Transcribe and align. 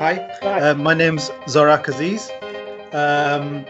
Hi, 0.00 0.16
uh, 0.40 0.72
my 0.76 0.94
name's 0.94 1.28
Zorack 1.44 1.86
Aziz. 1.88 2.30
Um, 2.94 3.66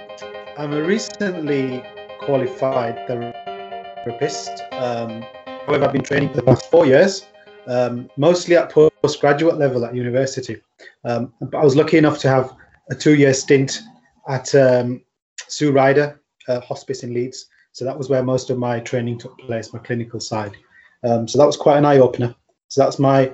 I'm 0.56 0.72
a 0.72 0.80
recently 0.80 1.82
qualified 2.20 3.04
therapist. 3.08 4.62
Um, 4.70 5.24
however, 5.66 5.86
I've 5.86 5.92
been 5.92 6.04
training 6.04 6.28
for 6.28 6.36
the 6.36 6.44
past 6.44 6.70
four 6.70 6.86
years, 6.86 7.26
um, 7.66 8.08
mostly 8.16 8.54
at 8.54 8.70
postgraduate 8.70 9.58
level 9.58 9.84
at 9.84 9.92
university. 9.92 10.62
Um, 11.04 11.32
but 11.40 11.58
I 11.58 11.64
was 11.64 11.74
lucky 11.74 11.98
enough 11.98 12.20
to 12.20 12.28
have 12.28 12.54
a 12.90 12.94
two-year 12.94 13.34
stint 13.34 13.80
at 14.28 14.54
um, 14.54 15.02
Sue 15.48 15.72
Ryder 15.72 16.22
uh, 16.46 16.60
Hospice 16.60 17.02
in 17.02 17.12
Leeds. 17.12 17.46
So 17.72 17.84
that 17.84 17.98
was 17.98 18.08
where 18.08 18.22
most 18.22 18.50
of 18.50 18.56
my 18.56 18.78
training 18.78 19.18
took 19.18 19.36
place, 19.40 19.72
my 19.72 19.80
clinical 19.80 20.20
side. 20.20 20.56
Um, 21.02 21.26
so 21.26 21.38
that 21.38 21.46
was 21.46 21.56
quite 21.56 21.78
an 21.78 21.86
eye-opener. 21.86 22.36
So 22.68 22.84
that's 22.84 23.00
my 23.00 23.32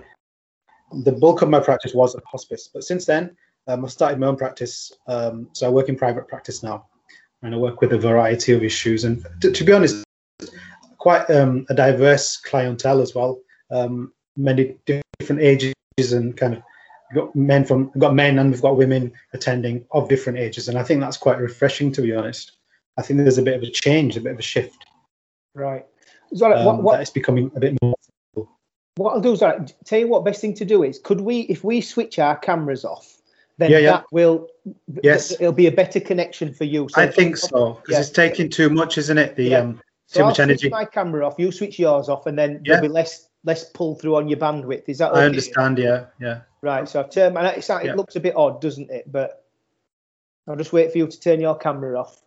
the 0.93 1.13
bulk 1.13 1.43
of 1.43 1.49
my 1.49 1.61
practice 1.61 1.95
was 1.95 2.15
at 2.15 2.23
hospice. 2.25 2.69
But 2.73 2.85
since 2.85 3.05
then, 3.05 3.37
um, 3.67 3.85
I've 3.85 3.93
started 3.93 4.19
my 4.19 4.29
own 4.29 4.37
practice. 4.37 4.93
Um, 5.07 5.49
so 5.53 5.67
I 5.67 5.71
work 5.71 5.89
in 5.89 5.97
private 5.97 6.29
practice 6.29 6.63
now, 6.63 6.87
and 7.43 7.55
I 7.55 7.59
work 7.59 7.81
with 7.81 7.93
a 7.93 7.99
variety 7.99 8.53
of 8.53 8.63
issues. 8.63 9.05
And 9.05 9.27
to, 9.41 9.51
to 9.51 9.65
be 9.65 9.73
honest, 9.73 10.05
quite 10.99 11.29
um, 11.31 11.67
a 11.69 11.75
diverse 11.75 12.37
clientele 12.37 13.01
as 13.01 13.15
well. 13.15 13.41
Um, 13.71 14.13
many 14.37 14.77
different 14.87 15.43
ages 15.43 15.75
and 16.13 16.37
kind 16.37 16.55
of 16.55 16.63
got 17.15 17.35
men 17.35 17.65
from 17.65 17.91
got 17.99 18.15
men 18.15 18.39
and 18.39 18.51
we've 18.51 18.63
got 18.63 18.77
women 18.77 19.13
attending 19.33 19.85
of 19.93 20.09
different 20.09 20.39
ages. 20.39 20.69
And 20.69 20.79
I 20.79 20.83
think 20.83 21.01
that's 21.01 21.17
quite 21.17 21.39
refreshing, 21.39 21.93
to 21.93 22.03
be 22.03 22.15
honest. 22.15 22.53
I 22.99 23.03
think 23.03 23.19
there's 23.19 23.39
a 23.39 23.43
bit 23.43 23.57
of 23.57 23.63
a 23.63 23.71
change, 23.71 24.17
a 24.17 24.21
bit 24.21 24.33
of 24.33 24.39
a 24.39 24.43
shift. 24.43 24.85
Right. 25.55 25.87
So, 26.35 26.49
what, 26.49 26.59
Um, 26.59 26.83
what, 26.83 26.93
that 26.95 27.03
it's 27.03 27.11
becoming 27.11 27.51
a 27.55 27.61
bit 27.61 27.77
more. 27.83 27.95
What 28.97 29.13
I'll 29.15 29.21
do 29.21 29.33
is 29.33 29.43
I'll 29.43 29.65
tell 29.85 29.99
you 29.99 30.09
what 30.09 30.25
best 30.25 30.41
thing 30.41 30.55
to 30.55 30.65
do 30.65 30.83
is 30.83 30.99
could 30.99 31.21
we 31.21 31.41
if 31.43 31.63
we 31.65 31.81
switch 31.81 32.19
our 32.19 32.37
cameras 32.37 32.85
off 32.85 33.17
then 33.59 33.71
Yeah, 33.71 33.79
yeah. 33.79 33.91
that 33.93 34.07
will 34.11 34.49
Yes. 35.03 35.33
it'll 35.33 35.53
be 35.53 35.67
a 35.67 35.73
better 35.73 36.01
connection 36.01 36.53
for 36.53 36.65
you. 36.65 36.89
I 36.95 37.07
think 37.07 37.37
so 37.37 37.75
because 37.75 37.93
Yeah. 37.93 38.01
it's 38.01 38.11
taking 38.11 38.51
too 38.51 38.69
much, 38.69 38.99
isn't 38.99 39.17
it? 39.17 39.37
The 39.37 39.55
um, 39.55 39.81
So 40.09 40.19
too 40.19 40.21
I'll 40.21 40.27
much 40.29 40.37
switch 40.37 40.43
energy. 40.49 40.69
my 40.69 40.85
camera 40.85 41.27
off, 41.27 41.35
you 41.39 41.51
switch 41.51 41.79
yours 41.79 42.09
off, 42.09 42.27
and 42.27 42.39
then 42.39 42.61
Yeah. 42.65 42.75
there'll 42.75 42.83
be 42.83 42.89
less 42.89 43.29
less 43.45 43.65
pull 43.71 43.95
through 43.95 44.17
on 44.17 44.29
your 44.29 44.39
bandwidth. 44.39 44.89
Is 44.89 44.99
that 44.99 45.13
okay? 45.13 45.21
I 45.21 45.25
understand. 45.25 45.79
Yeah, 45.79 46.07
yeah. 46.21 46.41
Right. 46.63 46.89
So 46.89 46.99
I've 47.01 47.11
turned. 47.11 47.39
And 47.39 47.47
it 47.47 47.97
looks 47.97 48.17
a 48.17 48.21
bit 48.21 48.35
odd, 48.37 48.61
doesn't 48.61 48.91
it? 48.91 49.11
But 49.11 49.45
I'll 50.49 50.57
just 50.57 50.73
wait 50.73 50.91
for 50.93 50.99
you 50.99 51.07
to 51.07 51.21
turn 51.21 51.41
your 51.41 51.57
camera 51.57 51.99
off. 51.99 52.21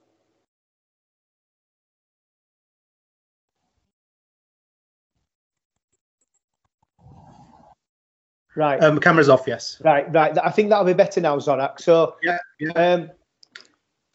Right. 8.56 8.82
Um, 8.84 9.00
camera's 9.00 9.30
off. 9.30 9.44
Yes. 9.48 9.82
right. 9.84 10.12
Right. 10.14 10.38
I 10.38 10.50
think 10.52 10.70
that'll 10.70 10.86
be 10.86 10.94
better 10.94 11.22
now, 11.22 11.38
Zorack. 11.38 11.80
So. 11.80 12.16
Yeah. 12.24 12.38
Yeah. 12.60 12.72
Um, 12.72 13.10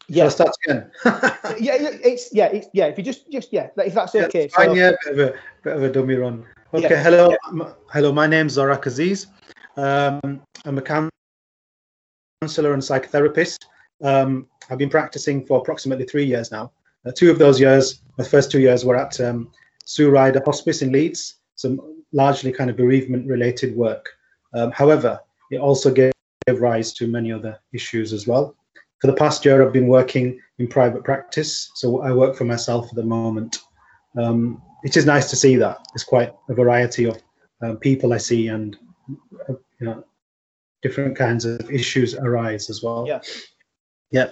Yeah. 0.09 0.25
yeah. 0.25 0.29
start 0.29 0.51
again. 0.65 0.91
yeah, 1.05 1.77
yeah, 1.77 1.91
it's 2.03 2.33
yeah, 2.35 2.47
it's 2.47 2.67
yeah. 2.75 2.87
If 2.87 2.99
you 2.99 3.05
just 3.05 3.31
just 3.31 3.53
yeah, 3.53 3.69
if 3.79 3.95
that's 3.95 4.15
Yeah, 4.15 4.25
okay. 4.27 4.49
fine, 4.49 4.67
so, 4.69 4.75
yeah, 4.75 4.93
bit 5.05 5.13
of 5.13 5.19
a 5.19 5.35
bit 5.63 5.77
of 5.77 5.83
a 5.83 5.91
dummy 5.91 6.15
run. 6.17 6.45
Okay, 6.75 6.89
Yeah, 6.91 7.03
hello, 7.03 7.31
yeah. 7.31 7.37
m- 7.49 7.75
hello. 7.93 8.13
My 8.13 8.27
name's 8.27 8.57
Zorack 8.57 8.85
Aziz. 8.87 9.29
Um, 9.77 10.43
I'm 10.65 10.79
a 10.79 10.83
counselor 10.83 12.73
and 12.75 12.83
psychotherapist. 12.83 13.65
Um, 14.03 14.49
I've 14.69 14.79
been 14.79 14.91
practicing 14.91 15.45
for 15.47 15.59
approximately 15.59 16.05
three 16.05 16.25
years 16.25 16.51
now. 16.51 16.73
Uh, 17.07 17.13
two 17.13 17.31
of 17.31 17.39
those 17.39 17.61
years, 17.61 18.01
the 18.19 18.25
first 18.25 18.51
two 18.51 18.61
years, 18.61 18.85
were 18.85 18.97
at 18.97 19.21
um, 19.21 19.51
Sue 19.85 20.11
Ryder 20.11 20.43
Hospice 20.45 20.83
in 20.83 20.91
Leeds, 20.93 21.37
some 21.55 21.81
largely 22.13 22.51
kind 22.53 22.71
of 22.71 22.77
bereavement-related 22.77 23.77
work. 23.77 24.09
Um, 24.55 24.71
however, 24.71 25.21
it 25.51 25.59
also 25.59 25.93
gave 25.93 26.13
rise 26.59 26.93
to 26.95 27.07
many 27.07 27.33
other 27.33 27.59
issues 27.73 28.13
as 28.13 28.27
well. 28.27 28.55
For 29.01 29.09
the 29.09 29.15
past 29.17 29.45
year, 29.45 29.65
I've 29.65 29.73
been 29.73 29.89
working 29.89 30.41
in 30.59 30.69
private 30.69 31.05
practice, 31.05 31.71
so 31.75 32.01
I 32.01 32.13
work 32.13 32.37
for 32.37 32.45
myself 32.45 32.89
at 32.89 32.95
the 32.95 33.03
moment. 33.03 33.59
Um, 34.17 34.63
it 34.85 34.97
is 34.97 35.07
nice 35.07 35.31
to 35.31 35.37
see 35.37 35.57
that 35.57 35.85
there's 35.93 36.05
quite 36.05 36.33
a 36.49 36.55
variety 36.55 37.05
of 37.05 37.21
um, 37.63 37.79
people 37.79 38.13
I 38.13 38.19
see, 38.19 38.49
and 38.49 38.77
uh, 39.49 39.55
you 39.81 39.87
know, 39.87 40.05
different 40.83 41.17
kinds 41.17 41.45
of 41.45 41.71
issues 41.71 42.15
arise 42.15 42.71
as 42.71 42.83
well. 42.83 43.05
Yeah. 43.07 43.21
Yeah. 44.11 44.31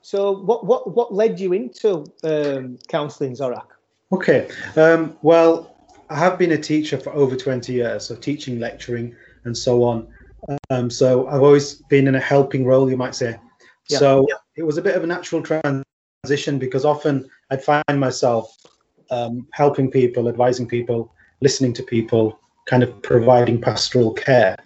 so 0.00 0.32
what 0.32 0.64
what 0.64 0.94
what 0.94 1.12
led 1.12 1.38
you 1.38 1.52
into 1.52 2.06
um, 2.24 2.78
counselling, 2.88 3.34
Zorack? 3.34 3.66
Okay. 4.12 4.48
Um, 4.76 5.16
well, 5.22 5.71
I 6.12 6.18
have 6.18 6.38
been 6.38 6.52
a 6.52 6.58
teacher 6.58 6.98
for 6.98 7.10
over 7.14 7.36
20 7.36 7.72
years, 7.72 8.06
so 8.06 8.14
teaching, 8.14 8.60
lecturing, 8.60 9.16
and 9.44 9.56
so 9.56 9.82
on. 9.82 10.06
Um, 10.68 10.90
so 10.90 11.26
I've 11.26 11.42
always 11.42 11.76
been 11.88 12.06
in 12.06 12.14
a 12.14 12.20
helping 12.20 12.66
role, 12.66 12.90
you 12.90 12.98
might 12.98 13.14
say. 13.14 13.38
Yeah, 13.88 13.98
So 13.98 14.26
it 14.54 14.62
was 14.62 14.76
a 14.76 14.82
bit 14.82 14.94
of 14.94 15.04
a 15.04 15.06
natural 15.06 15.42
transition 15.42 16.58
because 16.58 16.84
often 16.84 17.30
I'd 17.50 17.64
find 17.64 17.98
myself 17.98 18.54
um, 19.10 19.46
helping 19.52 19.90
people, 19.90 20.28
advising 20.28 20.68
people, 20.68 21.14
listening 21.40 21.72
to 21.74 21.82
people, 21.82 22.38
kind 22.66 22.82
of 22.82 23.00
providing 23.00 23.58
pastoral 23.58 24.12
care. 24.12 24.56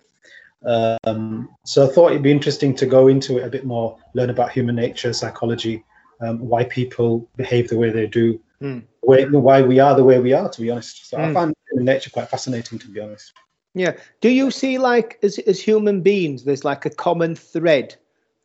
Um, 0.65 1.49
so 1.65 1.89
I 1.89 1.93
thought 1.93 2.11
it'd 2.11 2.25
be 2.25 2.33
interesting 2.33 2.75
to 2.75 2.87
go 2.87 3.07
into 3.07 3.39
it 3.39 3.45
a 3.45 3.51
bit 3.51 3.65
more, 3.65 3.97
learn 4.15 4.31
about 4.31 4.51
human 4.51 4.75
nature, 4.75 5.13
psychology, 5.13 5.85
um, 6.21 6.41
why 6.41 6.65
people 6.65 7.29
behave 7.37 7.69
the 7.69 7.79
way 7.79 7.91
they 7.91 8.09
do, 8.09 8.41
Hmm. 8.61 8.81
way, 9.03 9.27
why 9.27 9.63
we 9.63 9.79
are 9.79 9.95
the 9.95 10.05
way 10.05 10.19
we 10.19 10.33
are, 10.33 10.49
to 10.49 10.61
be 10.61 10.71
honest. 10.71 11.09
So 11.09 11.19
I 11.19 11.29
Hmm. 11.29 11.33
find 11.35 11.55
nature 11.73 12.11
quite 12.11 12.29
fascinating, 12.29 12.79
to 12.79 12.89
be 12.89 13.01
honest. 13.01 13.33
Yeah. 13.75 13.97
Do 14.21 14.31
you 14.31 14.51
see 14.51 14.79
like 14.79 15.19
as 15.23 15.39
as 15.41 15.61
human 15.61 16.01
beings, 16.01 16.45
there's 16.45 16.65
like 16.65 16.87
a 16.87 16.91
common 16.91 17.35
thread 17.35 17.97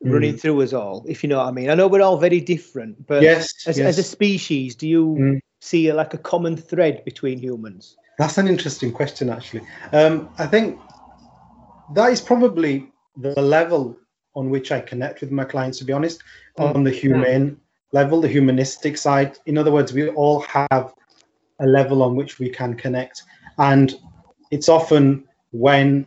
running 0.03 0.35
through 0.35 0.61
us 0.63 0.73
all, 0.73 1.05
if 1.07 1.23
you 1.23 1.29
know 1.29 1.38
what 1.38 1.47
I 1.47 1.51
mean? 1.51 1.69
I 1.69 1.75
know 1.75 1.88
we're 1.88 2.01
all 2.01 2.17
very 2.17 2.41
different, 2.41 3.05
but 3.05 3.22
Yes, 3.22 3.53
as, 3.67 3.77
yes. 3.77 3.88
as 3.88 3.99
a 3.99 4.03
species, 4.03 4.75
do 4.75 4.88
you 4.88 5.05
Mm. 5.19 5.39
see 5.61 5.94
like 5.94 6.16
a 6.16 6.17
common 6.17 6.57
thread 6.57 7.05
between 7.05 7.38
humans? 7.38 7.97
That's 8.17 8.39
an 8.39 8.47
interesting 8.47 8.91
question, 8.91 9.29
actually. 9.29 9.61
Um, 9.93 10.28
I 10.39 10.47
think 10.47 10.79
that 11.93 12.11
is 12.11 12.19
probably 12.19 12.91
the 13.16 13.39
level 13.39 13.95
on 14.33 14.49
which 14.49 14.72
I 14.72 14.79
connect 14.79 15.22
with 15.22 15.29
my 15.31 15.43
clients, 15.43 15.78
to 15.79 15.85
be 15.85 15.93
honest, 15.93 16.23
Mm. 16.57 16.75
on 16.75 16.83
the 16.83 16.91
humane 16.91 17.60
level, 17.91 18.22
the 18.22 18.28
humanistic 18.28 18.97
side. 18.97 19.38
In 19.46 19.57
other 19.57 19.72
words, 19.72 19.94
we 19.94 20.09
all 20.09 20.41
have 20.41 20.94
a 21.59 21.68
level 21.68 22.02
on 22.02 22.16
which 22.16 22.40
we 22.40 22.50
can 22.50 22.75
connect. 22.75 23.24
And 23.57 23.94
it's 24.50 24.69
often 24.69 25.25
when 25.52 26.06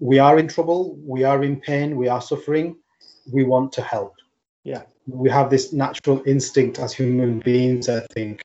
we 0.00 0.18
are 0.18 0.38
in 0.38 0.48
trouble, 0.48 0.96
we 1.04 1.24
are 1.24 1.42
in 1.42 1.60
pain, 1.60 1.96
we 1.96 2.08
are 2.08 2.20
suffering, 2.20 2.76
we 3.32 3.44
want 3.44 3.72
to 3.72 3.82
help. 3.82 4.14
Yeah. 4.64 4.82
We 5.06 5.30
have 5.30 5.50
this 5.50 5.72
natural 5.72 6.22
instinct 6.26 6.78
as 6.78 6.92
human 6.92 7.40
beings, 7.40 7.88
I 7.88 8.00
think, 8.12 8.42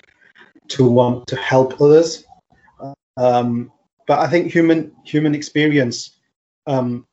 to 0.70 0.90
want 0.90 1.28
to 1.28 1.36
help 1.36 1.82
others. 1.82 2.26
Um, 3.18 3.72
but 4.08 4.20
I 4.20 4.28
think 4.28 4.52
human 4.52 4.92
human 5.04 5.36
experience 5.36 6.18
um, 6.68 7.06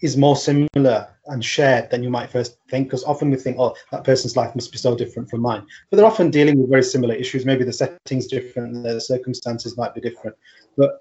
is 0.00 0.16
more 0.16 0.36
similar 0.36 1.08
and 1.26 1.44
shared 1.44 1.90
than 1.90 2.02
you 2.02 2.10
might 2.10 2.30
first 2.30 2.56
think, 2.70 2.88
because 2.88 3.04
often 3.04 3.30
we 3.30 3.36
think, 3.36 3.56
oh, 3.58 3.74
that 3.92 4.04
person's 4.04 4.36
life 4.36 4.54
must 4.54 4.72
be 4.72 4.78
so 4.78 4.96
different 4.96 5.28
from 5.28 5.40
mine. 5.42 5.66
But 5.90 5.96
they're 5.96 6.06
often 6.06 6.30
dealing 6.30 6.58
with 6.58 6.70
very 6.70 6.82
similar 6.82 7.14
issues. 7.14 7.44
Maybe 7.44 7.64
the 7.64 7.72
setting's 7.72 8.26
different, 8.26 8.82
the 8.82 9.00
circumstances 9.00 9.76
might 9.76 9.94
be 9.94 10.00
different, 10.00 10.36
but 10.76 11.00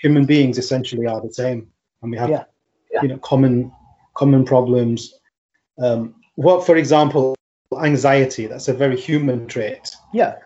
human 0.00 0.24
beings 0.26 0.58
essentially 0.58 1.06
are 1.06 1.20
the 1.20 1.32
same, 1.32 1.68
and 2.02 2.10
we 2.10 2.18
have, 2.18 2.30
Yeah. 2.30 2.44
you 3.02 3.08
know, 3.08 3.18
common 3.18 3.72
common 4.14 4.44
problems. 4.44 5.14
Um, 5.78 6.16
what, 6.34 6.66
for 6.66 6.76
example, 6.76 7.36
anxiety? 7.78 8.46
That's 8.46 8.68
a 8.68 8.74
very 8.74 9.00
human 9.00 9.46
trait 9.46 9.94
Yeah. 10.12 10.36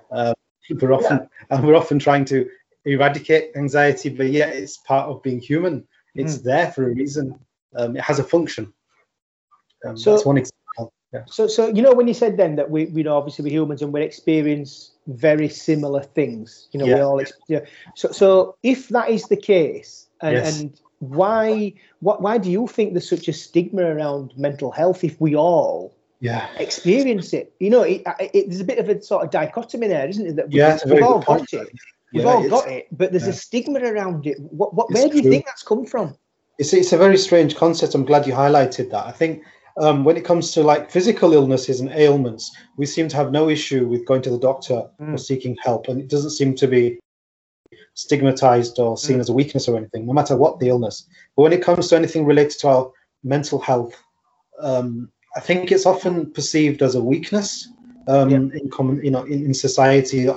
we're 0.80 0.92
often 0.92 1.28
and 1.50 1.66
we're 1.66 1.76
often 1.76 1.98
trying 1.98 2.24
to 2.26 2.48
eradicate 2.86 3.50
anxiety 3.56 4.08
but 4.08 4.28
yeah 4.30 4.46
it's 4.46 4.78
part 4.78 5.08
of 5.08 5.22
being 5.22 5.40
human 5.40 5.86
it's 6.14 6.38
there 6.38 6.70
for 6.72 6.90
a 6.90 6.94
reason 6.94 7.38
um, 7.76 7.96
it 7.96 8.02
has 8.02 8.18
a 8.18 8.24
function 8.24 8.72
um, 9.86 9.96
So- 9.96 10.12
that's 10.12 10.26
one 10.26 10.38
example 10.38 10.92
yeah. 11.12 11.22
So 11.26 11.46
so 11.46 11.68
you 11.68 11.80
know 11.80 11.92
when 11.94 12.08
you 12.08 12.14
said 12.14 12.36
then 12.36 12.56
that 12.56 12.70
we 12.70 12.86
we 12.86 13.04
know 13.04 13.16
obviously 13.16 13.44
we're 13.44 13.52
humans 13.60 13.82
and 13.82 13.92
we 13.92 14.02
experience 14.02 14.90
very 15.06 15.48
similar 15.48 16.02
things. 16.02 16.66
You 16.72 16.80
know, 16.80 16.86
we 16.86 17.00
all 17.00 17.22
yeah. 17.46 17.60
So 17.94 18.10
so 18.10 18.56
if 18.64 18.88
that 18.88 19.10
is 19.10 19.28
the 19.28 19.36
case 19.36 20.08
and, 20.20 20.34
Yes. 20.34 20.60
and 20.60 20.80
why 20.98 21.74
what 22.00 22.20
why 22.20 22.38
do 22.38 22.50
you 22.50 22.66
think 22.66 22.94
there's 22.94 23.08
such 23.08 23.28
a 23.28 23.32
stigma 23.32 23.82
around 23.84 24.32
mental 24.36 24.72
health 24.72 25.04
if 25.04 25.20
we 25.20 25.36
all 25.36 25.94
yeah 26.18 26.48
experience 26.58 27.32
it. 27.32 27.54
You 27.60 27.70
know, 27.70 27.82
it, 27.82 28.02
it, 28.18 28.48
there's 28.48 28.60
a 28.60 28.64
bit 28.64 28.78
of 28.80 28.88
a 28.88 29.00
sort 29.00 29.22
of 29.24 29.30
dichotomy 29.30 29.86
there, 29.86 30.08
isn't 30.08 30.26
it? 30.26 30.34
That 30.34 30.48
we, 30.48 30.58
yeah, 30.58 30.80
we've 30.84 31.00
all 31.04 31.18
good 31.20 31.26
point. 31.26 31.50
got 31.52 31.60
it. 31.62 31.68
We've 32.12 32.24
Yeah, 32.24 32.30
all 32.30 32.48
got 32.48 32.68
it, 32.68 32.88
but 32.90 33.12
there's 33.12 33.28
a 33.28 33.32
stigma 33.32 33.78
around 33.78 34.26
it. 34.26 34.40
What, 34.40 34.74
what, 34.74 34.90
It's 34.90 34.98
where 34.98 35.08
do 35.08 35.14
you 35.16 35.22
true. 35.22 35.30
think 35.30 35.46
that's 35.46 35.62
come 35.62 35.86
from? 35.86 36.16
It's, 36.58 36.72
it's 36.72 36.92
a 36.92 36.98
very 36.98 37.16
strange 37.18 37.56
concept 37.56 37.94
i'm 37.94 38.04
glad 38.04 38.26
you 38.26 38.32
highlighted 38.32 38.90
that 38.90 39.06
i 39.06 39.12
think 39.12 39.42
um, 39.76 40.04
when 40.04 40.16
it 40.16 40.24
comes 40.24 40.52
to 40.52 40.62
like 40.62 40.88
physical 40.90 41.32
illnesses 41.32 41.80
and 41.80 41.90
ailments 41.90 42.54
we 42.76 42.86
seem 42.86 43.08
to 43.08 43.16
have 43.16 43.32
no 43.32 43.48
issue 43.48 43.86
with 43.88 44.06
going 44.06 44.22
to 44.22 44.30
the 44.30 44.38
doctor 44.38 44.74
or 44.74 44.90
Mm. 45.00 45.18
seeking 45.20 45.56
help 45.62 45.88
and 45.88 46.00
it 46.00 46.08
doesn't 46.08 46.30
seem 46.30 46.54
to 46.54 46.68
be 46.68 46.98
stigmatized 47.94 48.78
or 48.78 48.96
seen 48.96 49.16
Mm. 49.16 49.20
as 49.20 49.28
a 49.28 49.32
weakness 49.32 49.68
or 49.68 49.76
anything, 49.76 50.06
no 50.06 50.12
matter 50.12 50.36
what 50.36 50.58
the 50.58 50.68
illness. 50.68 51.06
But 51.36 51.42
when 51.42 51.52
it 51.52 51.62
comes 51.62 51.88
to 51.88 51.96
anything 51.96 52.24
related 52.24 52.58
to 52.60 52.68
our 52.68 52.90
mental 53.22 53.58
health, 53.58 53.94
um, 54.60 55.10
I 55.36 55.40
think 55.40 55.72
it's 55.72 55.86
often 55.86 56.32
perceived 56.32 56.82
as 56.82 56.94
a 56.94 57.02
weakness 57.02 57.68
um, 58.06 58.30
Yeah. 58.30 58.36
in 58.60 58.68
common, 58.70 59.02
you 59.04 59.10
know, 59.10 59.22
in, 59.24 59.44
in 59.46 59.54
society. 59.54 60.28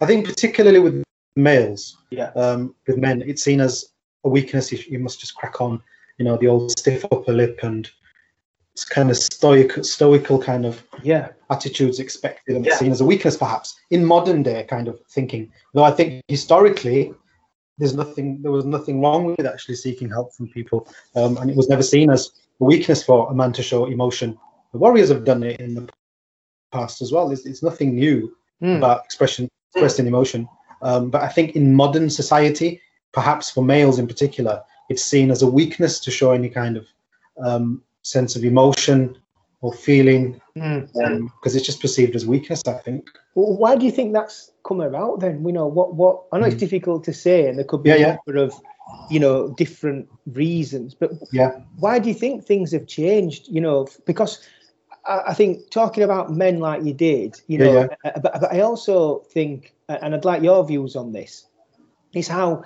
I 0.00 0.06
think 0.06 0.26
particularly 0.26 0.78
with 0.80 1.02
males, 1.36 1.98
Yeah. 2.10 2.30
um, 2.34 2.74
with 2.86 2.98
men, 2.98 3.22
it's 3.26 3.42
seen 3.44 3.60
as 3.60 3.91
a 4.24 4.28
weakness. 4.28 4.72
You, 4.72 4.78
you 4.88 4.98
must 4.98 5.20
just 5.20 5.34
crack 5.34 5.60
on, 5.60 5.82
you 6.18 6.24
know, 6.24 6.36
the 6.36 6.48
old 6.48 6.78
stiff 6.78 7.04
upper 7.10 7.32
lip 7.32 7.60
and 7.62 7.90
it's 8.74 8.84
kind 8.84 9.10
of 9.10 9.16
stoic, 9.16 9.84
stoical 9.84 10.38
kind 10.42 10.64
of 10.64 10.82
Yeah. 11.02 11.28
attitudes 11.50 12.00
expected 12.00 12.56
and 12.56 12.64
Yeah. 12.64 12.76
seen 12.76 12.90
as 12.90 13.00
a 13.00 13.04
weakness, 13.04 13.36
perhaps 13.36 13.76
in 13.90 14.04
modern 14.04 14.42
day 14.42 14.64
kind 14.64 14.88
of 14.88 15.00
thinking. 15.10 15.52
Though 15.74 15.84
I 15.84 15.90
think 15.90 16.22
historically, 16.28 17.12
there's 17.78 17.94
nothing, 17.94 18.40
there 18.42 18.50
was 18.52 18.64
nothing 18.64 19.00
wrong 19.00 19.24
with 19.24 19.44
actually 19.46 19.76
seeking 19.76 20.08
help 20.08 20.34
from 20.34 20.48
people, 20.48 20.88
um, 21.16 21.36
and 21.38 21.50
it 21.50 21.56
was 21.56 21.68
never 21.68 21.82
seen 21.82 22.10
as 22.10 22.30
a 22.60 22.64
weakness 22.64 23.02
for 23.02 23.30
a 23.30 23.34
man 23.34 23.52
to 23.54 23.62
show 23.62 23.86
emotion. 23.86 24.38
The 24.72 24.78
warriors 24.78 25.08
have 25.10 25.24
done 25.24 25.42
it 25.42 25.60
in 25.60 25.74
the 25.74 25.88
past 26.70 27.02
as 27.02 27.12
well. 27.12 27.30
It's, 27.30 27.44
it's 27.46 27.62
nothing 27.62 27.94
new 27.94 28.34
Mm. 28.62 28.78
about 28.78 29.04
expression, 29.04 29.48
expressing 29.72 30.06
emotion. 30.06 30.48
Um, 30.82 31.10
but 31.10 31.22
I 31.22 31.28
think 31.28 31.56
in 31.56 31.74
modern 31.74 32.08
society, 32.08 32.80
perhaps 33.12 33.50
for 33.50 33.62
males 33.64 33.98
in 33.98 34.06
particular, 34.06 34.62
it's 34.88 35.04
seen 35.04 35.30
as 35.30 35.42
a 35.42 35.46
weakness 35.46 36.00
to 36.00 36.10
show 36.10 36.32
any 36.32 36.48
kind 36.48 36.76
of 36.76 36.86
um, 37.42 37.82
sense 38.02 38.36
of 38.36 38.44
emotion 38.44 39.16
or 39.60 39.72
feeling 39.72 40.40
Mm. 40.56 41.30
because 41.36 41.56
it's 41.56 41.64
just 41.64 41.80
perceived 41.80 42.14
as 42.14 42.26
weakness. 42.26 42.60
I 42.66 42.74
think. 42.74 43.08
Well, 43.34 43.56
why 43.56 43.76
do 43.76 43.86
you 43.86 43.90
think 43.92 44.12
that's 44.12 44.52
come 44.64 44.80
about 44.80 45.20
then? 45.20 45.42
We 45.42 45.52
know 45.52 45.66
what 45.66 45.94
what 45.94 46.24
I 46.32 46.38
know 46.38 46.46
it's 46.46 46.56
Mm. 46.56 46.66
difficult 46.66 47.04
to 47.04 47.12
say, 47.12 47.48
and 47.48 47.56
there 47.56 47.64
could 47.64 47.82
be 47.82 47.90
Yeah, 47.90 47.96
a 47.96 48.00
yeah. 48.00 48.16
number 48.26 48.44
of 48.44 48.54
you 49.10 49.20
know 49.20 49.54
different 49.56 50.08
reasons. 50.26 50.94
But 50.94 51.12
Yeah. 51.32 51.52
why 51.78 51.98
do 51.98 52.08
you 52.08 52.14
think 52.14 52.44
things 52.44 52.72
have 52.72 52.86
changed? 52.86 53.48
You 53.48 53.60
know, 53.60 53.86
because 54.06 54.40
I, 55.06 55.22
I 55.28 55.34
think 55.34 55.70
talking 55.70 56.04
about 56.04 56.30
men 56.30 56.60
like 56.60 56.84
you 56.84 56.92
did, 56.94 57.40
you 57.46 57.58
know, 57.58 57.72
yeah. 57.72 57.86
uh, 58.04 58.20
But, 58.20 58.40
but 58.40 58.52
I 58.52 58.60
also 58.60 59.20
think, 59.32 59.74
and 59.88 60.14
I'd 60.14 60.24
like 60.24 60.42
your 60.42 60.64
views 60.66 60.96
on 60.96 61.12
this, 61.12 61.46
is 62.14 62.28
how 62.28 62.62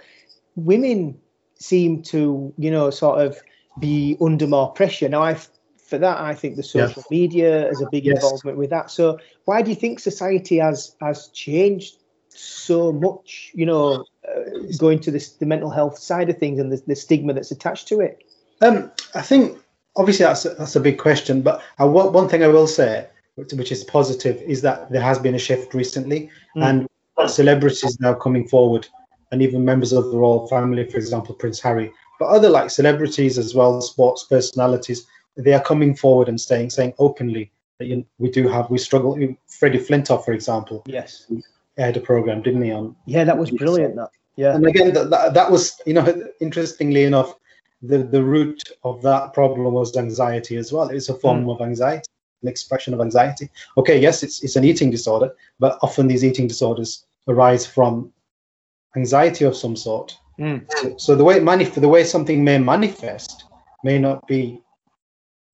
women 0.57 1.19
seem 1.59 2.03
to, 2.03 2.53
you 2.59 2.71
know, 2.71 2.91
sort 2.91 3.21
of 3.21 3.39
be 3.79 4.17
under 4.21 4.47
more 4.47 4.73
pressure. 4.73 5.09
Now, 5.09 5.23
I 5.23 5.39
for 5.87 5.99
that, 5.99 6.19
I 6.19 6.35
think 6.35 6.57
the 6.57 6.63
Yeah. 6.63 6.87
social 6.89 7.05
media 7.11 7.67
has 7.69 7.81
a 7.81 7.87
big 7.87 8.05
Yes. 8.07 8.17
involvement 8.17 8.59
with 8.59 8.71
that. 8.71 8.91
So, 8.91 9.19
why 9.45 9.63
do 9.63 9.71
you 9.71 9.77
think 9.77 10.01
society 10.01 10.59
has 10.59 10.97
has 11.01 11.29
changed 11.29 11.97
so 12.31 12.93
much? 12.93 13.53
You 13.55 13.67
know, 13.67 14.05
uh, 14.29 14.43
going 14.79 14.99
to 15.01 15.11
this 15.11 15.35
the 15.35 15.47
mental 15.47 15.71
health 15.71 15.99
side 15.99 16.29
of 16.29 16.39
things 16.39 16.59
and 16.59 16.73
the, 16.73 16.83
the 16.87 16.97
stigma 16.97 17.33
that's 17.35 17.53
attached 17.53 17.87
to 17.89 18.01
it. 18.01 18.25
Um, 18.61 18.91
I 19.15 19.23
think 19.23 19.59
obviously 19.97 20.25
that's 20.25 20.45
a, 20.45 20.51
that's 20.55 20.77
a 20.77 20.81
big 20.81 20.99
question, 20.99 21.43
but 21.43 21.63
I, 21.79 21.85
one 21.85 22.13
one 22.13 22.29
thing 22.29 22.43
I 22.43 22.49
will 22.49 22.67
say, 22.67 23.07
which, 23.37 23.53
which 23.53 23.71
is 23.71 23.85
positive, 23.85 24.43
is 24.43 24.63
that 24.63 24.91
there 24.91 25.03
has 25.03 25.19
been 25.19 25.35
a 25.35 25.39
shift 25.39 25.75
recently, 25.75 26.31
Mm. 26.57 26.89
and 27.19 27.31
celebrities 27.31 28.01
now 28.01 28.15
coming 28.15 28.49
forward, 28.49 28.89
and 29.33 29.43
even 29.43 29.65
members 29.65 29.93
of 29.93 30.11
the 30.11 30.17
royal 30.17 30.47
family, 30.49 30.89
for 30.89 30.99
example, 30.99 31.35
Prince 31.35 31.61
Harry, 31.61 31.93
but 32.19 32.27
other 32.27 32.49
like 32.49 32.71
celebrities 32.71 33.39
as 33.39 33.55
well, 33.55 33.81
sports 33.81 34.25
personalities, 34.25 35.07
they 35.37 35.53
are 35.53 35.63
coming 35.63 35.95
forward 35.95 36.29
and 36.29 36.41
saying 36.41 36.71
saying 36.71 36.95
openly 36.99 37.51
that 37.79 37.87
you, 37.87 38.07
we 38.19 38.31
do 38.31 38.49
have 38.49 38.71
we 38.71 38.79
struggle. 38.79 39.19
Freddie 39.49 39.79
Flintoff, 39.79 40.25
for 40.25 40.33
example, 40.33 40.83
Yes. 40.87 41.31
had 41.77 41.97
a 41.97 42.01
program, 42.01 42.43
didn't 42.43 42.63
he, 42.63 42.73
on 42.73 42.97
Yeah, 43.05 43.25
that 43.25 43.37
was 43.37 43.51
brilliant. 43.51 43.97
That. 43.97 44.11
Yeah. 44.37 44.55
and 44.55 44.67
again 44.67 44.93
that, 44.93 45.11
that, 45.11 45.35
that 45.35 45.51
was 45.51 45.81
you 45.87 45.95
know 45.95 46.31
interestingly 46.41 47.05
enough 47.05 47.35
the 47.83 47.99
the 47.99 48.23
root 48.23 48.63
of 48.85 49.01
that 49.03 49.33
problem 49.33 49.73
was 49.73 49.97
anxiety 49.97 50.57
as 50.57 50.73
well 50.73 50.89
it's 50.91 51.09
a 51.09 51.15
form 51.15 51.45
hmm. 51.45 51.51
of 51.51 51.63
anxiety 51.63 52.07
an 52.43 52.49
expression 52.49 52.93
of 52.93 53.01
anxiety 53.01 53.49
okay 53.79 53.99
yes 53.99 54.23
it's, 54.23 54.45
it's 54.45 54.57
an 54.57 54.65
eating 54.65 54.91
disorder 54.91 55.35
but 55.59 55.79
often 55.83 56.07
these 56.07 56.23
eating 56.23 56.47
disorders 56.47 57.07
arise 57.29 57.67
from 57.67 58.13
anxiety 58.97 59.45
of 59.45 59.57
some 59.57 59.77
sort 59.77 60.17
Mm. 60.39 60.67
so, 60.79 60.95
so 60.99 61.17
the 61.17 61.25
way 61.25 61.37
it 61.39 61.43
manif- 61.43 61.81
the 61.81 61.89
way 61.89 62.05
something 62.05 62.45
may 62.45 62.59
manifest 62.59 63.45
may 63.83 63.99
not 63.99 64.27
be 64.27 64.61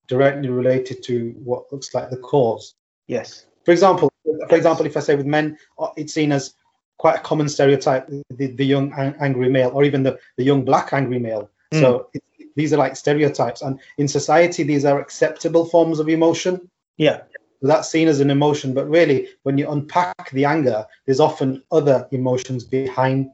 directly 0.08 0.48
related 0.48 1.04
to 1.04 1.34
what 1.44 1.70
looks 1.72 1.94
like 1.94 2.10
the 2.10 2.16
cause 2.16 2.74
Yes. 3.06 3.46
for 3.64 3.70
example, 3.70 4.10
for 4.48 4.56
example, 4.56 4.86
if 4.86 4.96
I 4.96 5.00
say 5.00 5.14
with 5.14 5.26
men, 5.26 5.56
uh, 5.78 5.88
it's 5.96 6.12
seen 6.14 6.32
as 6.32 6.54
quite 6.98 7.16
a 7.16 7.20
common 7.20 7.48
stereotype, 7.48 8.08
the, 8.30 8.46
the 8.48 8.64
young 8.64 8.92
angry 9.20 9.48
male, 9.48 9.70
or 9.74 9.84
even 9.84 10.02
the, 10.02 10.18
the 10.36 10.44
young 10.44 10.64
black 10.64 10.92
angry 10.92 11.18
male. 11.18 11.48
So 11.72 12.08
it, 12.14 12.22
these 12.56 12.72
are 12.72 12.76
like 12.76 12.96
stereotypes, 12.96 13.62
and 13.62 13.80
in 13.98 14.06
society, 14.08 14.62
these 14.62 14.84
are 14.84 15.00
acceptable 15.00 15.64
forms 15.64 15.98
of 16.00 16.08
emotion. 16.08 16.68
Yeah. 16.96 17.22
That's 17.62 17.88
seen 17.88 18.08
as 18.08 18.20
an 18.20 18.30
emotion, 18.30 18.74
but 18.74 18.88
really, 18.88 19.28
when 19.44 19.56
you 19.56 19.70
unpack 19.70 20.30
the 20.32 20.44
anger, 20.44 20.84
there's 21.06 21.20
often 21.20 21.62
other 21.70 22.08
emotions 22.10 22.64
behind 22.64 23.30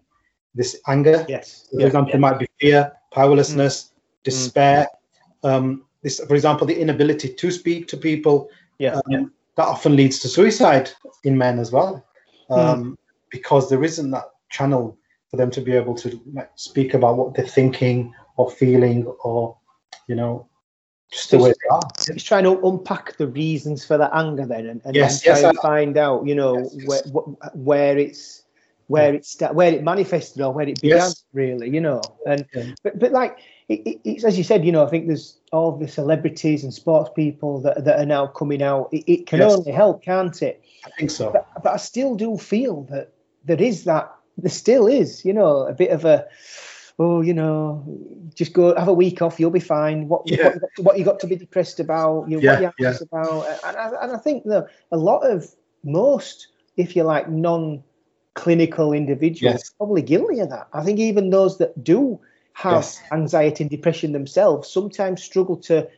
this 0.55 0.81
anger. 0.87 1.25
Yes. 1.29 1.69
For 1.73 1.81
Yeah. 1.81 1.87
example, 1.87 2.15
it 2.15 2.21
might 2.21 2.39
be 2.39 2.49
fear, 2.61 2.93
powerlessness, 3.11 3.93
despair. 4.25 4.87
Um, 5.43 5.85
this, 6.03 6.21
for 6.21 6.35
example, 6.35 6.67
the 6.67 6.79
inability 6.79 7.35
to 7.35 7.51
speak 7.51 7.89
to 7.89 7.97
people. 7.97 8.51
Yeah. 8.79 9.01
Um, 9.07 9.33
That 9.57 9.67
often 9.67 9.97
leads 9.97 10.21
to 10.21 10.29
suicide 10.29 10.91
in 11.25 11.37
men 11.37 11.59
as 11.59 11.73
well, 11.73 12.05
um, 12.49 12.97
because 13.29 13.69
there 13.69 13.83
isn't 13.83 14.13
that 14.13 14.31
channel 14.51 14.97
for 15.31 15.37
them 15.37 15.51
to 15.51 15.61
be 15.61 15.73
able 15.73 15.97
to 15.97 16.21
like, 16.33 16.51
speak 16.55 16.95
about 16.95 17.17
what 17.17 17.35
they're 17.35 17.45
thinking 17.45 18.15
or 18.37 18.51
feeling, 18.51 19.05
or 19.25 19.57
you 20.07 20.15
know, 20.15 20.48
just 21.11 21.31
the 21.31 21.39
way 21.39 21.51
they 21.51 21.69
are. 21.71 21.89
He's 22.13 22.25
trying 22.25 22.45
to 22.45 22.59
unpack 22.67 23.17
the 23.17 23.27
reasons 23.27 23.85
for 23.85 23.97
that 23.99 24.11
anger 24.15 24.47
then, 24.47 24.67
and, 24.67 24.81
and 24.85 24.95
Yes, 24.95 25.23
try 25.23 25.35
yes, 25.35 25.45
and 25.45 25.59
I- 25.59 25.63
find 25.63 25.97
out, 25.97 26.27
you 26.27 26.35
know, 26.35 26.55
Yes, 26.63 26.75
yes. 26.75 26.87
where 26.87 27.03
wh- 27.25 27.57
where 27.57 27.99
it's 27.99 28.43
where 28.89 29.15
it 29.15 29.27
sta- 29.27 29.53
where 29.53 29.73
it 29.73 29.83
manifested 29.83 30.41
or 30.41 30.51
where 30.53 30.67
it 30.67 30.81
began, 30.81 30.97
Yes. 30.99 31.25
really, 31.35 31.69
you 31.69 31.81
know. 31.81 32.01
And 32.27 32.47
Yeah. 32.55 32.65
but 32.83 32.99
but 32.99 33.13
like 33.13 33.39
it, 33.69 33.81
it, 33.87 34.01
it's 34.05 34.25
as 34.25 34.39
you 34.39 34.45
said, 34.45 34.65
you 34.65 34.73
know, 34.73 34.85
I 34.85 34.89
think 34.89 35.07
there's 35.07 35.39
all 35.53 35.73
the 35.77 35.87
celebrities 35.89 36.65
and 36.65 36.73
sports 36.73 37.11
people 37.15 37.61
that 37.61 37.85
that 37.85 37.99
are 37.99 38.07
now 38.07 38.27
coming 38.27 38.63
out. 38.63 38.89
It, 38.93 39.05
it 39.07 39.27
can 39.27 39.43
only 39.43 39.73
help, 39.73 40.03
can't 40.03 40.41
it? 40.43 40.63
I 40.87 40.91
think 40.99 41.11
so. 41.11 41.33
But, 41.33 41.47
but 41.63 41.73
I 41.75 41.77
still 41.77 42.15
do 42.15 42.39
feel 42.39 42.85
that 42.85 43.13
there 43.45 43.61
is 43.61 43.85
that 43.85 44.11
there 44.39 44.51
still 44.51 44.87
is, 44.87 45.25
you 45.25 45.33
know, 45.35 45.67
a 45.67 45.73
bit 45.75 45.91
of 45.91 46.05
a 46.07 46.27
oh, 46.99 47.21
you 47.21 47.33
know, 47.33 47.85
just 48.35 48.53
go 48.53 48.75
have 48.75 48.89
a 48.89 48.93
week 48.93 49.23
off, 49.23 49.39
you'll 49.39 49.51
be 49.51 49.61
fine. 49.61 50.09
What 50.09 50.23
Yeah. 50.27 50.51
what, 50.61 50.71
what 50.79 50.99
you 50.99 51.05
got 51.05 51.21
to 51.21 51.27
be 51.27 51.37
depressed 51.37 51.81
about, 51.81 52.29
you 52.29 52.41
Yeah, 52.41 52.53
what 52.53 52.61
you 52.61 52.71
anxious 52.79 53.03
about, 53.03 53.47
and 53.65 53.77
I, 53.77 53.91
and 54.03 54.13
I 54.13 54.19
think 54.19 54.45
that 54.45 54.67
a 54.91 54.97
lot 54.97 55.21
of 55.21 55.47
most, 55.85 56.49
if 56.77 56.97
you 56.97 57.05
like, 57.05 57.31
non-clinical 57.31 58.93
individuals 58.93 59.55
Yes. 59.55 59.71
probably 59.79 60.03
guilty 60.03 60.41
of 60.41 60.51
that. 60.51 60.69
I 60.73 60.83
think 60.85 60.99
even 60.99 61.31
those 61.31 61.59
that 61.59 61.85
do 61.85 62.19
have 62.55 62.83
Yes. 62.83 63.01
anxiety 63.13 63.65
and 63.65 63.71
depression 63.71 64.13
themselves 64.13 64.69
sometimes 64.69 65.23
struggle 65.23 65.57
to 65.57 65.89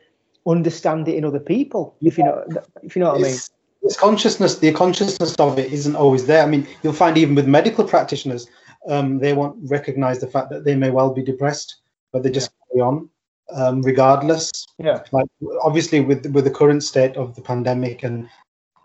understand 0.45 1.07
it 1.07 1.15
in 1.15 1.25
other 1.25 1.39
people. 1.39 1.95
If 2.01 2.17
you 2.17 2.23
know, 2.23 2.43
if 2.83 2.95
you 2.95 2.99
know 2.99 3.09
what 3.09 3.19
I 3.19 3.23
mean. 3.23 3.31
It's, 3.31 3.49
it's 3.81 3.97
consciousness. 3.97 4.59
The 4.59 4.71
consciousness 4.71 5.35
of 5.35 5.57
it 5.57 5.73
isn't 5.73 5.95
always 5.95 6.27
there. 6.27 6.43
I 6.43 6.45
mean, 6.45 6.67
you'll 6.83 6.93
find 6.93 7.17
even 7.17 7.33
with 7.33 7.47
medical 7.47 7.83
practitioners, 7.83 8.47
um, 8.87 9.19
they 9.19 9.33
won't 9.33 9.57
recognize 9.69 10.19
the 10.19 10.27
fact 10.27 10.49
that 10.49 10.63
they 10.65 10.75
may 10.75 10.89
well 10.89 11.13
be 11.13 11.23
depressed, 11.23 11.77
but 12.11 12.23
they 12.23 12.31
just 12.31 12.51
carry 12.71 12.81
on 12.81 13.09
um, 13.53 13.81
regardless. 13.81 14.51
Yeah. 14.77 15.03
Like 15.11 15.27
obviously, 15.61 15.99
with 15.99 16.25
with 16.27 16.45
the 16.45 16.51
current 16.51 16.83
state 16.83 17.15
of 17.17 17.35
the 17.35 17.41
pandemic 17.41 18.03
and 18.03 18.27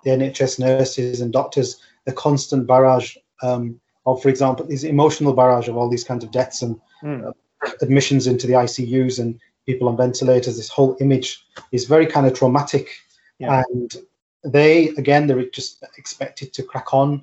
the 0.04 0.10
NHS 0.10 0.58
nurses 0.58 1.20
and 1.20 1.32
doctors, 1.32 1.80
the 2.04 2.12
constant 2.12 2.66
barrage 2.66 3.16
um, 3.42 3.80
of, 4.06 4.22
for 4.22 4.28
example, 4.28 4.66
this 4.66 4.84
emotional 4.84 5.32
barrage 5.32 5.68
of 5.68 5.76
all 5.76 5.88
these 5.88 6.04
kinds 6.04 6.24
of 6.24 6.30
deaths 6.30 6.62
and 6.62 6.80
Mm. 7.02 7.30
admissions 7.82 8.26
into 8.26 8.46
the 8.46 8.54
ICUs 8.54 9.18
and 9.18 9.38
people 9.66 9.86
on 9.86 9.98
ventilators. 9.98 10.56
This 10.56 10.70
whole 10.70 10.96
image 10.98 11.44
is 11.72 11.84
very 11.84 12.06
kind 12.06 12.26
of 12.26 12.32
traumatic, 12.32 12.88
Yeah. 13.38 13.62
and 13.68 13.94
they 14.44 14.88
again 14.96 15.26
they're 15.26 15.44
just 15.50 15.84
expected 15.98 16.54
to 16.54 16.62
crack 16.62 16.94
on. 16.94 17.22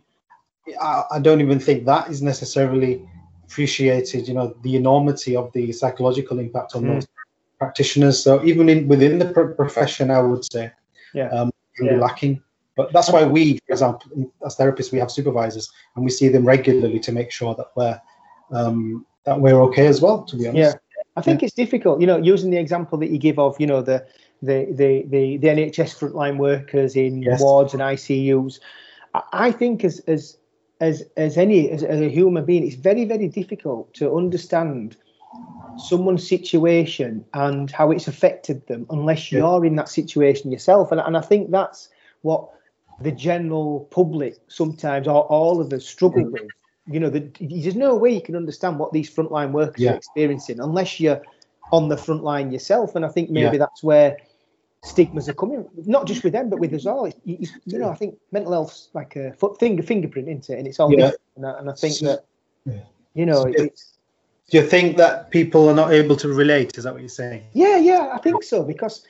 I, 0.81 1.03
I 1.11 1.19
don't 1.19 1.41
even 1.41 1.59
think 1.59 1.85
that 1.85 2.09
is 2.09 2.21
necessarily 2.21 3.01
appreciated. 3.45 4.27
You 4.27 4.33
know 4.33 4.55
the 4.63 4.75
enormity 4.75 5.35
of 5.35 5.51
the 5.53 5.71
psychological 5.71 6.39
impact 6.39 6.75
on 6.75 6.83
Mm. 6.83 6.93
those 6.93 7.07
practitioners. 7.59 8.21
So 8.23 8.43
even 8.43 8.69
in 8.69 8.87
within 8.87 9.19
the 9.19 9.25
pro- 9.25 9.53
profession, 9.53 10.11
I 10.11 10.21
would 10.21 10.43
say 10.51 10.71
Yeah. 11.13 11.29
um, 11.29 11.51
can 11.75 11.85
Yeah. 11.85 11.93
be 11.93 11.99
lacking. 11.99 12.41
But 12.75 12.91
that's 12.91 13.11
why 13.11 13.23
we, 13.23 13.59
for 13.67 13.71
example, 13.73 14.31
as 14.45 14.55
therapists, 14.57 14.91
we 14.91 14.97
have 14.99 15.11
supervisors 15.11 15.71
and 15.95 16.03
we 16.03 16.09
see 16.09 16.27
them 16.27 16.43
regularly 16.45 16.99
to 17.01 17.11
make 17.11 17.29
sure 17.31 17.53
that 17.55 17.67
we're 17.75 17.99
um, 18.51 19.05
that 19.25 19.39
we're 19.39 19.61
okay 19.63 19.87
as 19.87 20.01
well. 20.01 20.23
To 20.23 20.35
be 20.35 20.47
honest. 20.47 20.75
Yeah, 20.75 21.01
I 21.15 21.21
think 21.21 21.43
it's 21.43 21.53
difficult. 21.53 22.01
You 22.01 22.07
know, 22.07 22.17
using 22.17 22.49
the 22.51 22.57
example 22.57 22.97
that 22.99 23.09
you 23.09 23.17
give 23.17 23.37
of, 23.39 23.59
you 23.59 23.67
know, 23.67 23.81
the 23.81 24.05
the 24.41 24.65
the 24.71 25.05
the, 25.07 25.37
the 25.37 25.47
NHS 25.47 25.97
frontline 25.99 26.37
workers 26.37 26.95
in 26.95 27.21
Yes. 27.21 27.39
wards 27.41 27.73
and 27.73 27.81
ICUs. 27.81 28.59
I- 29.13 29.23
I 29.47 29.51
think 29.51 29.83
as 29.85 29.99
as 30.07 30.37
as 30.87 30.95
as 31.25 31.37
any 31.37 31.59
as, 31.75 31.81
as 31.83 32.01
a 32.01 32.09
human 32.19 32.43
being, 32.45 32.63
it's 32.67 32.81
very 32.89 33.05
very 33.13 33.27
difficult 33.39 33.93
to 33.99 34.05
understand 34.21 34.95
someone's 35.89 36.27
situation 36.35 37.11
and 37.33 37.71
how 37.71 37.91
it's 37.91 38.07
affected 38.07 38.57
them 38.67 38.85
unless 38.89 39.21
Yeah. 39.31 39.39
you're 39.39 39.65
in 39.69 39.75
that 39.79 39.89
situation 39.89 40.51
yourself. 40.51 40.91
And 40.91 41.01
and 41.07 41.15
I 41.17 41.21
think 41.29 41.51
that's 41.51 41.89
what 42.21 42.41
the 43.05 43.11
general 43.29 43.69
public 43.99 44.33
sometimes 44.47 45.07
or 45.07 45.21
all 45.37 45.55
of 45.61 45.67
us 45.73 45.85
struggle 45.95 46.25
with. 46.35 46.49
You 46.95 46.99
know, 46.99 47.09
the, 47.09 47.21
there's 47.39 47.75
no 47.87 47.95
way 47.95 48.11
you 48.17 48.21
can 48.21 48.35
understand 48.35 48.77
what 48.79 48.91
these 48.91 49.09
frontline 49.15 49.51
workers 49.51 49.81
Yeah. 49.83 49.93
are 49.93 49.97
experiencing 50.03 50.59
unless 50.59 50.99
you're 50.99 51.21
on 51.71 51.89
the 51.89 51.97
front 51.97 52.23
line 52.23 52.51
yourself. 52.51 52.95
And 52.95 53.03
I 53.05 53.09
think 53.15 53.29
maybe 53.29 53.57
Yeah. 53.57 53.63
that's 53.65 53.81
where 53.83 54.17
stigmas 54.83 55.29
are 55.29 55.33
coming, 55.33 55.65
not 55.85 56.05
just 56.05 56.23
with 56.23 56.33
them, 56.33 56.49
but 56.49 56.59
with 56.59 56.73
us 56.73 56.85
all. 56.85 57.05
It's, 57.05 57.17
you, 57.25 57.37
you 57.65 57.79
know, 57.79 57.89
I 57.89 57.95
think 57.95 58.17
mental 58.31 58.51
health's 58.51 58.89
like 58.93 59.15
a 59.15 59.33
foot 59.33 59.57
finger 59.59 59.81
fingerprint, 59.81 60.27
isn't 60.27 60.49
it? 60.49 60.59
And 60.59 60.67
it's 60.67 60.79
all 60.79 60.91
Yeah. 60.91 60.97
different. 60.97 61.21
And 61.37 61.45
I, 61.47 61.59
and 61.59 61.69
I 61.69 61.73
think 61.73 61.93
So- 61.95 62.05
that, 62.05 62.25
yeah. 62.65 62.79
you 63.13 63.25
know, 63.25 63.43
So- 63.43 63.47
it's, 63.63 63.89
Do 64.51 64.57
you 64.57 64.67
think 64.67 64.97
that 64.97 65.31
people 65.31 65.69
are 65.69 65.73
not 65.73 65.93
able 65.93 66.15
to 66.17 66.27
relate? 66.27 66.77
Is 66.77 66.83
that 66.83 66.93
what 66.93 67.01
you're 67.01 67.09
saying? 67.09 67.43
Yeah, 67.53 67.77
yeah, 67.77 68.11
I 68.13 68.17
think 68.19 68.43
so 68.43 68.61
because 68.63 69.03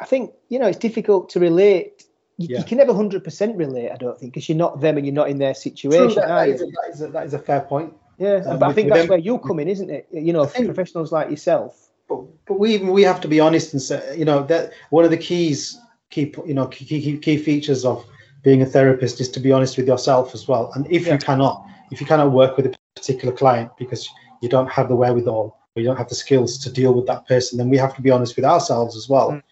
I 0.00 0.04
think 0.04 0.32
you 0.48 0.58
know 0.58 0.66
it's 0.66 0.78
difficult 0.78 1.30
to 1.30 1.40
relate. 1.40 2.04
You, 2.38 2.48
Yeah. 2.50 2.58
you 2.58 2.64
can 2.64 2.78
never 2.78 2.92
hundred 2.92 3.22
percent 3.22 3.56
relate. 3.56 3.90
I 3.92 3.96
don't 3.96 4.18
think 4.18 4.32
because 4.34 4.48
you're 4.48 4.58
not 4.58 4.80
them 4.80 4.96
and 4.96 5.06
you're 5.06 5.14
not 5.14 5.30
in 5.30 5.38
their 5.38 5.54
situation. 5.54 6.16
that, 6.16 6.26
that, 6.28 6.48
you? 6.48 6.54
a, 6.54 6.58
that, 6.58 6.90
is 6.92 7.00
a, 7.02 7.08
that 7.08 7.24
is 7.26 7.34
a 7.34 7.38
fair 7.38 7.60
point. 7.60 7.94
yeah, 8.18 8.42
um, 8.46 8.58
but 8.58 8.68
I 8.68 8.72
think 8.72 8.88
that's 8.88 9.02
them- 9.02 9.08
where 9.10 9.18
you 9.18 9.38
come 9.38 9.60
in, 9.60 9.68
isn't 9.68 9.90
it? 9.90 10.08
You 10.10 10.32
know, 10.32 10.44
think- 10.44 10.66
professionals 10.66 11.12
like 11.12 11.30
yourself. 11.30 11.89
But, 12.10 12.24
but 12.46 12.58
we 12.58 12.78
we 12.78 13.02
have 13.02 13.20
to 13.22 13.28
be 13.28 13.40
honest 13.40 13.72
and 13.72 13.80
say, 13.80 14.18
you 14.18 14.24
know, 14.24 14.42
that 14.46 14.72
one 14.90 15.04
of 15.04 15.10
the 15.12 15.16
keys, 15.16 15.78
key 16.10 16.34
you 16.44 16.54
know, 16.54 16.66
key, 16.66 16.84
key, 16.84 17.16
key 17.16 17.36
features 17.38 17.84
of 17.84 18.04
being 18.42 18.62
a 18.62 18.66
therapist 18.66 19.20
is 19.20 19.30
to 19.30 19.40
be 19.40 19.52
honest 19.52 19.76
with 19.76 19.86
yourself 19.86 20.34
as 20.34 20.48
well. 20.48 20.72
And 20.74 20.86
if 20.90 21.06
Yeah. 21.06 21.14
you 21.14 21.18
cannot, 21.18 21.64
if 21.92 22.00
you 22.00 22.06
cannot 22.06 22.32
work 22.32 22.56
with 22.56 22.66
a 22.66 22.74
particular 22.96 23.32
client 23.32 23.70
because 23.78 24.08
you 24.42 24.48
don't 24.48 24.68
have 24.68 24.88
the 24.88 24.96
wherewithal 24.96 25.56
or 25.74 25.80
you 25.80 25.86
don't 25.86 25.96
have 25.96 26.08
the 26.08 26.14
skills 26.14 26.58
to 26.58 26.72
deal 26.72 26.92
with 26.92 27.06
that 27.06 27.28
person, 27.28 27.58
then 27.58 27.70
we 27.70 27.78
have 27.78 27.94
to 27.94 28.02
be 28.02 28.10
honest 28.10 28.34
with 28.34 28.44
ourselves 28.44 28.96
as 28.96 29.08
well. 29.08 29.30
Mm. 29.30 29.42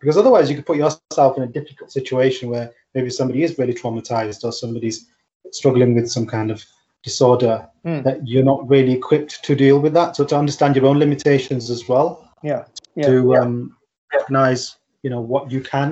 Because 0.00 0.16
otherwise, 0.16 0.48
you 0.48 0.56
could 0.56 0.66
put 0.66 0.76
yourself 0.76 1.36
in 1.36 1.42
a 1.42 1.46
difficult 1.46 1.90
situation 1.90 2.48
where 2.48 2.70
maybe 2.94 3.10
somebody 3.10 3.42
is 3.42 3.58
really 3.58 3.74
traumatized 3.74 4.44
or 4.44 4.52
somebody's 4.52 5.06
struggling 5.52 5.94
with 5.94 6.10
some 6.10 6.26
kind 6.26 6.50
of 6.50 6.64
disorder 7.06 7.56
Mm. 7.86 8.02
that 8.02 8.26
you're 8.26 8.48
not 8.52 8.68
really 8.68 8.92
equipped 9.00 9.44
to 9.44 9.54
deal 9.54 9.78
with 9.78 9.94
that. 9.94 10.16
So 10.16 10.24
to 10.24 10.36
understand 10.36 10.74
your 10.74 10.86
own 10.86 10.98
limitations 10.98 11.70
as 11.70 11.88
well. 11.88 12.08
Yeah, 12.42 12.64
yeah, 12.96 13.06
to 13.06 13.36
um, 13.36 13.76
recognize 14.12 14.78
you 15.04 15.10
know 15.10 15.20
what 15.32 15.44
you 15.54 15.60
can 15.60 15.90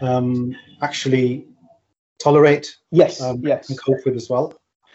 um, 0.00 0.56
actually 0.80 1.28
tolerate 2.18 2.66
yes, 2.90 3.20
um, 3.20 3.36
yes, 3.42 3.68
and 3.68 3.78
cope 3.84 4.02
with 4.06 4.16
as 4.16 4.28
well. 4.30 4.46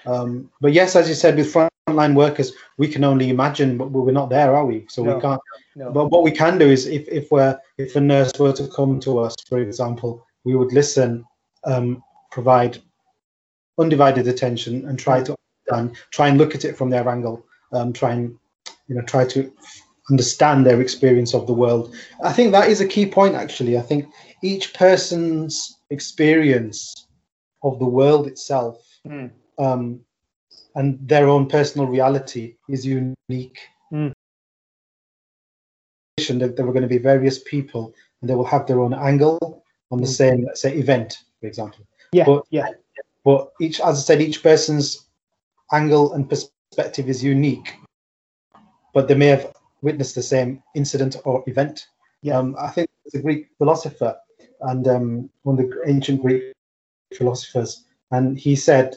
Um, 0.07 0.49
but 0.61 0.73
yes 0.73 0.95
as 0.95 1.07
you 1.09 1.15
said 1.15 1.35
with 1.37 1.53
frontline 1.53 2.15
workers 2.15 2.53
we 2.81 2.87
can 2.87 3.03
only 3.03 3.27
imagine 3.29 3.77
but 3.77 3.87
we're 3.91 4.19
not 4.21 4.29
there 4.29 4.55
are 4.57 4.65
we? 4.65 4.85
So 4.89 5.03
No. 5.03 5.15
we 5.15 5.21
can't. 5.21 5.41
No, 5.75 5.91
but 5.91 6.05
what 6.11 6.23
we 6.23 6.31
can 6.31 6.57
do 6.57 6.67
is 6.75 6.87
if, 6.87 7.03
if 7.19 7.25
we're 7.31 7.55
if 7.77 7.95
a 7.95 8.01
nurse 8.01 8.31
were 8.39 8.53
to 8.61 8.67
come 8.77 8.99
to 9.05 9.11
us 9.25 9.35
for 9.49 9.59
example 9.59 10.11
we 10.43 10.55
would 10.55 10.73
listen 10.73 11.23
um, 11.71 12.01
provide 12.31 12.73
undivided 13.79 14.27
attention 14.27 14.87
and 14.87 14.97
try 14.97 15.21
to 15.23 15.35
understand, 15.69 15.97
try 16.11 16.27
and 16.27 16.37
look 16.37 16.55
at 16.55 16.65
it 16.65 16.77
from 16.77 16.89
their 16.89 17.07
angle 17.09 17.45
um, 17.73 17.91
try 17.93 18.11
and 18.13 18.37
you 18.87 18.95
know 18.95 19.01
try 19.01 19.25
to 19.25 19.51
understand 20.09 20.65
their 20.65 20.81
experience 20.81 21.33
of 21.33 21.47
the 21.47 21.53
world 21.53 21.93
i 22.23 22.31
think 22.31 22.51
that 22.51 22.69
is 22.69 22.79
a 22.79 22.87
key 22.87 23.05
point 23.05 23.33
actually 23.35 23.77
i 23.77 23.81
think 23.81 24.05
each 24.43 24.73
person's 24.75 25.79
experience 25.89 27.07
of 27.63 27.79
the 27.79 27.85
world 27.85 28.27
itself 28.27 28.81
Mm. 29.07 29.29
um, 29.59 29.99
and 30.73 30.97
their 31.07 31.27
own 31.29 31.47
personal 31.47 31.87
reality 31.87 32.55
is 32.69 32.85
unique 32.85 33.59
Mm. 33.91 34.11
that 36.39 36.55
there 36.55 36.65
were 36.65 36.73
going 36.73 36.89
to 36.89 36.95
be 36.97 36.97
various 36.97 37.37
people 37.39 37.93
and 38.21 38.29
they 38.29 38.35
will 38.35 38.45
have 38.45 38.65
their 38.67 38.79
own 38.79 38.93
angle 38.93 39.37
on 39.91 39.99
the 40.01 40.07
Mm. 40.07 40.17
same 40.21 40.47
say 40.55 40.75
event 40.75 41.19
for 41.39 41.47
example 41.47 41.85
yeah, 42.13 42.25
but- 42.25 42.45
yeah, 42.49 42.67
but 43.25 43.51
each 43.59 43.79
as 43.81 43.97
i 43.97 44.01
said 44.01 44.21
each 44.21 44.41
person's 44.41 45.07
angle 45.73 46.13
and 46.13 46.29
perspective 46.29 47.09
is 47.09 47.23
unique 47.23 47.73
but 48.93 49.07
they 49.07 49.15
may 49.15 49.27
have 49.27 49.53
witnessed 49.81 50.15
the 50.15 50.23
same 50.23 50.63
incident 50.75 51.17
or 51.25 51.43
event 51.47 51.87
Yeah. 52.21 52.37
um, 52.37 52.55
i 52.57 52.69
think 52.69 52.87
it's 53.05 53.15
a 53.15 53.21
greek 53.21 53.49
philosopher 53.57 54.15
and 54.61 54.87
um, 54.87 55.29
one 55.43 55.59
of 55.59 55.69
the 55.69 55.81
ancient 55.87 56.21
greek 56.21 56.53
philosophers 57.17 57.83
and 58.11 58.37
he 58.39 58.55
said 58.55 58.95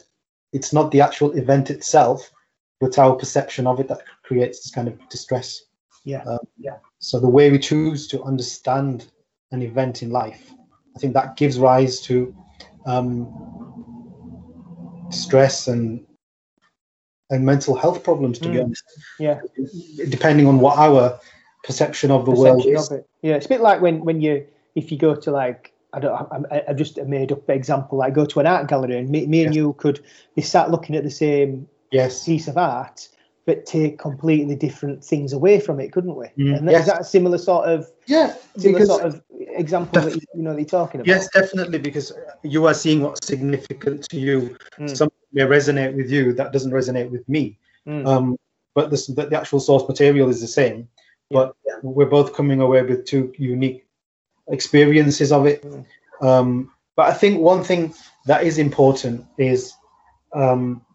it's 0.53 0.73
not 0.73 0.91
the 0.91 1.01
actual 1.01 1.31
event 1.37 1.69
itself 1.69 2.31
but 2.79 2.97
our 2.97 3.15
perception 3.15 3.67
of 3.67 3.79
it 3.81 3.89
that 3.89 4.03
creates 4.23 4.61
this 4.61 4.71
kind 4.71 4.87
of 4.87 4.97
distress 5.09 5.63
yeah, 6.05 6.23
um, 6.23 6.39
yeah. 6.57 6.77
so 6.99 7.19
the 7.19 7.27
way 7.27 7.51
we 7.51 7.59
choose 7.59 8.07
to 8.07 8.23
understand 8.23 9.11
an 9.51 9.61
event 9.61 10.01
in 10.01 10.09
life, 10.09 10.53
I 10.95 10.99
think 10.99 11.13
that 11.13 11.35
gives 11.35 11.59
rise 11.59 11.99
to 12.01 12.33
um, 12.85 13.27
stress 15.09 15.67
and 15.67 16.05
and 17.31 17.45
mental 17.45 17.75
health 17.75 18.03
problems. 18.03 18.39
To 18.39 18.49
be 18.49 18.55
Mm. 18.57 18.63
honest, 18.65 18.83
yeah. 19.19 19.39
depending 20.09 20.47
on 20.47 20.59
what 20.59 20.77
our 20.77 21.19
perception 21.63 22.09
of 22.11 22.25
the 22.25 22.31
world 22.31 22.65
is. 22.65 22.91
it. 22.91 23.05
Yeah, 23.21 23.35
it's 23.35 23.45
a 23.45 23.49
bit 23.49 23.61
like 23.61 23.81
when 23.81 24.03
when 24.03 24.21
you 24.21 24.45
if 24.75 24.91
you 24.91 24.97
go 24.97 25.15
to 25.15 25.31
like 25.31 25.73
I 25.93 25.99
don't 25.99 26.13
I, 26.51 26.63
I've 26.67 26.77
just 26.77 26.97
made 26.97 27.31
up 27.31 27.49
example 27.49 27.97
like 27.97 28.13
go 28.13 28.25
to 28.25 28.39
an 28.39 28.47
art 28.47 28.67
gallery 28.67 28.97
and 28.97 29.09
me, 29.09 29.25
me 29.27 29.43
and 29.45 29.53
you 29.55 29.73
could 29.73 30.03
be 30.35 30.41
sat 30.41 30.71
looking 30.71 30.95
at 30.95 31.03
the 31.03 31.11
same 31.11 31.67
Yes. 31.91 32.23
piece 32.25 32.47
of 32.47 32.57
art 32.57 33.09
but 33.45 33.65
take 33.65 33.97
completely 33.97 34.55
different 34.55 35.03
things 35.03 35.33
away 35.33 35.59
from 35.59 35.79
it, 35.79 35.91
couldn't 35.91 36.15
we? 36.15 36.27
Mm, 36.37 36.57
and 36.57 36.67
that, 36.67 36.71
yes. 36.71 36.81
is 36.81 36.87
that 36.87 37.01
a 37.01 37.03
similar 37.03 37.37
sort 37.37 37.67
of 37.67 37.89
Yeah. 38.05 38.33
similar 38.57 38.79
Because, 38.79 38.87
sort 38.87 39.05
of 39.05 39.21
example 39.37 40.01
that 40.01 40.15
you, 40.15 40.21
you 40.35 40.43
know 40.43 40.53
that 40.53 40.59
you're 40.59 40.67
talking 40.67 41.01
about? 41.01 41.07
yes, 41.07 41.27
definitely. 41.33 41.79
Because 41.79 42.13
you 42.43 42.65
are 42.67 42.73
seeing 42.73 43.01
what's 43.01 43.25
significant 43.25 44.07
to 44.09 44.19
you. 44.19 44.55
Mm. 44.77 44.95
Something 44.95 45.17
may 45.33 45.43
resonate 45.43 45.95
with 45.95 46.11
you 46.11 46.33
that 46.33 46.51
doesn't 46.53 46.71
resonate 46.71 47.09
with 47.09 47.27
me. 47.27 47.57
Mm. 47.87 48.05
um, 48.05 48.37
but 48.75 48.91
this, 48.91 49.07
the, 49.07 49.25
the 49.25 49.37
actual 49.37 49.59
source 49.59 49.87
material 49.87 50.29
is 50.29 50.41
the 50.41 50.47
same. 50.47 50.87
But 51.31 51.55
we're 51.83 52.05
both 52.05 52.33
coming 52.33 52.59
away 52.61 52.81
with 52.81 53.05
two 53.05 53.33
unique 53.37 53.85
experiences 54.47 55.31
of 55.31 55.45
it. 55.45 55.63
Mm. 55.63 55.85
Um, 56.21 56.71
but 56.95 57.07
I 57.07 57.13
think 57.13 57.39
one 57.39 57.63
thing 57.63 57.93
that 58.25 58.43
is 58.43 58.57
important 58.57 59.25
is 59.37 59.73
um, 60.33 60.85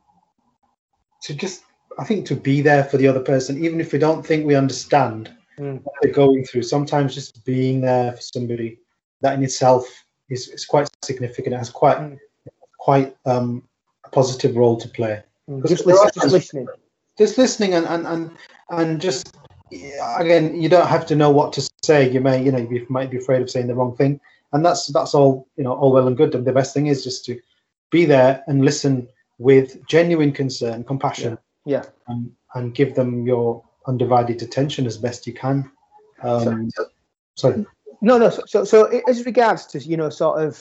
to 1.23 1.35
just, 1.35 1.63
I 1.99 2.05
think, 2.05 2.27
to 2.27 2.37
be 2.37 2.61
there 2.61 2.85
for 2.85 2.97
the 2.97 3.07
other 3.09 3.21
person, 3.21 3.63
even 3.65 3.81
if 3.81 3.93
we 3.93 3.99
don't 3.99 4.25
think 4.27 4.47
we 4.47 4.55
understand 4.55 5.31
Mm. 5.59 5.81
what 5.85 5.95
they're 6.03 6.13
going 6.13 6.45
through. 6.45 6.63
Sometimes 6.63 7.15
just 7.15 7.45
being 7.45 7.81
there 7.81 8.13
for 8.13 8.21
somebody, 8.21 8.79
that 9.21 9.35
in 9.35 9.45
itself 9.45 9.87
is, 10.29 10.49
is 10.49 10.65
quite 10.65 10.89
significant. 11.05 11.55
It 11.55 11.59
has 11.59 11.71
quite, 11.71 11.99
Mm. 11.99 12.19
quite 12.79 13.17
um, 13.25 13.63
a 14.05 14.09
positive 14.11 14.57
role 14.57 14.77
to 14.77 14.89
play 14.89 15.23
Mm. 15.49 15.67
Just, 15.69 15.87
listen, 15.87 16.11
just 16.15 16.33
listening. 16.33 16.69
just 17.19 17.39
listening 17.39 17.75
and 17.75 17.87
and 17.87 18.07
and, 18.07 18.31
and 18.71 19.01
just 19.01 19.37
again 20.17 20.61
you 20.61 20.69
don't 20.69 20.87
have 20.89 21.05
to 21.07 21.15
know 21.15 21.31
what 21.31 21.53
to 21.53 21.69
say 21.83 22.11
you 22.11 22.21
may 22.21 22.43
you 22.43 22.51
know 22.51 22.59
you 22.59 22.87
might 22.89 23.11
be 23.11 23.19
afraid 23.19 23.43
of 23.43 23.51
saying 23.51 23.67
the 23.67 23.75
wrong 23.75 23.95
thing 23.97 24.19
and 24.53 24.65
that's 24.65 24.87
that's 24.89 25.15
all 25.15 25.47
you 25.57 25.65
know 25.65 25.75
all 25.75 25.93
well 25.93 26.07
and 26.07 26.17
good 26.17 26.35
and 26.35 26.47
the 26.47 26.53
best 26.53 26.73
thing 26.73 26.87
is 26.87 27.05
just 27.05 27.25
to 27.27 27.39
be 27.91 28.05
there 28.07 28.43
and 28.47 28.65
listen 28.65 29.07
with 29.39 29.85
genuine 29.87 30.33
concern 30.33 30.83
compassion 30.85 31.37
Yeah. 31.65 31.85
and, 32.09 32.33
and 32.55 32.75
give 32.75 32.95
them 32.95 33.27
your 33.27 33.63
undivided 33.87 34.43
attention 34.43 34.87
as 34.87 34.99
best 34.99 35.27
you 35.27 35.33
can 35.33 35.71
um 36.23 36.71
sorry 37.35 37.67
No, 38.01 38.19
no. 38.19 38.29
So, 38.29 38.43
so, 38.47 38.65
so 38.65 39.01
as 39.09 39.25
regards 39.25 39.65
to 39.67 39.79
you 39.79 39.97
know, 39.97 40.11
sort 40.11 40.43
of, 40.43 40.61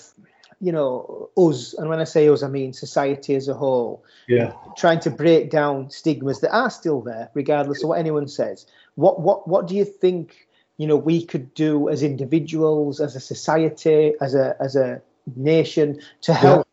you 0.62 0.72
know, 0.72 1.30
us, 1.36 1.74
and 1.74 1.90
when 1.90 2.00
I 2.00 2.06
say 2.06 2.30
us, 2.30 2.42
I 2.42 2.48
mean 2.48 2.72
society 2.72 3.36
as 3.36 3.50
a 3.50 3.54
whole, 3.54 4.06
yeah 4.28 4.54
trying 4.78 5.00
to 5.02 5.10
break 5.10 5.50
down 5.50 5.90
stigmas 5.90 6.40
that 6.40 6.56
are 6.56 6.70
still 6.70 7.02
there, 7.02 7.30
regardless 7.34 7.84
of 7.84 7.90
what 7.90 8.00
anyone 8.00 8.28
says. 8.28 8.66
What, 8.96 9.20
what, 9.20 9.48
what 9.48 9.68
do 9.68 9.76
you 9.76 9.86
think? 9.86 10.48
You 10.78 10.88
know, 10.88 10.96
we 10.96 11.26
could 11.26 11.54
do 11.54 11.90
as 11.90 12.02
individuals, 12.02 13.02
as 13.02 13.16
a 13.16 13.20
society, 13.20 14.14
as 14.22 14.36
a, 14.36 14.56
as 14.60 14.76
a 14.76 15.02
nation, 15.36 16.00
to 16.22 16.34
help. 16.34 16.68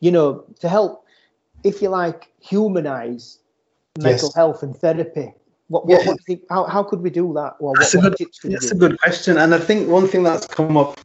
You 0.00 0.12
know, 0.12 0.44
to 0.60 0.68
help, 0.68 1.04
if 1.64 1.82
you 1.82 1.88
like, 1.88 2.30
humanize 2.40 3.38
mental 3.98 4.28
Yes. 4.28 4.34
health 4.34 4.62
and 4.62 4.76
therapy. 4.76 5.32
What, 5.68 5.86
what, 5.86 6.00
Yeah. 6.02 6.08
what 6.08 6.16
do 6.18 6.22
you 6.28 6.36
think, 6.36 6.42
how, 6.50 6.64
how 6.64 6.82
could 6.82 7.00
we 7.00 7.10
do 7.10 7.32
that? 7.34 7.54
What, 7.60 7.78
That's 7.78 7.94
a 7.94 7.98
what 7.98 8.16
good- 8.18 8.28
would 8.42 8.44
you 8.44 8.50
That's 8.50 8.70
a 8.72 8.74
good 8.74 9.00
question, 9.00 9.38
and 9.38 9.54
I 9.54 9.58
think 9.58 9.88
one 9.88 10.08
thing 10.08 10.22
that's 10.22 10.46
come 10.46 10.76
up 10.76 10.98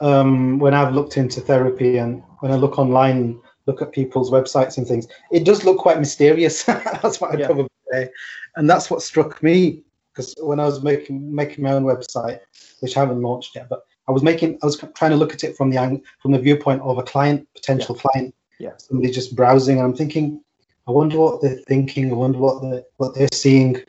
um, 0.00 0.58
when 0.58 0.74
I've 0.74 0.92
looked 0.94 1.16
into 1.16 1.40
therapy 1.40 1.98
and 1.98 2.22
when 2.40 2.52
I 2.52 2.56
look 2.56 2.78
online, 2.78 3.40
look 3.66 3.80
at 3.80 3.92
people's 3.92 4.30
websites 4.30 4.76
and 4.76 4.86
things, 4.86 5.08
it 5.32 5.44
does 5.44 5.64
look 5.64 5.78
quite 5.78 5.98
mysterious. 5.98 6.62
that's 6.64 7.20
what 7.20 7.32
I'd 7.32 7.40
Yeah. 7.40 7.46
probably 7.46 7.68
say, 7.92 8.10
and 8.56 8.68
that's 8.68 8.90
what 8.90 9.02
struck 9.02 9.42
me 9.42 9.82
because 10.12 10.34
when 10.40 10.60
I 10.60 10.66
was 10.66 10.82
making 10.82 11.34
making 11.34 11.64
my 11.64 11.72
own 11.72 11.84
website, 11.84 12.40
which 12.80 12.96
I 12.96 13.00
haven't 13.00 13.22
launched 13.22 13.54
yet, 13.56 13.68
but 13.68 13.84
I 14.08 14.12
was 14.12 14.22
making 14.22 14.58
I 14.62 14.66
was 14.66 14.76
trying 14.94 15.12
to 15.12 15.16
look 15.16 15.32
at 15.32 15.42
it 15.42 15.56
from 15.56 15.70
the 15.70 16.00
from 16.20 16.32
the 16.32 16.38
viewpoint 16.38 16.82
of 16.82 16.98
a 16.98 17.02
client, 17.02 17.48
potential 17.54 17.94
client, 17.94 18.34
Yeah. 18.58 18.72
somebody 18.76 19.10
just 19.10 19.34
browsing. 19.34 19.80
I'm 19.80 19.94
thinking, 19.96 20.42
I 20.86 20.90
wonder 20.90 21.18
what 21.18 21.40
they're 21.40 21.56
thinking. 21.56 22.10
I 22.10 22.14
wonder 22.14 22.38
what 22.38 22.60
they 22.60 22.82
what 22.98 23.14
they're 23.14 23.28
seeing, 23.32 23.80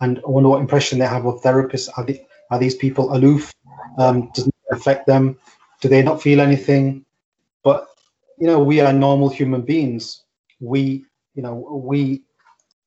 and 0.00 0.18
I 0.18 0.28
wonder 0.28 0.48
what 0.48 0.60
impression 0.60 0.98
they 0.98 1.06
have 1.06 1.26
of 1.26 1.40
therapists. 1.42 1.88
Are 1.96 2.04
they, 2.04 2.26
are 2.50 2.58
these 2.58 2.74
people 2.74 3.14
aloof? 3.14 3.52
Um, 3.98 4.30
does 4.34 4.48
it 4.48 4.54
affect 4.70 5.06
them? 5.06 5.38
Do 5.80 5.88
they 5.88 6.02
not 6.02 6.22
feel 6.22 6.40
anything? 6.40 7.04
But 7.62 7.86
you 8.38 8.46
know, 8.46 8.62
we 8.62 8.80
are 8.80 8.92
normal 8.92 9.28
human 9.28 9.62
beings. 9.62 10.24
We, 10.60 11.04
you 11.34 11.42
know, 11.42 11.54
we 11.54 12.22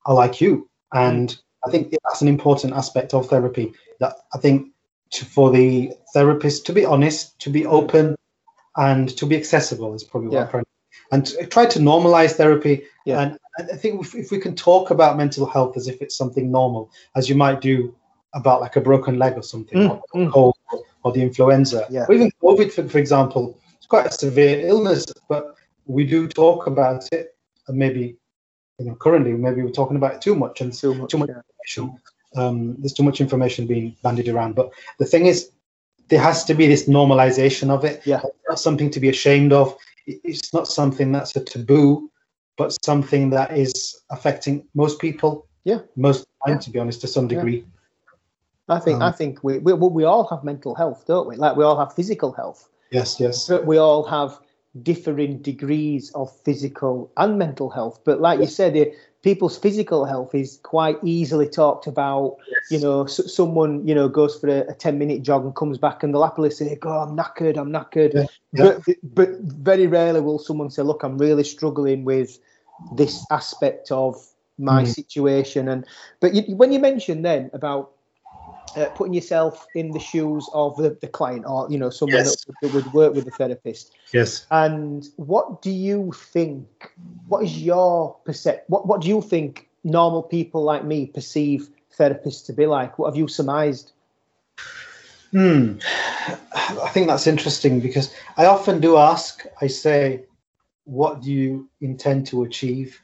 are 0.04 0.14
like 0.14 0.40
you, 0.40 0.68
and 0.92 1.36
I 1.66 1.70
think 1.70 1.94
that's 2.04 2.20
an 2.20 2.28
important 2.28 2.74
aspect 2.74 3.14
of 3.14 3.28
therapy. 3.28 3.72
That 4.00 4.16
I 4.34 4.38
think 4.38 4.72
to, 5.12 5.24
for 5.24 5.50
the 5.50 5.92
therapist 6.12 6.66
to 6.66 6.72
be 6.74 6.84
honest, 6.84 7.38
to 7.40 7.50
be 7.50 7.64
open, 7.64 8.16
and 8.76 9.08
to 9.16 9.24
be 9.24 9.36
accessible 9.36 9.94
is 9.94 10.04
probably 10.04 10.28
what 10.28 10.44
I'm 10.44 10.50
trying. 10.50 10.64
And 11.12 11.26
try 11.50 11.66
to 11.66 11.78
normalize 11.78 12.32
therapy. 12.32 12.84
Yeah. 13.04 13.20
And, 13.20 13.38
and 13.58 13.70
I 13.72 13.76
think 13.76 14.04
if, 14.04 14.14
if 14.14 14.30
we 14.30 14.38
can 14.38 14.54
talk 14.56 14.90
about 14.90 15.16
mental 15.16 15.46
health 15.46 15.76
as 15.76 15.88
if 15.88 16.02
it's 16.02 16.16
something 16.16 16.50
normal, 16.50 16.90
as 17.14 17.28
you 17.28 17.34
might 17.34 17.60
do 17.60 17.94
about 18.34 18.60
like 18.60 18.76
a 18.76 18.80
broken 18.80 19.18
leg 19.18 19.34
or 19.36 19.42
something, 19.42 19.78
Mm, 19.78 19.90
or 20.12 20.20
mm. 20.20 20.30
cold 20.32 20.56
or 21.04 21.12
the 21.12 21.22
influenza, 21.22 21.86
Yeah. 21.88 22.04
or 22.08 22.14
even 22.14 22.30
COVID, 22.42 22.72
for, 22.72 22.88
for 22.88 22.98
example, 22.98 23.58
it's 23.76 23.86
quite 23.86 24.06
a 24.06 24.12
severe 24.12 24.66
illness, 24.66 25.06
but 25.28 25.54
we 25.86 26.04
do 26.04 26.26
talk 26.26 26.66
about 26.66 27.08
it, 27.12 27.36
and 27.68 27.78
maybe 27.78 28.16
you 28.78 28.86
know 28.86 28.94
currently 28.96 29.32
maybe 29.32 29.62
we're 29.62 29.70
talking 29.70 29.96
about 29.96 30.14
it 30.14 30.20
too 30.20 30.34
much 30.34 30.60
and 30.60 30.72
Too 30.72 30.94
much. 30.94 31.10
too 31.10 31.18
much 31.18 31.30
yeah. 31.30 31.40
information. 31.42 32.00
Um, 32.34 32.74
there's 32.80 32.92
too 32.92 33.04
much 33.04 33.20
information 33.20 33.66
being 33.66 33.96
bandied 34.02 34.28
around. 34.28 34.54
But 34.56 34.70
the 34.98 35.06
thing 35.06 35.26
is, 35.26 35.50
there 36.08 36.20
has 36.20 36.44
to 36.44 36.54
be 36.54 36.66
this 36.66 36.88
normalization 36.88 37.70
of 37.70 37.84
it. 37.84 38.02
Yeah. 38.04 38.20
It's 38.24 38.36
not 38.48 38.58
something 38.58 38.90
to 38.90 39.00
be 39.00 39.08
ashamed 39.08 39.52
of. 39.52 39.74
It- 40.06 40.20
It's 40.24 40.52
not 40.54 40.68
something 40.68 41.12
that's 41.12 41.34
a 41.36 41.40
taboo, 41.44 42.10
but 42.56 42.76
something 42.84 43.30
that 43.30 43.56
is 43.56 43.96
affecting 44.10 44.66
most 44.74 44.98
people. 45.00 45.46
Yeah. 45.64 45.80
Most 45.96 46.26
time, 46.46 46.58
to 46.60 46.70
be 46.70 46.78
honest, 46.78 47.00
to 47.02 47.06
some 47.08 47.24
Yeah. 47.28 47.36
degree. 47.36 47.66
I 48.68 48.80
think 48.80 49.00
I 49.00 49.08
Um, 49.08 49.12
think 49.12 49.44
we, 49.44 49.58
we 49.58 49.72
we 49.74 50.04
all 50.04 50.24
have 50.28 50.42
mental 50.42 50.74
health, 50.74 51.04
don't 51.06 51.28
we? 51.28 51.36
Like 51.36 51.56
we 51.56 51.64
all 51.64 51.76
have 51.78 51.92
physical 51.92 52.32
health, 52.32 52.68
Yes, 52.90 53.20
yes. 53.20 53.46
but 53.46 53.64
we 53.64 53.78
all 53.78 54.02
have 54.04 54.40
differing 54.82 55.38
degrees 55.42 56.10
of 56.14 56.30
physical 56.44 57.10
and 57.16 57.38
mental 57.38 57.70
health. 57.70 58.00
But 58.04 58.20
like 58.20 58.40
you 58.40 58.46
said, 58.46 58.92
people's 59.26 59.58
physical 59.58 60.04
health 60.04 60.32
is 60.36 60.60
quite 60.62 60.96
easily 61.02 61.48
talked 61.48 61.88
about. 61.88 62.36
You 62.70 62.78
know, 62.78 63.02
s- 63.04 63.34
someone 63.34 63.86
you 63.86 63.94
know 63.94 64.08
goes 64.08 64.38
for 64.38 64.48
a, 64.48 64.60
a 64.70 64.74
ten 64.74 64.98
minute 64.98 65.22
jog 65.22 65.44
and 65.44 65.54
comes 65.54 65.78
back, 65.78 66.04
and 66.04 66.14
they'll 66.14 66.22
happily 66.22 66.50
say, 66.50 66.76
"God, 66.76 67.08
I'm 67.08 67.16
knackered. 67.16 67.56
I'm 67.58 67.72
knackered." 67.72 68.14
Yeah, 68.14 68.26
yeah. 68.52 68.78
But 68.78 68.86
but 69.02 69.30
very 69.40 69.88
rarely 69.88 70.20
will 70.20 70.38
someone 70.38 70.70
say, 70.70 70.82
"Look, 70.82 71.02
I'm 71.02 71.18
really 71.18 71.42
struggling 71.42 72.04
with 72.04 72.38
this 72.92 73.26
aspect 73.32 73.90
of 73.90 74.14
my 74.58 74.84
Mm. 74.84 74.94
situation." 74.94 75.68
And 75.68 75.84
but 76.20 76.32
you, 76.34 76.56
when 76.56 76.70
you 76.70 76.78
mentioned 76.78 77.24
then 77.24 77.50
about 77.52 77.95
uh, 78.76 78.86
putting 78.94 79.14
yourself 79.14 79.68
in 79.74 79.90
the 79.90 79.98
shoes 79.98 80.48
of 80.52 80.76
the, 80.76 80.96
the 81.00 81.08
client 81.08 81.44
or 81.48 81.66
you 81.70 81.78
know 81.78 81.90
someone 81.90 82.24
Yes. 82.24 82.44
that, 82.44 82.54
that 82.60 82.68
would 82.68 82.92
work 82.92 83.14
with 83.14 83.24
the 83.24 83.30
therapist 83.30 83.94
Yes. 84.12 84.46
and 84.50 85.06
what 85.16 85.62
do 85.62 85.70
you 85.70 86.12
think 86.12 86.92
what 87.28 87.42
is 87.42 87.62
your 87.62 88.16
percep 88.26 88.60
what, 88.68 88.86
what 88.86 89.00
do 89.00 89.08
you 89.08 89.22
think 89.22 89.68
normal 89.84 90.22
people 90.22 90.62
like 90.62 90.84
me 90.84 91.06
perceive 91.06 91.68
therapists 91.98 92.44
to 92.46 92.52
be 92.52 92.66
like 92.66 92.98
what 92.98 93.06
have 93.08 93.16
you 93.16 93.28
surmised 93.28 93.92
Hmm. 95.32 95.78
I 96.54 96.88
think 96.92 97.08
that's 97.08 97.26
interesting 97.26 97.80
because 97.80 98.14
I 98.36 98.46
often 98.46 98.80
do 98.80 98.96
ask, 98.96 99.44
I 99.60 99.66
say, 99.66 100.24
what 100.84 101.20
do 101.20 101.32
you 101.32 101.68
intend 101.80 102.28
to 102.28 102.44
achieve? 102.44 103.02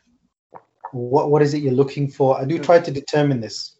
What 0.93 1.31
what 1.31 1.43
is 1.43 1.52
it 1.52 1.62
you're 1.62 1.73
looking 1.73 2.09
for? 2.09 2.41
I 2.41 2.45
do 2.45 2.59
try 2.59 2.79
to 2.79 2.91
determine 2.91 3.41
this. 3.41 3.76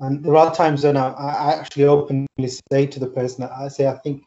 And 0.00 0.24
there 0.24 0.36
are 0.36 0.54
times 0.54 0.84
when 0.84 0.96
I, 0.96 1.12
I 1.12 1.52
actually 1.54 1.84
openly 1.84 2.26
say 2.72 2.86
to 2.86 3.00
the 3.00 3.06
person, 3.06 3.44
I 3.44 3.68
say, 3.68 3.86
I 3.86 3.96
think 3.98 4.24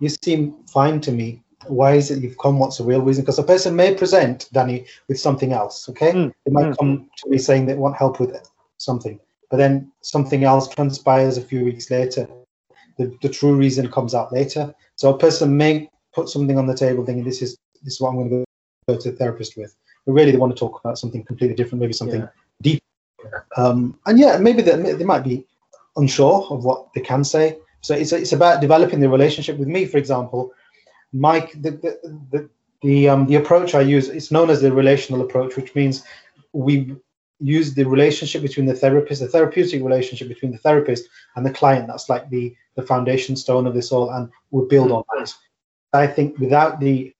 you 0.00 0.08
seem 0.08 0.64
fine 0.66 1.00
to 1.02 1.12
me. 1.12 1.42
Why 1.66 1.94
is 1.94 2.10
it 2.10 2.22
you've 2.22 2.38
come? 2.38 2.58
What's 2.58 2.78
the 2.78 2.84
real 2.84 3.00
reason? 3.00 3.22
Because 3.22 3.38
a 3.38 3.44
person 3.44 3.74
may 3.74 3.94
present, 3.94 4.48
Danny, 4.52 4.86
with 5.08 5.18
something 5.18 5.52
else. 5.52 5.88
Okay. 5.88 6.12
Mm, 6.12 6.32
They 6.44 6.52
might 6.52 6.66
mm. 6.66 6.78
come 6.78 7.08
to 7.18 7.30
me 7.30 7.38
saying 7.38 7.66
they 7.66 7.74
want 7.74 7.96
help 7.96 8.20
with 8.20 8.36
something, 8.76 9.18
but 9.50 9.56
then 9.56 9.90
something 10.02 10.44
else 10.44 10.68
transpires 10.68 11.38
a 11.38 11.42
few 11.42 11.64
weeks 11.64 11.90
later 11.90 12.28
the, 12.98 13.16
the 13.22 13.28
true 13.28 13.54
reason 13.54 13.90
comes 13.90 14.14
out 14.14 14.32
later. 14.32 14.74
So 14.96 15.12
a 15.12 15.18
person 15.18 15.56
may 15.56 15.90
put 16.14 16.28
something 16.28 16.58
on 16.58 16.66
the 16.66 16.76
table 16.76 17.04
thinking 17.04 17.24
this 17.24 17.42
is 17.42 17.56
this 17.82 17.94
is 17.94 18.00
what 18.00 18.10
I'm 18.10 18.16
going 18.16 18.30
to 18.30 18.44
go 18.88 18.98
to 18.98 19.10
the 19.10 19.16
therapist 19.16 19.56
with. 19.56 19.74
But 20.06 20.12
really 20.12 20.30
they 20.30 20.38
want 20.38 20.54
to 20.54 20.58
talk 20.58 20.80
about 20.82 20.98
something 20.98 21.24
completely 21.24 21.56
different, 21.56 21.80
maybe 21.80 21.92
something 21.92 22.20
Yeah. 22.20 22.28
deep. 22.62 22.82
Um, 23.56 23.98
and 24.06 24.18
yeah, 24.18 24.38
maybe 24.38 24.62
they, 24.62 24.92
they 24.92 25.04
might 25.04 25.24
be 25.24 25.46
unsure 25.96 26.46
of 26.50 26.64
what 26.64 26.92
they 26.94 27.00
can 27.00 27.24
say. 27.24 27.58
So 27.80 27.94
it's, 27.94 28.12
it's 28.12 28.32
about 28.32 28.60
developing 28.60 29.00
the 29.00 29.08
relationship 29.08 29.58
with 29.58 29.68
me, 29.68 29.86
for 29.86 29.98
example. 29.98 30.52
Mike, 31.12 31.52
the 31.60 31.72
the, 31.72 32.20
the, 32.32 32.50
the, 32.82 33.08
um, 33.08 33.26
the 33.26 33.36
approach 33.36 33.74
I 33.74 33.80
use, 33.80 34.08
it's 34.08 34.30
known 34.30 34.50
as 34.50 34.60
the 34.60 34.72
relational 34.72 35.22
approach, 35.22 35.56
which 35.56 35.74
means 35.74 36.02
we 36.52 36.96
use 37.40 37.74
the 37.74 37.84
relationship 37.84 38.42
between 38.42 38.66
the 38.66 38.74
therapist, 38.74 39.20
the 39.20 39.28
therapeutic 39.28 39.82
relationship 39.82 40.28
between 40.28 40.52
the 40.52 40.58
therapist 40.58 41.08
and 41.36 41.44
the 41.44 41.52
client. 41.52 41.86
That's 41.86 42.08
like 42.08 42.30
the, 42.30 42.54
the 42.76 42.82
foundation 42.82 43.36
stone 43.36 43.66
of 43.66 43.74
this 43.74 43.92
all, 43.92 44.10
and 44.10 44.30
we 44.50 44.66
build 44.66 44.92
on 44.92 45.02
that. 45.16 45.32
I 45.92 46.06
think 46.06 46.38
without 46.38 46.80
the 46.80 47.14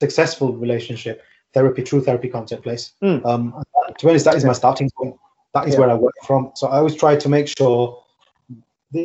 successful 0.00 0.54
relationship, 0.54 1.22
therapy, 1.54 1.82
true 1.82 2.00
therapy 2.00 2.28
can't 2.28 2.48
take 2.48 2.62
place. 2.62 2.92
Mm. 3.02 3.24
Um, 3.24 3.62
to 3.98 4.06
be 4.06 4.10
honest, 4.10 4.24
that 4.24 4.34
is 4.34 4.44
my 4.44 4.52
starting 4.52 4.90
point. 4.96 5.16
That 5.54 5.68
is 5.68 5.74
Yeah. 5.74 5.80
where 5.80 5.90
I 5.90 5.94
work 5.94 6.14
from. 6.24 6.52
So 6.54 6.68
I 6.68 6.78
always 6.78 6.94
try 6.94 7.16
to 7.16 7.28
make 7.28 7.46
sure 7.46 8.02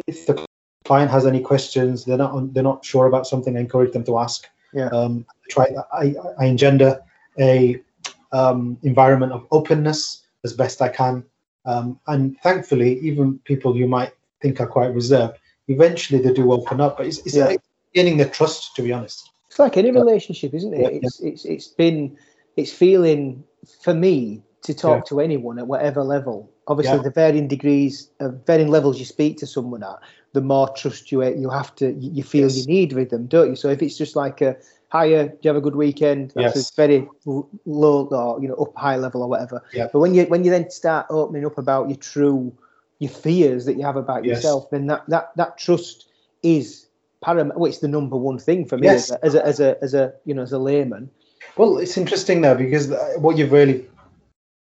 if 0.08 0.26
the 0.26 0.46
client 0.86 1.12
has 1.12 1.26
any 1.26 1.42
questions, 1.42 2.06
they're 2.06 2.18
not 2.18 2.54
they're 2.54 2.64
not 2.64 2.86
sure 2.86 3.06
about 3.08 3.28
something, 3.28 3.58
I 3.58 3.60
encourage 3.60 3.92
them 3.94 4.04
to 4.06 4.18
ask. 4.20 4.48
Yeah. 4.74 4.88
Um, 4.88 5.26
try 5.50 5.68
I, 5.94 6.16
I 6.40 6.46
engender 6.46 7.00
a 7.40 7.82
um, 8.32 8.78
environment 8.84 9.32
of 9.32 9.46
openness 9.52 10.24
as 10.44 10.54
best 10.54 10.82
I 10.82 10.90
can. 10.90 11.24
Um, 11.66 12.00
and 12.08 12.38
thankfully, 12.40 13.00
even 13.00 13.40
people 13.40 13.76
you 13.76 13.88
might 13.88 14.14
think 14.42 14.62
are 14.62 14.68
quite 14.68 14.94
reserved, 14.94 15.38
eventually 15.68 16.22
they 16.22 16.34
do 16.34 16.52
open 16.54 16.80
up. 16.80 16.98
But 16.98 17.08
it's, 17.08 17.20
it's 17.26 17.36
Yeah. 17.36 17.46
like 17.48 17.62
gaining 17.94 18.18
their 18.18 18.30
trust, 18.30 18.76
to 18.76 18.82
be 18.82 18.94
honest. 18.94 19.30
it's 19.50 19.60
like 19.60 19.78
any 19.78 19.92
relationship 19.92 20.54
isn't 20.54 20.74
it 20.74 20.82
yeah. 20.82 21.00
it's 21.02 21.20
it's 21.22 21.46
it's 21.46 21.68
been 21.70 22.18
it's 22.58 22.72
feeling 22.74 23.44
for 23.82 23.94
me 23.94 24.42
to 24.64 24.74
talk 24.74 24.98
Yeah. 24.98 25.10
to 25.10 25.20
anyone 25.22 25.60
at 25.60 25.68
whatever 25.68 26.04
level 26.04 26.50
obviously 26.68 26.98
Yeah. 26.98 27.04
the 27.04 27.12
varying 27.12 27.48
degrees 27.48 28.10
of 28.20 28.46
varying 28.46 28.68
levels 28.70 29.00
you 29.00 29.06
speak 29.06 29.38
to 29.38 29.48
someone 29.48 29.84
at 29.84 30.00
the 30.34 30.42
more 30.42 30.68
trust 30.76 31.12
you 31.12 31.24
uh, 31.24 31.30
you 31.30 31.50
have 31.50 31.74
to 31.76 31.94
you 31.94 32.24
feel 32.24 32.44
Yes. 32.50 32.58
you 32.58 32.66
need 32.66 32.92
with 32.94 33.10
them 33.10 33.26
don't 33.28 33.50
you 33.50 33.56
so 33.56 33.70
if 33.70 33.82
it's 33.82 33.98
just 33.98 34.16
like 34.18 34.42
a 34.42 34.58
hiya 34.92 35.28
do 35.30 35.38
you 35.44 35.48
have 35.50 35.56
a 35.56 35.62
good 35.62 35.76
weekend 35.76 36.32
that's 36.36 36.56
Yes. 36.56 36.72
very 36.76 37.08
low 37.66 38.06
or 38.08 38.42
you 38.42 38.48
know 38.50 38.56
up 38.56 38.76
high 38.76 38.98
level 38.98 39.22
or 39.24 39.30
whatever 39.30 39.62
Yeah. 39.74 39.88
but 39.94 40.00
when 40.00 40.14
you 40.14 40.26
when 40.26 40.44
you 40.44 40.52
then 40.52 40.70
start 40.70 41.06
opening 41.10 41.46
up 41.46 41.58
about 41.58 41.88
your 41.90 41.98
true 41.98 42.52
your 43.00 43.12
fears 43.12 43.66
that 43.66 43.78
you 43.78 43.84
have 43.84 43.96
about 43.96 44.26
Yes. 44.26 44.36
yourself 44.38 44.70
then 44.72 44.88
that 44.88 45.04
that 45.08 45.32
that 45.38 45.58
trust 45.58 46.10
is 46.44 46.88
paramount 47.22 47.58
well, 47.60 47.70
it's 47.70 47.80
the 47.80 47.88
number 47.88 48.18
one 48.18 48.38
thing 48.40 48.66
for 48.66 48.78
me 48.78 48.88
Yes. 48.88 49.10
as, 49.12 49.12
a, 49.12 49.26
as 49.26 49.36
a 49.36 49.46
as 49.48 49.60
a 49.60 49.84
as 49.84 49.94
a 49.94 50.14
you 50.26 50.34
know 50.34 50.42
as 50.42 50.52
a 50.52 50.60
layman 50.60 51.10
Well, 51.58 51.78
it's 51.78 51.98
interesting 51.98 52.42
though 52.42 52.56
because 52.56 52.92
uh, 52.92 53.14
what 53.18 53.38
you've 53.38 53.52
really 53.52 53.88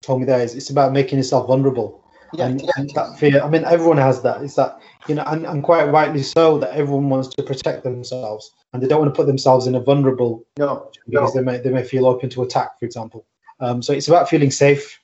told 0.01 0.21
me 0.21 0.25
there 0.25 0.41
is 0.41 0.55
it's 0.55 0.69
about 0.69 0.93
making 0.93 1.17
yourself 1.17 1.47
vulnerable. 1.47 2.03
and, 2.37 2.61
and 2.75 2.89
that 2.91 3.17
fear. 3.17 3.41
I 3.41 3.49
mean, 3.49 3.65
everyone 3.65 3.97
has 3.97 4.21
that. 4.21 4.41
It's 4.43 4.55
that 4.55 4.79
you 5.07 5.15
know, 5.15 5.23
and, 5.25 5.45
and 5.45 5.63
quite 5.63 5.85
rightly 5.85 6.21
so 6.21 6.59
that 6.59 6.71
everyone 6.73 7.09
wants 7.09 7.29
to 7.29 7.43
protect 7.43 7.83
themselves 7.83 8.51
and 8.71 8.83
they 8.83 8.87
don't 8.87 8.99
want 8.99 9.13
to 9.13 9.17
put 9.17 9.25
themselves 9.25 9.65
in 9.65 9.75
a 9.75 9.79
vulnerable 9.79 10.45
no 10.57 10.91
because 11.07 11.33
they 11.33 11.41
may 11.41 11.57
they 11.57 11.71
may 11.71 11.83
feel 11.83 12.05
open 12.05 12.29
to 12.29 12.43
attack, 12.43 12.77
for 12.79 12.85
example. 12.85 13.25
Um, 13.59 13.81
so 13.81 13.93
it's 13.93 14.07
about 14.07 14.29
feeling 14.29 14.51
safe. 14.51 14.99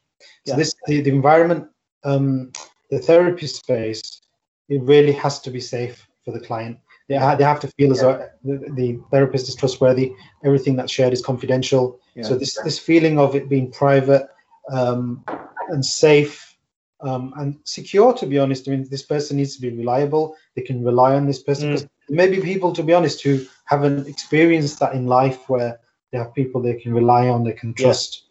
So 0.45 0.51
Yeah. 0.51 0.57
this 0.57 0.75
the, 0.85 1.01
the 1.01 1.09
environment, 1.09 1.67
um, 2.03 2.51
the 2.91 2.99
therapy 2.99 3.47
space, 3.47 4.21
it 4.69 4.81
really 4.83 5.13
has 5.13 5.39
to 5.41 5.49
be 5.49 5.59
safe 5.59 6.07
for 6.23 6.31
the 6.31 6.39
client. 6.39 6.77
They, 7.07 7.15
ha- 7.15 7.35
they 7.35 7.43
have 7.43 7.59
to 7.59 7.67
feel 7.67 7.91
as 7.91 8.01
though 8.01 8.27
the, 8.43 8.71
the 8.73 8.99
therapist 9.11 9.47
is 9.47 9.55
trustworthy. 9.55 10.13
Everything 10.43 10.75
that's 10.75 10.91
shared 10.91 11.13
is 11.13 11.21
confidential. 11.23 11.99
So 12.21 12.35
this 12.35 12.57
this 12.63 12.79
feeling 12.79 13.19
of 13.19 13.35
it 13.35 13.49
being 13.49 13.71
private 13.71 14.27
um, 14.71 15.23
and 15.69 15.85
safe 15.85 16.55
um, 17.01 17.33
and 17.37 17.59
secure, 17.65 18.13
to 18.13 18.25
be 18.25 18.39
honest, 18.39 18.67
I 18.67 18.71
mean, 18.71 18.87
this 18.89 19.03
person 19.03 19.37
needs 19.37 19.55
to 19.55 19.61
be 19.61 19.69
reliable. 19.69 20.35
They 20.55 20.61
can 20.63 20.83
rely 20.83 21.13
on 21.13 21.25
this 21.27 21.43
person. 21.43 21.69
Mm. 21.69 21.71
'Cause 21.73 21.87
there 22.07 22.17
may 22.17 22.29
be 22.29 22.41
people, 22.41 22.71
to 22.73 22.83
be 22.83 22.93
honest, 22.93 23.21
who 23.21 23.41
haven't 23.65 24.07
experienced 24.07 24.79
that 24.79 24.93
in 24.95 25.05
life, 25.07 25.49
where 25.49 25.79
they 26.11 26.17
have 26.17 26.33
people 26.33 26.61
they 26.61 26.75
can 26.75 26.93
rely 26.93 27.27
on, 27.27 27.43
they 27.43 27.51
can 27.51 27.69
Yeah. 27.77 27.83
trust, 27.83 28.23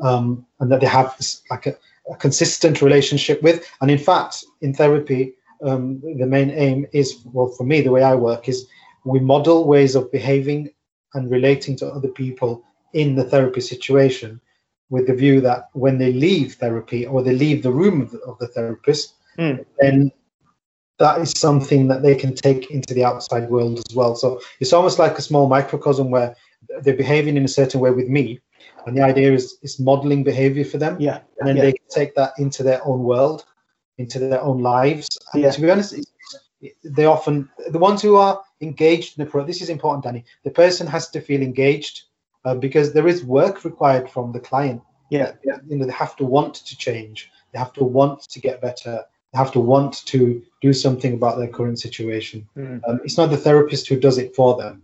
um, 0.00 0.46
and 0.60 0.70
that 0.70 0.80
they 0.80 0.86
have 0.86 1.16
this, 1.18 1.42
like 1.50 1.66
a, 1.66 1.74
a 2.10 2.16
consistent 2.16 2.80
relationship 2.80 3.42
with. 3.42 3.66
And 3.80 3.90
in 3.90 3.98
fact, 3.98 4.44
in 4.60 4.72
therapy, 4.74 5.34
um, 5.64 6.00
the 6.00 6.26
main 6.26 6.50
aim 6.50 6.86
is, 6.92 7.20
well, 7.32 7.48
for 7.48 7.64
me, 7.64 7.80
the 7.80 7.90
way 7.90 8.02
I 8.02 8.14
work 8.14 8.48
is 8.48 8.66
we 9.04 9.20
model 9.20 9.66
ways 9.66 9.94
of 9.94 10.10
behaving 10.12 10.70
and 11.14 11.30
relating 11.30 11.76
to 11.76 11.86
other 11.86 12.08
people 12.08 12.62
in 12.92 13.14
the 13.16 13.24
therapy 13.24 13.60
situation 13.60 14.40
with 14.90 15.06
the 15.06 15.14
view 15.14 15.40
that 15.40 15.68
when 15.72 15.98
they 15.98 16.12
leave 16.12 16.54
therapy 16.54 17.06
or 17.06 17.22
they 17.22 17.34
leave 17.34 17.62
the 17.62 17.72
room 17.72 18.00
of 18.02 18.10
the, 18.12 18.18
of 18.20 18.38
the 18.38 18.48
therapist, 18.48 19.14
Mm. 19.36 19.64
then 19.80 20.12
that 21.00 21.20
is 21.20 21.32
something 21.32 21.88
that 21.88 22.02
they 22.02 22.14
can 22.14 22.36
take 22.36 22.70
into 22.70 22.94
the 22.94 23.04
outside 23.04 23.50
world 23.50 23.78
as 23.78 23.96
well. 23.96 24.14
So 24.14 24.40
it's 24.60 24.72
almost 24.72 25.00
like 25.00 25.18
a 25.18 25.22
small 25.22 25.48
microcosm 25.48 26.08
where 26.08 26.36
they're 26.82 26.96
behaving 26.96 27.36
in 27.36 27.44
a 27.44 27.48
certain 27.48 27.80
way 27.80 27.90
with 27.90 28.06
me, 28.08 28.38
and 28.86 28.96
the 28.96 29.02
idea 29.02 29.32
is 29.32 29.58
is 29.62 29.80
modeling 29.80 30.22
behavior 30.22 30.64
for 30.64 30.78
them, 30.78 30.96
Yeah. 31.00 31.18
and 31.38 31.48
then 31.48 31.56
yeah. 31.56 31.62
they 31.62 31.72
can 31.72 31.88
take 31.90 32.14
that 32.14 32.34
into 32.38 32.62
their 32.62 32.80
own 32.86 33.02
world, 33.02 33.44
into 33.98 34.18
their 34.18 34.42
own 34.42 34.60
lives. 34.62 35.08
And 35.32 35.42
Yeah. 35.42 35.50
to 35.50 35.60
be 35.60 35.70
honest, 35.70 35.94
they 36.82 37.04
often 37.04 37.48
the 37.68 37.78
ones 37.78 38.02
who 38.02 38.16
are 38.16 38.40
engaged 38.60 39.18
in 39.18 39.24
the 39.24 39.30
pro. 39.30 39.44
This 39.44 39.60
is 39.60 39.68
important, 39.68 40.04
Danny. 40.04 40.24
The 40.44 40.50
person 40.50 40.86
has 40.86 41.10
to 41.10 41.20
feel 41.20 41.42
engaged 41.42 42.02
uh, 42.44 42.54
because 42.54 42.92
there 42.92 43.08
is 43.08 43.24
work 43.24 43.64
required 43.64 44.08
from 44.10 44.32
the 44.32 44.40
client. 44.40 44.82
Yeah. 45.10 45.32
Yeah, 45.44 45.58
you 45.68 45.76
know, 45.76 45.86
they 45.86 45.92
have 45.92 46.16
to 46.16 46.24
want 46.24 46.54
to 46.54 46.76
change. 46.76 47.30
They 47.52 47.58
have 47.58 47.72
to 47.74 47.84
want 47.84 48.22
to 48.22 48.40
get 48.40 48.60
better. 48.60 49.04
They 49.32 49.38
have 49.38 49.52
to 49.52 49.60
want 49.60 50.04
to 50.06 50.42
do 50.60 50.72
something 50.72 51.14
about 51.14 51.38
their 51.38 51.48
current 51.48 51.78
situation. 51.78 52.48
Mm. 52.56 52.80
Um, 52.86 53.00
it's 53.04 53.16
not 53.16 53.30
the 53.30 53.36
therapist 53.36 53.88
who 53.88 53.98
does 53.98 54.18
it 54.18 54.34
for 54.34 54.56
them, 54.56 54.82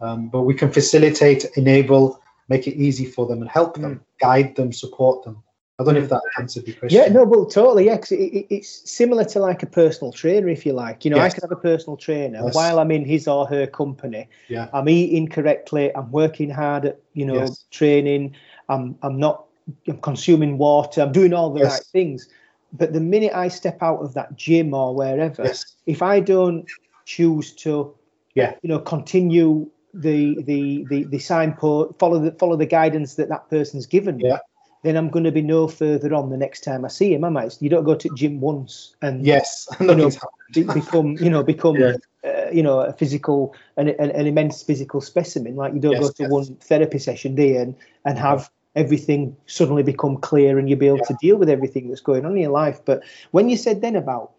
um, 0.00 0.28
but 0.28 0.42
we 0.42 0.54
can 0.54 0.70
facilitate, 0.72 1.44
enable, 1.56 2.20
make 2.48 2.66
it 2.66 2.76
easy 2.76 3.06
for 3.06 3.26
them, 3.26 3.40
and 3.42 3.50
help 3.50 3.74
them, 3.76 4.00
guide 4.20 4.56
them, 4.56 4.72
support 4.72 5.24
them. 5.24 5.42
I 5.78 5.82
don't 5.82 5.94
know 5.94 6.00
if 6.00 6.08
that 6.10 6.22
answered 6.38 6.68
your 6.68 6.76
question. 6.76 7.00
Yeah, 7.02 7.08
no, 7.12 7.24
well, 7.24 7.46
totally. 7.46 7.86
Yeah, 7.86 7.96
'cause 7.96 8.12
it, 8.12 8.16
it, 8.32 8.46
it's 8.48 8.88
similar 8.88 9.24
to 9.24 9.40
like 9.40 9.64
a 9.64 9.66
personal 9.66 10.12
trainer, 10.12 10.48
if 10.48 10.64
you 10.64 10.72
like. 10.72 11.04
You 11.04 11.10
know, 11.10 11.18
I 11.18 11.24
Yes. 11.24 11.34
could 11.34 11.42
have 11.42 11.50
a 11.50 11.56
personal 11.56 11.96
trainer 11.96 12.42
Yes. 12.44 12.54
while 12.54 12.78
I'm 12.78 12.92
in 12.92 13.04
his 13.04 13.26
or 13.26 13.44
her 13.46 13.66
company. 13.66 14.28
Yeah. 14.48 14.68
I'm 14.72 14.88
eating 14.88 15.26
correctly. 15.26 15.90
I'm 15.96 16.12
working 16.12 16.48
hard 16.48 16.84
at 16.84 17.00
you 17.14 17.26
know 17.26 17.40
Yes. 17.40 17.64
training. 17.72 18.36
I'm 18.68 18.96
I'm 19.02 19.18
not. 19.18 19.46
I'm 19.88 19.98
consuming 19.98 20.58
water. 20.58 21.02
I'm 21.02 21.10
doing 21.12 21.32
all 21.32 21.52
the 21.52 21.64
right 21.64 21.82
things. 21.92 22.28
But 22.72 22.92
the 22.92 23.00
minute 23.00 23.32
I 23.34 23.48
step 23.48 23.82
out 23.82 23.98
of 24.00 24.14
that 24.14 24.36
gym 24.36 24.74
or 24.74 24.94
wherever, 24.94 25.50
if 25.86 26.02
I 26.02 26.20
don't 26.20 26.66
choose 27.04 27.52
to, 27.64 27.94
Yeah. 28.34 28.54
you 28.62 28.68
know, 28.68 28.78
continue 28.78 29.68
the 29.92 30.40
the 30.42 30.84
the, 30.88 31.04
the 31.04 31.18
signpost, 31.18 31.98
follow 31.98 32.20
the 32.20 32.30
follow 32.32 32.56
the 32.56 32.66
guidance 32.66 33.14
that 33.16 33.28
that 33.28 33.48
person's 33.50 33.86
given 33.86 34.18
me, 34.18 34.28
Yeah. 34.28 34.38
Then 34.84 34.96
I'm 34.96 35.08
going 35.08 35.24
to 35.24 35.32
be 35.32 35.42
no 35.42 35.66
further 35.66 36.14
on 36.14 36.30
the 36.30 36.36
next 36.36 36.62
time 36.62 36.84
I 36.84 36.88
see 36.88 37.14
him. 37.14 37.24
Am 37.24 37.36
I? 37.36 37.48
You 37.58 37.70
don't 37.70 37.84
go 37.84 37.94
to 37.96 38.08
gym 38.10 38.40
once 38.40 38.94
and 39.02 39.24
Yes. 39.24 39.66
you 39.80 39.94
know, 39.94 40.10
be- 40.52 40.62
become 40.62 41.16
you 41.20 41.30
know 41.30 41.42
become 41.42 41.76
Yeah. 41.78 41.96
uh, 42.24 42.50
you 42.52 42.62
know 42.62 42.80
a 42.80 42.92
physical 42.92 43.54
an, 43.76 43.88
an, 43.88 44.10
an 44.10 44.26
immense 44.26 44.62
physical 44.62 45.00
specimen 45.00 45.56
like 45.56 45.74
you 45.74 45.80
don't 45.80 45.94
Yes, 45.94 46.02
go 46.02 46.10
to 46.10 46.22
yes. 46.22 46.30
one 46.30 46.56
therapy 46.56 46.98
session 46.98 47.34
day 47.34 47.56
and, 47.56 47.74
and 48.04 48.18
have 48.18 48.50
everything 48.76 49.36
suddenly 49.46 49.82
become 49.82 50.16
clear 50.18 50.58
and 50.58 50.68
you'll 50.68 50.78
be 50.78 50.88
able 50.88 50.98
to 51.04 51.14
deal 51.14 51.36
with 51.36 51.48
everything 51.48 51.88
that's 51.88 52.00
going 52.00 52.24
on 52.24 52.32
in 52.32 52.42
your 52.42 52.50
life 52.50 52.80
but 52.84 53.02
when 53.30 53.48
you 53.48 53.56
said 53.56 53.80
then 53.80 53.96
about 53.96 54.32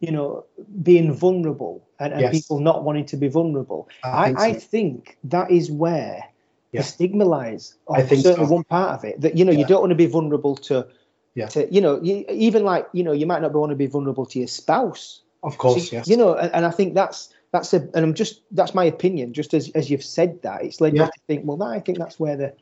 you 0.00 0.10
know 0.10 0.44
being 0.82 1.12
vulnerable 1.12 1.86
and, 1.98 2.12
and 2.12 2.22
Yes. 2.22 2.32
people 2.32 2.60
not 2.60 2.84
wanting 2.84 3.04
to 3.06 3.16
be 3.16 3.28
vulnerable 3.28 3.88
i, 4.04 4.24
think 4.24 4.40
I 4.40 4.52
so. 4.54 4.60
think 4.60 5.18
that 5.24 5.50
is 5.50 5.70
where 5.70 6.24
Yeah. 6.72 6.80
the 6.80 6.86
stigma 6.86 7.24
lies 7.24 7.74
or 7.86 7.98
I 7.98 8.02
think 8.02 8.22
certainly 8.22 8.46
so. 8.48 8.54
one 8.54 8.64
part 8.64 8.98
of 8.98 9.04
it 9.04 9.20
that 9.20 9.36
you 9.36 9.44
know 9.44 9.52
you 9.52 9.66
don't 9.66 9.80
want 9.80 9.90
to 9.90 9.96
be 9.96 10.06
vulnerable 10.06 10.56
to 10.68 10.86
Yeah. 11.34 11.48
to 11.48 11.72
you 11.72 11.80
know 11.80 12.00
you, 12.02 12.24
even 12.30 12.64
like 12.64 12.86
you 12.92 13.04
know 13.04 13.12
you 13.12 13.26
might 13.26 13.42
not 13.42 13.52
want 13.52 13.70
to 13.70 13.76
be 13.76 13.86
vulnerable 13.86 14.26
to 14.26 14.38
your 14.38 14.48
spouse 14.48 15.22
Of 15.42 15.58
course, 15.58 15.88
See, 15.90 15.96
yes. 15.96 16.06
You 16.08 16.16
know, 16.16 16.34
and, 16.34 16.50
and 16.54 16.64
I 16.64 16.70
think 16.70 16.94
that's 16.94 17.28
that's 17.52 17.74
a, 17.74 17.80
and 17.94 18.02
I'm 18.06 18.14
just 18.14 18.40
that's 18.52 18.74
my 18.74 18.84
opinion. 18.86 19.32
Just 19.34 19.52
as 19.54 19.70
as 19.74 19.90
you've 19.90 20.04
said 20.04 20.40
that, 20.42 20.62
it's 20.64 20.80
led 20.80 20.94
Yeah. 20.94 21.04
me 21.04 21.08
to 21.08 21.20
think. 21.26 21.40
Well, 21.44 21.62
I 21.62 21.80
think 21.80 21.98
that's 21.98 22.18
where 22.20 22.36
the 22.36 22.54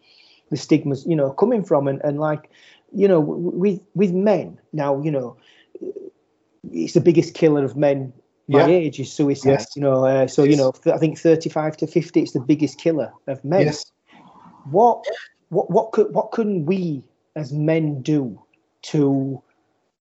the 0.51 0.57
stigma's 0.57 1.05
you 1.07 1.15
know 1.15 1.31
coming 1.31 1.63
from, 1.63 1.87
and 1.89 2.01
and 2.03 2.19
like 2.19 2.51
you 2.93 3.07
know 3.07 3.21
with 3.21 3.79
with 3.95 4.13
men 4.13 4.59
now, 4.73 5.01
you 5.05 5.13
know, 5.13 5.37
it's 6.73 6.95
the 6.95 7.01
biggest 7.01 7.35
killer 7.35 7.65
of 7.65 7.77
men. 7.77 8.13
My 8.49 8.61
Yeah. 8.67 8.67
age 8.83 8.99
is 8.99 9.13
suicide. 9.13 9.51
Yes. 9.51 9.77
You 9.77 9.83
know, 9.83 10.05
uh, 10.05 10.27
so 10.27 10.43
you 10.45 10.57
know, 10.57 10.73
th- 10.73 10.95
I 10.95 10.99
think 10.99 11.19
35 11.19 11.77
to 11.79 11.87
50, 11.87 12.21
it's 12.23 12.33
the 12.33 12.41
biggest 12.41 12.79
killer 12.81 13.13
of 13.29 13.45
men. 13.45 13.67
yes. 13.67 13.85
What 14.71 15.05
what 15.49 15.71
what 15.71 15.93
could 15.93 16.13
what 16.15 16.33
can 16.33 16.65
we 16.67 17.03
as 17.37 17.53
men 17.53 18.03
do 18.03 18.41
to, 18.83 19.43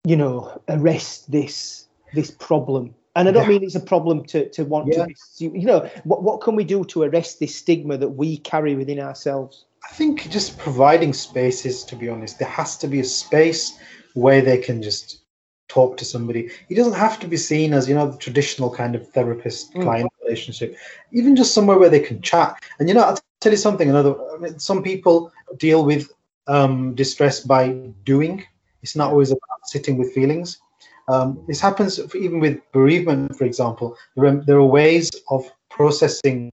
you 0.04 0.16
know, 0.16 0.62
arrest 0.70 1.32
this 1.32 1.88
this 2.14 2.32
problem? 2.32 2.96
And 3.16 3.28
I 3.28 3.32
don't 3.32 3.44
Yeah. 3.44 3.50
mean 3.50 3.64
it's 3.64 3.76
a 3.76 3.80
problem 3.80 4.24
to 4.26 4.50
to 4.50 4.64
want 4.66 4.94
Yeah. 4.94 5.06
to 5.06 5.46
you 5.46 5.66
know, 5.66 5.90
what 6.04 6.24
what 6.24 6.42
can 6.42 6.56
we 6.56 6.64
do 6.64 6.84
to 6.86 7.04
arrest 7.04 7.40
this 7.40 7.56
stigma 7.56 7.98
that 7.98 8.10
we 8.10 8.38
carry 8.38 8.76
within 8.76 9.00
ourselves? 9.00 9.66
I 9.90 9.94
think 9.94 10.30
just 10.30 10.58
providing 10.58 11.14
spaces, 11.14 11.84
to 11.86 11.96
be 11.96 12.08
honest, 12.08 12.40
there 12.40 12.48
has 12.48 12.78
to 12.78 12.88
be 12.88 13.00
a 13.00 13.04
space 13.04 13.78
where 14.14 14.42
they 14.42 14.58
can 14.58 14.82
just 14.82 15.22
talk 15.68 15.98
to 15.98 16.06
somebody. 16.06 16.50
He 16.68 16.76
doesn't 16.76 16.94
have 16.94 17.20
to 17.22 17.28
be 17.28 17.38
seen 17.38 17.74
as, 17.74 17.88
you 17.88 17.96
know, 17.96 18.12
the 18.12 18.18
traditional 18.18 18.70
kind 18.70 18.94
of 18.94 19.10
therapist 19.10 19.74
client 19.74 20.10
mm. 20.12 20.26
relationship, 20.26 20.78
even 21.12 21.36
just 21.36 21.54
somewhere 21.54 21.80
where 21.80 21.90
they 21.90 22.00
can 22.00 22.22
chat. 22.22 22.62
And, 22.78 22.90
you 22.90 22.96
know, 22.96 23.02
I'll 23.02 23.18
tell 23.42 23.52
you 23.52 23.58
something, 23.58 23.90
another, 23.90 24.16
I 24.34 24.38
mean, 24.38 24.60
some 24.60 24.82
people 24.84 25.32
deal 25.58 25.84
with 25.84 26.12
um, 26.48 26.96
distress 26.96 27.42
by 27.42 27.70
doing, 28.06 28.44
it's 28.82 28.96
not 28.96 29.12
always 29.12 29.32
about 29.32 29.42
sitting 29.66 29.98
with 29.98 30.14
feelings. 30.14 30.60
Um, 31.08 31.44
this 31.48 31.60
happens 31.60 32.00
for, 32.10 32.18
even 32.18 32.40
with 32.40 32.60
bereavement, 32.72 33.36
for 33.36 33.46
example. 33.46 33.98
There 34.16 34.26
are, 34.28 34.36
there 34.46 34.58
are 34.58 34.66
ways 34.66 35.12
of 35.30 35.52
processing 35.70 36.50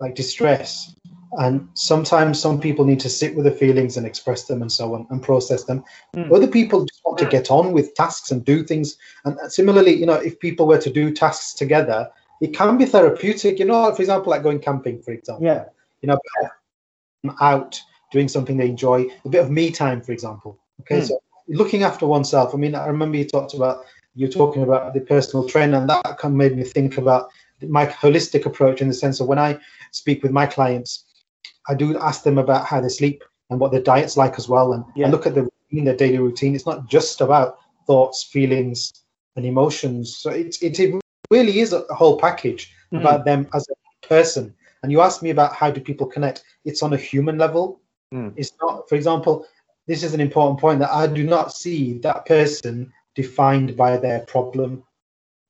like 0.00 0.14
distress 0.14 0.94
and 1.38 1.68
sometimes 1.74 2.40
some 2.40 2.60
people 2.60 2.84
need 2.84 3.00
to 3.00 3.08
sit 3.08 3.34
with 3.34 3.44
the 3.44 3.50
feelings 3.50 3.96
and 3.96 4.06
express 4.06 4.44
them 4.44 4.62
and 4.62 4.70
so 4.70 4.94
on 4.94 5.06
and 5.10 5.22
process 5.22 5.64
them 5.64 5.82
Mm. 6.14 6.32
other 6.32 6.46
people 6.46 6.84
just 6.84 7.00
want 7.04 7.18
to 7.18 7.26
get 7.26 7.50
on 7.50 7.72
with 7.72 7.94
tasks 7.94 8.30
and 8.30 8.44
do 8.44 8.62
things 8.62 8.96
and 9.24 9.38
similarly 9.50 9.94
you 9.94 10.06
know 10.06 10.14
if 10.14 10.38
people 10.38 10.66
were 10.66 10.78
to 10.78 10.90
do 10.90 11.12
tasks 11.12 11.54
together 11.54 12.08
it 12.40 12.54
can 12.54 12.78
be 12.78 12.86
therapeutic 12.86 13.58
you 13.58 13.64
know 13.64 13.92
for 13.94 14.02
example 14.02 14.30
like 14.30 14.42
going 14.42 14.58
camping 14.58 15.02
for 15.02 15.12
example 15.12 15.44
Yeah. 15.44 15.64
You 16.02 16.08
know 16.08 16.18
out 17.40 17.80
doing 18.12 18.28
something 18.28 18.56
they 18.56 18.68
enjoy 18.68 19.06
a 19.24 19.28
bit 19.28 19.42
of 19.42 19.50
me 19.50 19.70
time 19.70 20.00
for 20.00 20.12
example 20.12 20.58
okay 20.80 21.00
Hmm. 21.00 21.06
so 21.06 21.18
looking 21.48 21.82
after 21.82 22.06
oneself 22.06 22.54
i 22.54 22.56
mean 22.58 22.74
i 22.74 22.86
remember 22.86 23.16
you 23.18 23.24
talked 23.24 23.54
about 23.54 23.84
you're 24.14 24.30
talking 24.30 24.62
about 24.62 24.94
the 24.94 25.00
personal 25.00 25.48
trainer 25.48 25.78
and 25.78 25.88
that 25.90 26.18
kind 26.18 26.32
of 26.32 26.38
made 26.38 26.56
me 26.56 26.64
think 26.64 26.98
about 26.98 27.28
my 27.62 27.86
holistic 27.86 28.46
approach 28.46 28.80
in 28.80 28.88
the 28.88 28.94
sense 28.94 29.20
of 29.20 29.26
when 29.26 29.38
i 29.38 29.58
speak 29.90 30.22
with 30.22 30.32
my 30.32 30.46
clients 30.46 31.04
i 31.68 31.74
do 31.74 31.98
ask 31.98 32.22
them 32.22 32.38
about 32.38 32.66
how 32.66 32.80
they 32.80 32.88
sleep 32.88 33.22
and 33.50 33.60
what 33.60 33.70
their 33.72 33.82
diet's 33.82 34.16
like 34.16 34.38
as 34.38 34.48
well 34.48 34.72
and 34.72 34.84
Yeah. 34.96 35.06
I 35.06 35.10
look 35.10 35.26
at 35.26 35.34
the 35.34 35.42
routine, 35.42 35.84
their 35.84 35.96
daily 35.96 36.18
routine 36.18 36.54
it's 36.54 36.66
not 36.66 36.86
just 36.88 37.20
about 37.20 37.58
thoughts 37.86 38.22
feelings 38.24 38.92
and 39.36 39.44
emotions 39.46 40.16
so 40.16 40.30
it's, 40.30 40.60
it 40.62 40.78
really 41.30 41.60
is 41.60 41.72
a 41.72 41.80
whole 41.94 42.18
package 42.18 42.72
Mhm. 42.92 43.00
about 43.00 43.24
them 43.24 43.48
as 43.54 43.66
a 43.68 44.06
person 44.06 44.54
and 44.86 44.92
you 44.92 45.00
asked 45.00 45.20
me 45.20 45.30
about 45.30 45.52
how 45.52 45.68
do 45.68 45.80
people 45.80 46.06
connect 46.06 46.44
it's 46.64 46.80
on 46.80 46.92
a 46.92 46.96
human 46.96 47.36
level 47.38 47.80
Mm. 48.14 48.32
it's 48.36 48.52
not 48.62 48.88
for 48.88 48.94
example 48.94 49.44
this 49.88 50.04
is 50.04 50.14
an 50.14 50.20
important 50.20 50.60
point 50.60 50.78
that 50.78 50.92
i 50.92 51.08
do 51.08 51.24
not 51.24 51.52
see 51.52 51.98
that 52.06 52.24
person 52.24 52.92
defined 53.16 53.76
by 53.76 53.96
their 53.96 54.20
problem 54.20 54.84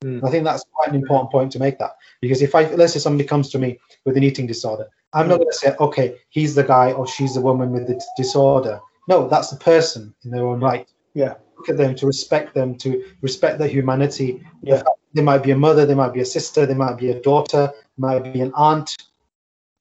Mm. 0.04 0.20
i 0.26 0.30
think 0.30 0.44
that's 0.44 0.64
quite 0.72 0.88
an 0.88 0.94
important 1.02 1.30
point 1.30 1.52
to 1.52 1.58
make 1.58 1.78
that 1.78 1.92
because 2.22 2.40
if 2.40 2.54
i 2.54 2.62
let's 2.80 2.94
say 2.94 2.98
somebody 2.98 3.28
comes 3.28 3.50
to 3.50 3.58
me 3.58 3.78
with 4.06 4.16
an 4.16 4.22
eating 4.22 4.46
disorder 4.46 4.86
i'm 5.12 5.28
not 5.28 5.36
going 5.36 5.50
to 5.50 5.58
say 5.64 5.74
okay 5.86 6.16
he's 6.30 6.54
the 6.54 6.64
guy 6.64 6.92
or 6.92 7.06
she's 7.06 7.34
the 7.34 7.40
woman 7.48 7.72
with 7.72 7.86
the 7.88 7.96
disorder 8.16 8.80
no 9.08 9.28
that's 9.28 9.50
the 9.50 9.60
person 9.72 10.14
in 10.24 10.30
their 10.30 10.46
own 10.46 10.60
right 10.60 10.86
Yeah. 11.14 11.34
look 11.58 11.68
at 11.68 11.76
them 11.82 11.94
to 12.00 12.06
respect 12.06 12.54
them 12.54 12.74
to 12.84 12.88
respect 13.20 13.58
their 13.58 13.68
humanity 13.78 14.30
Yeah. 14.62 14.82
they 15.14 15.22
might 15.30 15.42
be 15.48 15.52
a 15.52 15.56
mother 15.66 15.84
they 15.86 15.94
might 16.02 16.14
be 16.18 16.20
a 16.26 16.30
sister 16.36 16.64
they 16.66 16.74
might 16.84 16.98
be 17.04 17.08
a 17.10 17.20
daughter 17.30 17.64
might 18.06 18.22
be 18.34 18.40
an 18.46 18.52
aunt 18.68 18.88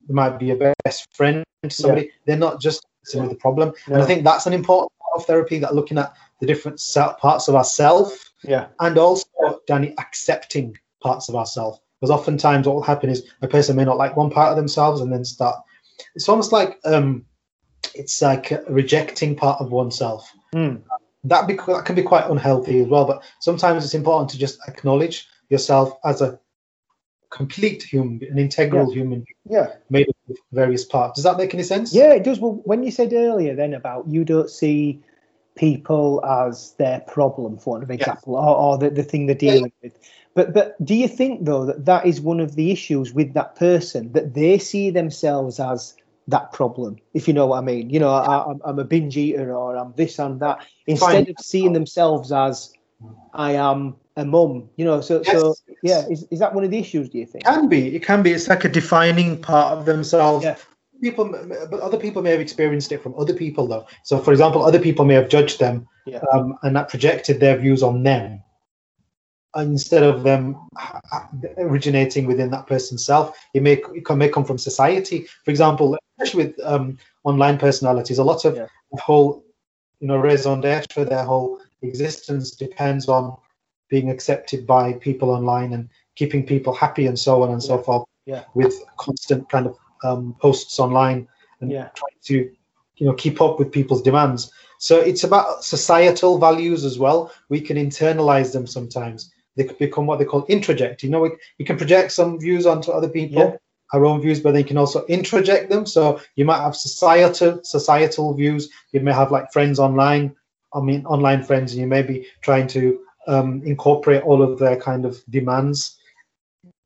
might 0.09 0.37
be 0.39 0.51
a 0.51 0.73
best 0.83 1.07
friend 1.15 1.43
to 1.63 1.69
somebody 1.69 2.11
they're 2.25 2.37
not 2.37 2.59
just 2.61 2.85
with 3.13 3.31
a 3.31 3.35
problem 3.35 3.73
and 3.87 3.97
i 4.01 4.05
think 4.05 4.23
that's 4.23 4.45
an 4.45 4.53
important 4.53 4.91
part 4.99 5.21
of 5.21 5.25
therapy 5.25 5.59
that 5.59 5.75
looking 5.75 5.97
at 5.97 6.13
the 6.41 6.45
different 6.47 6.81
parts 7.19 7.47
of 7.47 7.55
ourselves, 7.55 8.31
Yeah. 8.43 8.67
and 8.79 8.97
also 8.97 9.27
danny 9.67 9.93
accepting 9.97 10.77
parts 11.01 11.29
of 11.29 11.35
ourselves 11.35 11.79
because 12.01 12.11
oftentimes 12.11 12.67
what 12.67 12.75
will 12.75 12.83
happen 12.83 13.09
is 13.09 13.23
a 13.41 13.47
person 13.47 13.75
may 13.75 13.85
not 13.85 13.97
like 13.97 14.15
one 14.17 14.29
part 14.29 14.49
of 14.51 14.57
themselves 14.57 15.01
and 15.01 15.11
then 15.13 15.23
start 15.23 15.57
it's 16.15 16.27
almost 16.27 16.51
like 16.51 16.79
um 16.85 17.25
it's 17.93 18.21
like 18.21 18.51
rejecting 18.69 19.35
part 19.35 19.61
of 19.61 19.71
oneself 19.71 20.31
Mm. 20.53 20.81
that, 21.25 21.47
be, 21.47 21.55
that 21.55 21.85
can 21.85 21.95
be 21.95 22.01
quite 22.03 22.29
unhealthy 22.29 22.79
as 22.79 22.87
well. 22.87 23.03
But 23.05 23.23
sometimes 23.39 23.83
it's 23.83 23.93
important 23.93 24.29
to 24.29 24.37
just 24.37 24.57
acknowledge 24.69 25.27
yourself 25.49 25.97
as 26.05 26.21
a 26.21 26.39
complete 27.35 27.83
human, 27.83 28.21
an 28.31 28.39
integral 28.39 28.91
human 28.91 29.25
Yeah. 29.49 29.73
made 29.89 30.07
up 30.09 30.15
of 30.29 30.37
various 30.53 30.85
parts. 30.85 31.15
Does 31.17 31.25
that 31.25 31.37
make 31.37 31.53
any 31.53 31.63
sense? 31.63 31.93
Yeah, 31.93 32.13
it 32.13 32.23
does. 32.23 32.39
Well, 32.39 32.61
when 32.63 32.83
you 32.83 32.91
said 32.91 33.11
earlier 33.13 33.55
then 33.55 33.73
about 33.73 34.07
you 34.07 34.23
don't 34.23 34.49
see 34.49 35.01
people 35.55 36.23
as 36.25 36.73
their 36.77 37.01
problem, 37.01 37.57
for 37.57 37.81
of 37.81 37.91
example, 37.91 38.35
or, 38.35 38.55
or 38.55 38.77
the, 38.77 38.89
the 38.89 39.03
thing 39.03 39.25
they're 39.25 39.35
dealing 39.35 39.71
with. 39.83 39.93
But 40.33 40.53
but 40.53 40.83
do 40.83 40.95
you 40.95 41.07
think 41.07 41.45
though 41.45 41.65
that 41.65 41.85
that 41.85 42.05
is 42.05 42.21
one 42.21 42.39
of 42.39 42.55
the 42.55 42.71
issues 42.71 43.13
with 43.13 43.33
that 43.33 43.55
person 43.55 44.11
that 44.13 44.33
they 44.33 44.57
see 44.57 44.89
themselves 44.89 45.59
as 45.59 45.93
that 46.27 46.51
problem, 46.53 46.97
if 47.13 47.27
you 47.27 47.33
know 47.33 47.45
what 47.47 47.59
I 47.59 47.61
mean. 47.61 47.89
You 47.89 47.99
know, 47.99 48.09
I, 48.09 48.49
I'm, 48.49 48.59
I'm 48.65 48.79
a 48.79 48.83
binge 48.83 49.15
eater 49.15 49.55
or 49.55 49.77
I'm 49.77 49.93
this 49.95 50.19
and 50.19 50.39
that. 50.39 50.65
Instead 50.87 51.29
of 51.29 51.35
seeing 51.39 51.73
themselves 51.73 52.31
as 52.31 52.73
I 53.33 53.51
am 53.53 53.95
a 54.17 54.25
mum, 54.25 54.69
you 54.77 54.85
know. 54.85 55.01
So, 55.01 55.21
Yes. 55.25 55.31
so 55.41 55.55
yeah, 55.83 56.07
is, 56.07 56.25
is 56.31 56.39
that 56.39 56.53
one 56.53 56.63
of 56.63 56.71
the 56.71 56.77
issues? 56.77 57.09
Do 57.09 57.17
you 57.17 57.25
think? 57.25 57.43
It 57.43 57.47
can 57.47 57.67
be. 57.67 57.95
It 57.95 58.03
can 58.03 58.23
be. 58.23 58.31
It's 58.31 58.47
like 58.47 58.65
a 58.65 58.69
defining 58.69 59.41
part 59.41 59.77
of 59.77 59.85
themselves. 59.85 60.43
Yeah. 60.45 60.55
People, 61.01 61.29
but 61.69 61.79
other 61.81 61.97
people 61.97 62.21
may 62.21 62.31
have 62.31 62.39
experienced 62.39 62.91
it 62.91 63.03
from 63.03 63.13
other 63.17 63.33
people, 63.33 63.67
though. 63.67 63.85
So, 64.03 64.17
for 64.17 64.31
example, 64.31 64.63
other 64.63 64.79
people 64.79 65.03
may 65.03 65.13
have 65.15 65.27
judged 65.27 65.59
them, 65.59 65.87
Yeah. 66.05 66.21
um, 66.31 66.57
and 66.63 66.75
that 66.77 66.87
projected 66.87 67.41
their 67.41 67.57
views 67.57 67.83
on 67.83 68.03
them, 68.03 68.41
instead 69.57 70.03
of 70.03 70.23
them 70.23 70.55
originating 71.57 72.25
within 72.25 72.49
that 72.51 72.67
person's 72.67 73.05
self. 73.05 73.37
It 73.53 73.61
may 73.61 73.73
it 73.93 74.05
can 74.05 74.17
may 74.17 74.29
come 74.29 74.45
from 74.45 74.57
society. 74.57 75.27
For 75.43 75.51
example, 75.51 75.97
especially 76.17 76.45
with 76.45 76.59
um, 76.63 76.97
online 77.25 77.57
personalities, 77.57 78.17
a 78.17 78.23
lot 78.23 78.45
of 78.45 78.55
Yeah. 78.55 78.67
the 78.93 79.01
whole, 79.01 79.43
you 79.99 80.07
know, 80.07 80.17
raison 80.17 80.61
d'être, 80.61 81.09
their 81.09 81.25
whole 81.25 81.59
existence 81.81 82.51
depends 82.51 83.09
on 83.09 83.35
being 83.89 84.09
accepted 84.09 84.65
by 84.65 84.93
people 84.93 85.29
online 85.29 85.73
and 85.73 85.89
keeping 86.15 86.45
people 86.45 86.73
happy 86.73 87.05
and 87.07 87.17
so 87.19 87.43
on 87.43 87.51
and 87.51 87.61
so 87.61 87.77
forth 87.77 88.05
Yeah. 88.25 88.43
with 88.53 88.73
constant 88.97 89.49
kind 89.49 89.67
of 89.67 89.77
um, 90.03 90.35
posts 90.39 90.79
online 90.79 91.27
and 91.61 91.71
Yeah. 91.71 91.89
trying 91.93 92.19
to 92.25 92.35
you 92.97 93.05
know 93.05 93.13
keep 93.13 93.41
up 93.41 93.59
with 93.59 93.71
people's 93.71 94.01
demands. 94.01 94.51
So 94.79 94.99
it's 94.99 95.23
about 95.23 95.63
societal 95.63 96.37
values 96.37 96.83
as 96.85 96.99
well. 96.99 97.31
We 97.49 97.61
can 97.61 97.77
internalize 97.77 98.51
them 98.53 98.67
sometimes. 98.67 99.31
They 99.55 99.63
could 99.63 99.77
become 99.77 100.05
what 100.05 100.19
they 100.19 100.25
call 100.25 100.45
introject. 100.47 101.03
You 101.03 101.09
know 101.09 101.21
we, 101.21 101.31
we 101.59 101.65
can 101.65 101.77
project 101.77 102.11
some 102.11 102.39
views 102.39 102.65
onto 102.65 102.91
other 102.91 103.09
people 103.09 103.43
Yeah. 103.43 103.57
our 103.93 104.05
own 104.05 104.19
views 104.21 104.39
but 104.39 104.51
they 104.53 104.63
can 104.63 104.77
also 104.77 105.05
introject 105.07 105.69
them. 105.69 105.85
So 105.85 106.19
you 106.35 106.45
might 106.45 106.61
have 106.61 106.75
societal 106.75 107.59
societal 107.63 108.33
views. 108.33 108.69
You 108.91 109.01
may 109.01 109.13
have 109.13 109.31
like 109.31 109.51
friends 109.51 109.79
online 109.79 110.35
i 110.73 110.79
mean 110.81 111.05
online 111.05 111.41
friends 111.43 111.71
and 111.71 111.79
you 111.79 111.87
may 111.87 112.01
be 112.01 112.27
trying 112.41 112.67
to 112.67 112.99
um, 113.27 113.61
incorporate 113.65 114.23
all 114.23 114.41
of 114.41 114.59
their 114.59 114.77
kind 114.77 115.05
of 115.05 115.23
demands 115.29 115.97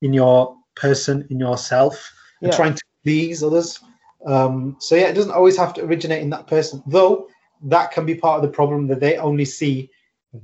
in 0.02 0.14
your 0.14 0.56
person 0.76 1.28
in 1.30 1.40
yourself 1.40 2.12
and 2.42 2.52
trying 2.54 2.74
to 2.74 2.82
please 3.04 3.44
others 3.44 3.80
um, 4.26 4.76
so 4.80 4.96
yeah 4.96 5.08
it 5.08 5.14
doesn't 5.14 5.32
always 5.32 5.58
have 5.58 5.74
to 5.74 5.84
originate 5.84 6.22
in 6.22 6.30
that 6.30 6.48
person 6.48 6.82
though 6.88 7.28
that 7.62 7.92
can 7.92 8.06
be 8.06 8.16
part 8.16 8.38
of 8.38 8.42
the 8.50 8.56
problem 8.56 8.88
that 8.88 9.00
they 9.00 9.18
only 9.18 9.46
see 9.46 9.90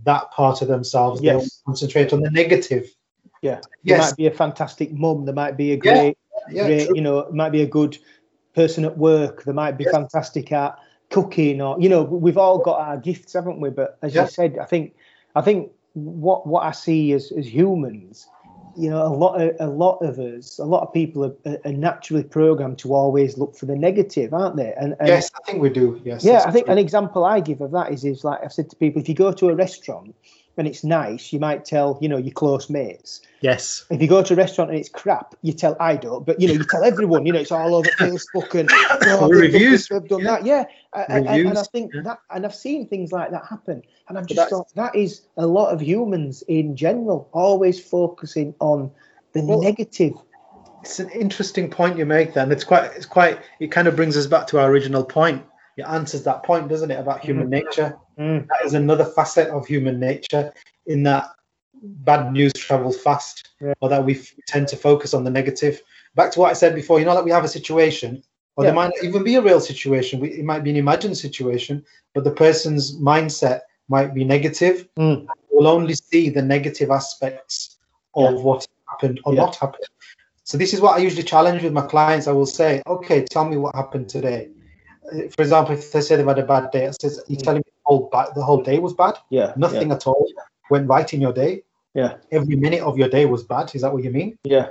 that 0.04 0.30
part 0.32 0.62
of 0.62 0.68
themselves 0.68 1.22
they 1.22 1.28
Yes. 1.28 1.36
only 1.36 1.50
concentrate 1.66 2.12
on 2.14 2.22
the 2.22 2.32
negative 2.32 2.90
Yeah. 3.42 3.62
There 3.84 3.98
yes 3.98 4.10
might 4.10 4.18
be 4.18 4.28
a 4.28 4.32
fantastic 4.32 4.92
mum. 4.92 5.26
There 5.26 5.34
might 5.36 5.56
be 5.58 5.74
a 5.74 5.78
Yeah. 5.78 5.92
great, 5.94 6.18
yeah 6.50 6.66
great, 6.66 6.86
true. 6.88 6.96
you 6.96 7.02
know, 7.02 7.30
might 7.32 7.52
be 7.52 7.62
a 7.62 7.68
good 7.68 7.98
person 8.54 8.86
at 8.86 8.98
work. 8.98 9.44
They 9.44 9.52
might 9.54 9.78
be 9.78 9.84
Yes. 9.84 9.94
fantastic 9.94 10.52
at 10.52 10.80
cooking, 11.12 11.62
or 11.62 11.80
you 11.80 11.88
know, 11.90 12.02
we've 12.04 12.38
all 12.38 12.58
got 12.60 12.80
our 12.80 12.98
gifts, 12.98 13.34
haven't 13.34 13.60
we? 13.60 13.70
But 13.70 14.00
as 14.02 14.16
Yeah. 14.16 14.22
you 14.22 14.28
said, 14.28 14.58
I 14.58 14.66
think, 14.66 14.96
I 15.36 15.42
think 15.42 15.72
what 15.96 16.46
what 16.46 16.64
I 16.64 16.72
see 16.72 17.14
as 17.14 17.32
as 17.32 17.52
humans, 17.54 18.28
you 18.78 18.90
know, 18.90 19.02
a 19.02 19.08
lot 19.08 19.42
of 19.42 19.56
a 19.60 19.72
lot 19.72 19.98
of 20.00 20.20
us, 20.20 20.60
a 20.60 20.66
lot 20.66 20.84
of 20.84 20.94
people 20.94 21.26
are, 21.26 21.58
are 21.66 21.72
naturally 21.72 22.24
programmed 22.24 22.78
to 22.80 22.94
always 22.94 23.38
look 23.38 23.56
for 23.56 23.66
the 23.66 23.76
negative, 23.76 24.34
aren't 24.34 24.58
they? 24.58 24.74
And, 24.78 24.96
and 25.00 25.08
yes 25.08 25.32
i 25.36 25.44
think 25.46 25.62
we 25.62 25.70
do 25.70 26.00
yes 26.04 26.24
yeah, 26.24 26.44
I 26.46 26.52
think 26.52 26.66
true. 26.66 26.74
an 26.74 26.78
example 26.78 27.26
I 27.26 27.40
give 27.40 27.62
of 27.62 27.72
that 27.72 27.92
is 27.92 28.04
is 28.04 28.24
like 28.24 28.40
I've 28.44 28.54
said 28.54 28.70
to 28.70 28.76
people, 28.76 29.02
if 29.02 29.10
you 29.10 29.16
go 29.16 29.32
to 29.32 29.50
a 29.50 29.56
restaurant 29.56 30.16
and 30.58 30.68
it's 30.68 30.84
nice, 30.84 31.34
you 31.34 31.40
might 31.40 31.66
tell 31.66 31.98
you 32.02 32.10
know 32.10 32.18
your 32.18 32.34
close 32.34 32.70
mates. 32.70 33.22
Yes 33.50 33.86
If 33.90 34.02
you 34.02 34.08
go 34.16 34.22
to 34.24 34.34
a 34.34 34.38
restaurant 34.44 34.72
and 34.72 34.80
it's 34.80 34.90
crap, 35.02 35.28
you 35.48 35.54
tell 35.54 35.76
I 35.80 35.94
don't, 36.06 36.24
but 36.28 36.36
you 36.42 36.48
know 36.48 36.54
you 36.60 36.66
tell 36.74 36.84
everyone. 36.92 37.22
You 37.26 37.34
know 37.34 37.40
it's 37.46 37.52
all 37.60 37.74
over 37.80 37.90
Facebook 38.06 38.50
and 38.60 38.68
oh, 38.74 39.30
done 39.30 39.30
Reviews. 39.46 39.88
They've 39.88 40.08
done 40.14 40.24
that, 40.32 40.42
yeah. 40.52 40.64
And- 40.94 41.28
and- 41.28 41.48
And, 41.50 41.58
I 41.58 41.64
think 41.76 41.94
yeah. 41.94 42.02
that, 42.08 42.20
and 42.34 42.42
I've 42.46 42.56
seen 42.68 42.88
things 42.88 43.12
like 43.18 43.30
that 43.36 43.46
happen, 43.54 43.78
and 44.08 44.14
I've 44.18 44.28
just 44.28 44.50
thought 44.50 44.68
that 44.84 44.94
is 44.96 45.12
a 45.38 45.46
lot 45.58 45.70
of 45.74 45.80
humans 45.92 46.44
in 46.60 46.76
general 46.86 47.20
always 47.44 47.78
focusing 47.96 48.50
on 48.60 48.80
the 49.34 49.42
Well, 49.44 49.62
negative. 49.62 50.14
it's 50.82 51.00
an 51.00 51.10
interesting 51.24 51.68
point 51.70 51.98
you 52.00 52.06
make 52.18 52.30
then 52.38 52.48
it's 52.56 52.64
quite 52.72 52.86
it's 52.98 53.10
quite 53.18 53.36
it 53.64 53.70
kind 53.78 53.88
of 53.90 53.96
brings 54.00 54.16
us 54.22 54.28
back 54.34 54.46
to 54.52 54.56
our 54.60 54.68
original 54.74 55.04
point 55.04 55.42
it 55.78 55.86
answers 55.98 56.24
that 56.30 56.40
point 56.50 56.70
doesn't 56.74 56.92
it 56.96 57.00
about 57.06 57.20
human 57.30 57.50
nature 57.60 57.90
Mm. 58.18 58.48
that 58.52 58.62
is 58.68 58.74
another 58.74 59.04
facet 59.18 59.48
of 59.58 59.62
human 59.74 60.00
nature 60.10 60.44
in 60.94 61.00
that 61.10 61.26
bad 61.84 62.32
news 62.32 62.54
travels 62.54 62.98
fast 63.02 63.50
Yeah. 63.62 63.74
or 63.82 63.90
that 63.90 64.06
we 64.06 64.16
f- 64.16 64.34
tend 64.48 64.68
to 64.70 64.76
focus 64.78 65.14
on 65.14 65.24
the 65.24 65.30
negative 65.30 65.82
back 66.16 66.32
to 66.32 66.40
what 66.40 66.50
i 66.50 66.54
said 66.54 66.76
before 66.76 67.00
you 67.00 67.06
know 67.06 67.16
that 67.16 67.24
we 67.26 67.32
have 67.32 67.44
a 67.46 67.48
situation 67.60 68.24
or 68.56 68.64
Yeah. 68.64 68.70
there 68.70 68.76
might 68.76 68.92
not 68.96 69.04
even 69.04 69.24
be 69.24 69.36
a 69.36 69.42
real 69.42 69.60
situation 69.60 70.20
we, 70.20 70.30
it 70.32 70.46
might 70.46 70.64
be 70.64 70.70
an 70.72 70.76
imagined 70.78 71.18
situation 71.18 71.84
but 72.14 72.24
the 72.24 72.32
person's 72.32 72.98
mindset 73.00 73.62
might 73.90 74.14
be 74.14 74.24
negative 74.24 74.88
Mm. 74.98 75.28
we'll 75.52 75.68
only 75.68 75.94
see 75.96 76.30
the 76.30 76.42
negative 76.42 76.90
aspects 76.92 77.78
of 78.16 78.34
Yeah. 78.34 78.42
what 78.42 78.68
happened 78.90 79.20
or 79.26 79.34
not 79.34 79.56
happened 79.56 79.86
so 80.44 80.58
this 80.58 80.74
is 80.74 80.82
what 80.82 80.96
i 80.96 81.00
usually 81.00 81.24
challenge 81.24 81.62
with 81.64 81.74
my 81.74 81.86
clients 81.94 82.28
i 82.28 82.32
will 82.32 82.46
say 82.62 82.82
okay 82.88 83.24
tell 83.24 83.46
me 83.46 83.58
what 83.58 83.76
happened 83.76 84.10
today 84.10 84.50
Uh, 85.14 85.28
for 85.36 85.42
example 85.46 85.74
if 85.76 85.92
they 85.92 86.02
say 86.02 86.16
they've 86.16 86.32
had 86.34 86.40
a 86.40 86.52
bad 86.56 86.66
day 86.72 86.86
it 86.86 86.96
says 87.02 87.16
you 87.28 87.38
Mm. 87.38 87.44
telling 87.48 87.64
me 87.66 87.72
the 87.76 87.82
whole, 87.90 88.10
ba- 88.14 88.32
the 88.38 88.44
whole 88.48 88.64
day 88.70 88.78
was 88.80 88.94
bad 88.94 89.16
Yeah, 89.30 89.54
nothing 89.66 89.92
at 89.98 90.08
all 90.08 90.24
went 90.70 90.88
right 90.88 91.14
in 91.14 91.22
your 91.22 91.34
day. 91.34 91.64
Yeah. 91.94 92.18
Every 92.32 92.56
minute 92.56 92.82
of 92.82 92.98
your 92.98 93.10
day 93.10 93.26
was 93.26 93.44
bad. 93.44 93.74
Is 93.76 93.82
that 93.82 93.94
what 93.94 94.04
you 94.04 94.12
mean? 94.12 94.38
Yeah, 94.44 94.70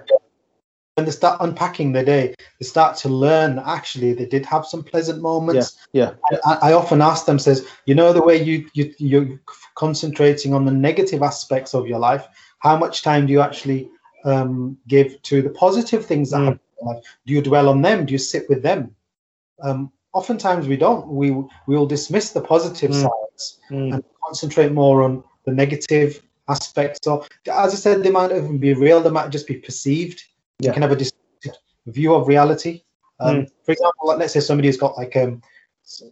When 0.97 1.07
they 1.07 1.11
start 1.13 1.41
unpacking 1.41 1.93
their 1.93 2.05
day, 2.05 2.35
they 2.61 2.67
start 2.67 2.97
to 2.99 3.09
learn 3.09 3.57
that 3.57 3.67
actually 3.67 4.13
they 4.13 4.27
did 4.27 4.45
have 4.47 4.67
some 4.67 4.83
pleasant 4.83 5.23
moments. 5.23 5.79
yeah, 5.93 6.13
I, 6.45 6.71
I 6.71 6.73
often 6.73 7.01
ask 7.01 7.27
them, 7.27 7.39
says, 7.39 7.67
you 7.87 7.95
know, 7.95 8.13
the 8.13 8.23
way 8.23 8.43
you, 8.43 8.69
you 8.75 8.95
you're 8.99 9.41
concentrating 9.75 10.55
on 10.55 10.65
the 10.65 10.73
negative 10.73 11.23
aspects 11.23 11.75
of 11.75 11.87
your 11.87 11.99
life, 11.99 12.27
how 12.59 12.77
much 12.77 13.03
time 13.03 13.27
do 13.27 13.33
you 13.33 13.41
actually 13.41 13.91
um, 14.25 14.77
give 14.89 15.21
to 15.23 15.43
the 15.43 15.51
positive 15.51 16.05
things 16.07 16.31
that 16.31 16.39
Mm. 16.39 16.45
happen 16.45 16.61
in 16.79 16.87
your 16.87 16.95
life? 16.95 17.05
Do 17.27 17.33
you 17.33 17.43
dwell 17.43 17.69
on 17.69 17.83
them? 17.83 18.07
Do 18.07 18.13
you 18.13 18.19
sit 18.19 18.49
with 18.49 18.63
them? 18.63 18.95
Um, 19.63 19.93
oftentimes 20.13 20.67
we 20.69 20.77
don't. 20.77 21.07
We 21.09 21.31
we 21.31 21.77
will 21.77 21.87
dismiss 21.87 22.33
the 22.33 22.41
positive 22.41 22.91
Mm. 22.91 23.03
sides 23.03 23.61
Mm. 23.71 23.95
and 23.95 24.05
concentrate 24.25 24.73
more 24.73 25.03
on 25.03 25.25
the 25.45 25.53
negative 25.53 26.23
aspects 26.49 27.07
of 27.07 27.27
as 27.51 27.73
i 27.73 27.77
said 27.77 28.03
they 28.03 28.11
might 28.11 28.31
not 28.31 28.37
even 28.37 28.59
be 28.59 28.75
real 28.75 29.01
they 29.01 29.11
might 29.11 29.31
just 29.31 29.47
be 29.47 29.57
perceived. 29.57 30.23
You 30.61 30.73
can 30.73 30.83
have 30.83 30.93
a 30.93 30.97
distorted 30.97 31.59
view 31.87 32.15
of 32.15 32.29
reality. 32.29 32.83
Um, 33.21 33.47
for 33.65 33.73
example 33.73 34.09
like, 34.09 34.19
let's 34.19 34.33
say 34.33 34.41
somebody's 34.41 34.77
got 34.77 34.97
like 34.97 35.17
um, 35.17 35.43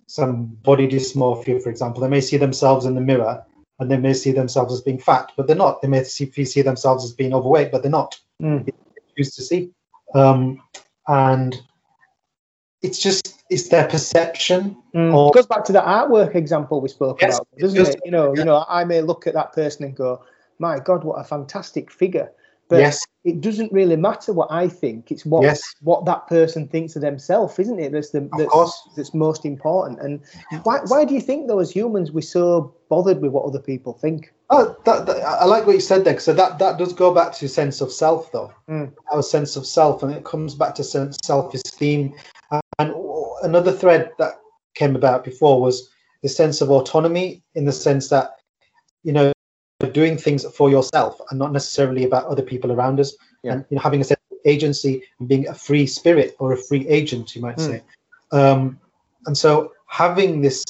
some 0.06 0.46
body 0.46 0.88
dysmorphia 0.88 1.62
for 1.62 1.70
example 1.70 2.00
they 2.00 2.08
may 2.08 2.20
see 2.20 2.36
themselves 2.36 2.86
in 2.86 2.94
the 2.94 3.00
mirror 3.00 3.44
and 3.78 3.90
they 3.90 3.96
may 3.96 4.14
see 4.14 4.32
themselves 4.32 4.72
as 4.72 4.80
being 4.80 4.98
fat 4.98 5.32
but 5.36 5.46
they're 5.46 5.56
not. 5.56 5.82
They 5.82 5.88
may 5.88 6.04
see, 6.04 6.30
see 6.44 6.62
themselves 6.62 7.04
as 7.04 7.12
being 7.12 7.34
overweight 7.34 7.72
but 7.72 7.82
they're 7.82 7.90
not. 7.90 8.18
Mm. 8.40 8.68
choose 9.16 9.34
to 9.34 9.42
see. 9.42 9.70
Um, 10.14 10.62
and 11.08 11.60
it's 12.82 12.98
just 12.98 13.41
it's 13.52 13.68
their 13.68 13.86
perception 13.88 14.76
Mm. 14.94 15.14
Or- 15.14 15.28
it 15.30 15.34
goes 15.34 15.46
back 15.46 15.64
to 15.64 15.72
the 15.72 15.80
artwork 15.80 16.34
example 16.34 16.80
we 16.80 16.88
spoke 16.88 17.22
Yes, 17.22 17.36
about, 17.38 17.48
doesn't 17.58 17.78
does. 17.78 17.88
it? 17.94 18.00
You 18.04 18.10
know, 18.10 18.34
Yeah. 18.34 18.40
you 18.40 18.44
know, 18.44 18.64
I 18.68 18.84
may 18.84 19.00
look 19.00 19.26
at 19.26 19.34
that 19.34 19.52
person 19.54 19.84
and 19.86 19.94
go, 19.96 20.20
"My 20.58 20.78
God, 20.78 21.02
what 21.04 21.14
a 21.14 21.24
fantastic 21.24 21.90
figure!" 21.90 22.30
But 22.68 22.80
yes 22.80 23.04
it 23.24 23.40
doesn't 23.40 23.72
really 23.72 23.94
matter 23.96 24.32
what 24.32 24.48
I 24.50 24.66
think; 24.68 25.12
it's 25.12 25.24
what 25.24 25.42
yes 25.44 25.60
what 25.82 26.04
that 26.06 26.26
person 26.26 26.66
thinks 26.66 26.96
of 26.96 27.02
themselves, 27.02 27.58
isn't 27.58 27.78
it? 27.78 27.92
That's 27.92 28.10
the 28.10 28.28
that's, 28.36 28.88
that's 28.96 29.14
most 29.14 29.44
important. 29.44 30.00
And 30.00 30.20
why 30.64 30.80
why 30.88 31.04
do 31.04 31.14
you 31.14 31.20
think 31.20 31.46
though, 31.48 31.60
as 31.60 31.70
humans, 31.70 32.10
we're 32.12 32.22
so 32.22 32.74
bothered 32.88 33.20
with 33.22 33.30
what 33.32 33.44
other 33.44 33.60
people 33.60 33.92
think? 33.92 34.32
Oh, 34.50 34.76
that, 34.84 35.06
that, 35.06 35.16
I 35.22 35.44
like 35.46 35.66
what 35.66 35.74
you 35.76 35.80
said 35.80 36.04
there. 36.04 36.18
So 36.18 36.32
that 36.34 36.58
that 36.58 36.78
does 36.78 36.92
go 36.92 37.14
back 37.14 37.32
to 37.34 37.48
sense 37.48 37.80
of 37.80 37.92
self, 37.92 38.30
though. 38.32 38.52
Mm. 38.68 38.92
Our 39.12 39.22
sense 39.22 39.56
of 39.56 39.66
self, 39.66 40.02
and 40.02 40.12
it 40.12 40.24
comes 40.24 40.54
back 40.54 40.74
to 40.76 40.84
sense 40.84 41.16
self-esteem. 41.24 42.12
Another 43.42 43.72
thread 43.72 44.10
that 44.18 44.34
came 44.74 44.96
about 44.96 45.24
before 45.24 45.60
was 45.60 45.90
the 46.22 46.28
sense 46.28 46.60
of 46.60 46.70
autonomy, 46.70 47.42
in 47.54 47.64
the 47.64 47.72
sense 47.72 48.08
that 48.08 48.36
you 49.02 49.12
know 49.12 49.32
doing 49.92 50.16
things 50.16 50.44
for 50.54 50.70
yourself 50.70 51.20
and 51.30 51.38
not 51.38 51.52
necessarily 51.52 52.04
about 52.04 52.26
other 52.26 52.42
people 52.42 52.70
around 52.72 53.00
us, 53.00 53.14
Yeah. 53.42 53.54
and 53.54 53.64
you 53.68 53.76
know 53.76 53.82
having 53.82 54.00
a 54.00 54.04
sense 54.04 54.20
of 54.30 54.38
agency 54.44 55.02
and 55.18 55.28
being 55.28 55.48
a 55.48 55.54
free 55.54 55.86
spirit 55.86 56.36
or 56.38 56.52
a 56.52 56.56
free 56.56 56.86
agent, 56.88 57.34
you 57.34 57.42
might 57.42 57.56
Mm. 57.56 57.66
say. 57.66 57.82
Um, 58.30 58.80
and 59.26 59.36
so 59.36 59.72
having 59.88 60.40
this 60.40 60.64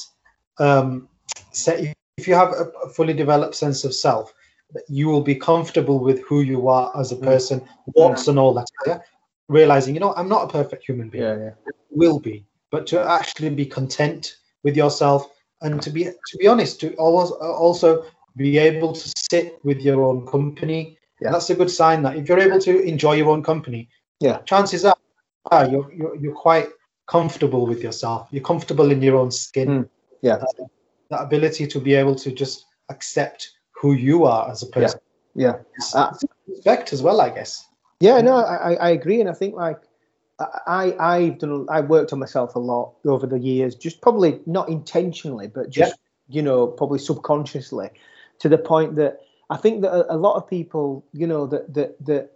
um, 0.59 1.07
set, 1.51 1.93
if 2.17 2.27
you 2.27 2.35
have 2.35 2.49
a, 2.53 2.65
a 2.85 2.89
fully 2.89 3.13
developed 3.13 3.55
sense 3.55 3.83
of 3.85 3.93
self, 3.93 4.33
that 4.73 4.83
you 4.89 5.07
will 5.07 5.21
be 5.21 5.35
comfortable 5.35 5.99
with 5.99 6.21
who 6.27 6.41
you 6.41 6.67
are 6.67 6.91
as 6.99 7.11
a 7.11 7.15
person, 7.15 7.61
wants 7.95 8.27
and 8.27 8.37
all 8.39 8.53
that. 8.55 8.67
Yeah? 8.85 8.99
Realizing, 9.47 9.93
you 9.93 9.99
know, 9.99 10.13
I'm 10.15 10.29
not 10.29 10.45
a 10.45 10.51
perfect 10.51 10.83
human 10.85 11.09
being. 11.09 11.23
yeah. 11.23 11.51
Will 11.91 12.19
be, 12.19 12.45
but 12.73 12.87
to 12.87 12.99
actually 12.99 13.51
be 13.51 13.67
content 13.67 14.37
with 14.63 14.75
yourself 14.75 15.29
and 15.61 15.79
to 15.83 15.91
be 15.91 16.05
to 16.05 16.37
be 16.39 16.47
honest, 16.47 16.79
to 16.81 16.95
also 16.95 17.35
also 17.35 18.03
be 18.35 18.57
able 18.57 18.93
to 18.93 19.11
sit 19.15 19.63
with 19.63 19.79
your 19.79 20.01
own 20.03 20.25
company. 20.25 20.97
Yeah. 21.21 21.31
That's 21.31 21.51
a 21.51 21.55
good 21.55 21.69
sign 21.69 22.01
that 22.01 22.17
if 22.17 22.27
you're 22.27 22.39
able 22.39 22.59
to 22.59 22.81
enjoy 22.81 23.13
your 23.13 23.29
own 23.29 23.43
company, 23.43 23.89
Yeah. 24.19 24.39
chances 24.51 24.83
are 24.85 24.97
you're, 25.71 25.89
you're 25.93 26.15
you're 26.21 26.39
quite 26.47 26.69
comfortable 27.05 27.67
with 27.67 27.83
yourself. 27.83 28.27
You're 28.31 28.49
comfortable 28.51 28.89
in 28.91 29.01
your 29.03 29.17
own 29.21 29.31
skin. 29.31 29.69
Mm. 29.69 29.89
Yeah. 30.21 30.37
Uh, 30.37 30.65
that 31.11 31.21
ability 31.21 31.67
to 31.67 31.79
be 31.79 31.93
able 31.93 32.15
to 32.15 32.31
just 32.31 32.65
accept 32.89 33.51
who 33.79 33.93
you 33.93 34.25
are 34.25 34.49
as 34.49 34.63
a 34.63 34.69
person. 34.77 34.99
Yeah. 35.35 35.55
Uh, 35.93 36.11
respect 36.47 36.91
as 36.91 37.01
well, 37.03 37.21
I 37.21 37.29
guess. 37.29 37.51
Yeah, 37.99 38.21
no, 38.21 38.35
I, 38.37 38.73
I 38.87 38.89
agree, 38.89 39.21
and 39.21 39.29
I 39.29 39.33
think 39.33 39.55
like 39.55 39.79
I 40.39 40.95
I've 40.99 41.39
done 41.39 41.67
I 41.69 41.81
worked 41.81 42.13
on 42.13 42.19
myself 42.19 42.55
a 42.55 42.59
lot 42.59 42.93
over 43.05 43.27
the 43.27 43.39
years, 43.39 43.75
just 43.75 44.01
probably 44.01 44.39
not 44.45 44.69
intentionally, 44.69 45.47
but 45.47 45.69
just 45.69 45.95
yeah. 46.27 46.35
you 46.35 46.41
know 46.41 46.67
probably 46.67 46.99
subconsciously, 46.99 47.89
to 48.39 48.49
the 48.49 48.57
point 48.57 48.95
that 48.95 49.21
I 49.49 49.57
think 49.57 49.81
that 49.81 49.93
a, 49.93 50.15
a 50.15 50.17
lot 50.17 50.35
of 50.35 50.49
people 50.49 51.05
you 51.13 51.27
know 51.27 51.45
that 51.47 51.73
that 51.73 52.03
that 52.05 52.31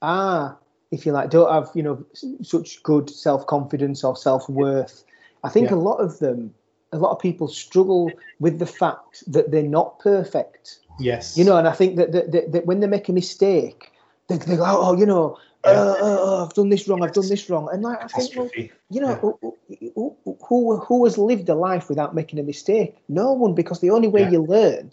are 0.00 0.56
if 0.90 1.06
you 1.06 1.12
like 1.12 1.30
don't 1.30 1.50
have 1.52 1.70
you 1.74 1.82
know 1.82 2.04
such 2.42 2.82
good 2.82 3.10
self 3.10 3.46
confidence 3.46 4.04
or 4.04 4.16
self 4.16 4.48
worth. 4.48 5.04
I 5.42 5.48
think 5.48 5.70
Yeah. 5.70 5.76
a 5.76 5.78
lot 5.78 5.96
of 5.96 6.18
them, 6.18 6.54
a 6.92 6.98
lot 6.98 7.12
of 7.12 7.18
people 7.18 7.48
struggle 7.48 8.12
with 8.40 8.58
the 8.58 8.66
fact 8.66 9.24
that 9.32 9.50
they're 9.50 9.62
not 9.62 9.98
perfect. 10.00 10.78
Yes. 10.98 11.36
You 11.38 11.44
know, 11.44 11.56
and 11.56 11.66
I 11.66 11.72
think 11.72 11.96
that, 11.96 12.12
that, 12.12 12.32
that, 12.32 12.52
that 12.52 12.66
when 12.66 12.80
they 12.80 12.86
make 12.86 13.08
a 13.08 13.12
mistake, 13.12 13.90
they, 14.28 14.36
they 14.36 14.56
go, 14.56 14.64
oh, 14.66 14.94
you 14.98 15.06
know, 15.06 15.38
Yeah. 15.64 15.72
uh, 15.72 15.96
uh, 16.00 16.44
I've 16.46 16.54
done 16.54 16.70
this 16.70 16.88
wrong, 16.88 17.02
I've 17.02 17.12
done 17.12 17.28
this 17.28 17.50
wrong. 17.50 17.68
And 17.72 17.82
like, 17.82 18.02
I 18.02 18.06
think, 18.06 18.34
well, 18.36 18.50
you 18.88 19.00
know, 19.00 19.10
Yeah. 19.10 19.14
who, 19.94 20.16
who, 20.48 20.76
who, 20.78 21.04
has 21.04 21.18
lived 21.18 21.48
a 21.48 21.54
life 21.54 21.88
without 21.88 22.14
making 22.14 22.38
a 22.38 22.42
mistake? 22.42 22.96
No 23.08 23.32
one, 23.32 23.54
because 23.54 23.80
the 23.80 23.90
only 23.90 24.08
way 24.08 24.22
Yeah. 24.22 24.30
you 24.30 24.42
learn 24.42 24.92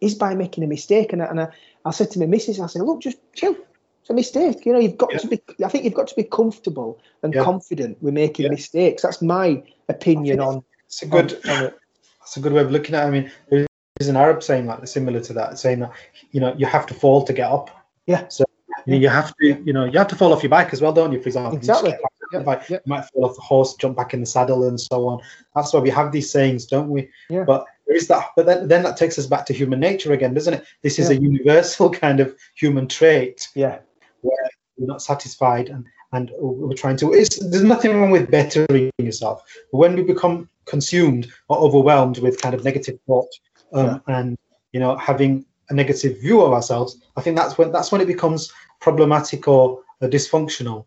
is 0.00 0.14
by 0.14 0.34
making 0.34 0.62
a 0.62 0.66
mistake. 0.68 1.12
And, 1.12 1.22
I, 1.22 1.26
and 1.26 1.40
I, 1.40 1.48
I 1.84 1.90
said 1.90 2.10
to 2.12 2.20
my 2.20 2.26
missus, 2.26 2.60
I 2.60 2.66
said, 2.66 2.82
look, 2.82 3.00
just 3.00 3.18
chill. 3.34 3.56
It's 4.02 4.10
a 4.10 4.14
mistake. 4.14 4.66
You 4.66 4.74
know, 4.74 4.78
you've 4.78 4.98
got 4.98 5.10
to 5.18 5.26
be, 5.26 5.40
I 5.64 5.68
think 5.68 5.84
you've 5.84 5.94
got 5.94 6.08
to 6.08 6.14
be 6.14 6.24
comfortable 6.24 7.00
and 7.22 7.34
confident 7.34 8.02
with 8.02 8.14
making 8.14 8.50
mistakes. 8.50 9.02
That's 9.02 9.22
my 9.22 9.62
opinion 9.88 10.40
on, 10.40 10.62
It's 10.86 11.02
a 11.02 11.06
good. 11.06 11.40
on, 11.46 11.50
on 11.50 11.64
it. 11.64 11.78
That's 12.20 12.36
a 12.36 12.40
good 12.40 12.52
way 12.52 12.62
of 12.62 12.70
looking 12.70 12.94
at. 12.94 13.04
it. 13.04 13.06
I 13.06 13.10
mean, 13.10 13.30
there's 13.50 14.08
an 14.08 14.16
Arab 14.16 14.42
saying 14.42 14.66
like 14.66 14.86
similar 14.88 15.20
to 15.20 15.32
that, 15.34 15.58
saying 15.58 15.80
that 15.80 15.92
you 16.32 16.40
know 16.40 16.54
you 16.56 16.66
have 16.66 16.86
to 16.86 16.94
fall 16.94 17.22
to 17.24 17.32
get 17.32 17.50
up. 17.50 17.70
Yeah. 18.06 18.28
So 18.28 18.44
you, 18.86 18.96
you 18.96 19.08
have 19.08 19.34
to, 19.36 19.46
you 19.64 19.72
know, 19.72 19.84
you 19.84 19.98
have 19.98 20.08
to 20.08 20.16
fall 20.16 20.32
off 20.32 20.42
your 20.42 20.50
bike 20.50 20.72
as 20.72 20.80
well, 20.80 20.92
don't 20.92 21.12
you? 21.12 21.20
For 21.20 21.28
example, 21.28 21.52
You 21.54 21.58
Exactly. 21.58 21.90
get 21.90 22.02
back 22.02 22.10
on 22.22 22.28
Yeah, 22.32 22.38
the 22.40 22.44
bike. 22.44 22.62
yeah. 22.68 22.76
You 22.84 22.90
might 22.90 23.04
fall 23.06 23.24
off 23.26 23.34
the 23.36 23.42
horse, 23.42 23.74
jump 23.74 23.96
back 23.96 24.14
in 24.14 24.20
the 24.20 24.26
saddle, 24.26 24.66
and 24.68 24.80
so 24.80 25.06
on. 25.08 25.20
That's 25.54 25.72
why 25.72 25.80
we 25.80 25.90
have 25.90 26.12
these 26.12 26.30
sayings, 26.30 26.66
don't 26.66 26.88
we? 26.88 27.08
Yeah. 27.28 27.44
But 27.44 27.66
there 27.86 27.96
is 27.96 28.08
that. 28.08 28.28
But 28.36 28.46
then, 28.46 28.68
then 28.68 28.82
that 28.82 28.96
takes 28.96 29.18
us 29.18 29.26
back 29.26 29.46
to 29.46 29.52
human 29.52 29.80
nature 29.80 30.12
again, 30.12 30.34
doesn't 30.34 30.54
it? 30.54 30.64
This 30.82 30.98
is 30.98 31.10
Yeah. 31.10 31.16
a 31.16 31.20
universal 31.20 31.90
kind 32.04 32.20
of 32.20 32.34
human 32.54 32.88
trait 32.88 33.48
Yeah. 33.54 33.78
where 34.22 34.36
you're 34.76 34.88
not 34.88 35.02
satisfied 35.02 35.68
and 35.68 35.84
and 36.12 36.30
we're 36.38 36.74
trying 36.74 36.96
to 36.96 37.12
it's, 37.12 37.38
there's 37.50 37.64
nothing 37.64 37.96
wrong 37.98 38.10
with 38.12 38.30
bettering 38.30 38.88
yourself 38.98 39.42
but 39.72 39.78
when 39.78 39.96
we 39.96 40.02
become 40.02 40.48
consumed 40.64 41.26
or 41.48 41.58
overwhelmed 41.58 42.18
with 42.18 42.40
kind 42.40 42.54
of 42.54 42.62
negative 42.62 42.96
thought 43.06 43.28
um, 43.72 44.00
and 44.06 44.38
you 44.72 44.78
know 44.78 44.94
having 44.96 45.44
a 45.70 45.74
negative 45.74 46.20
view 46.20 46.40
of 46.40 46.52
ourselves 46.52 46.98
i 47.16 47.20
think 47.20 47.36
that's 47.36 47.58
when 47.58 47.72
that's 47.72 47.90
when 47.90 48.00
it 48.00 48.06
becomes 48.06 48.52
problematic 48.84 49.48
or 49.56 49.62
uh, 50.02 50.06
dysfunctional 50.16 50.80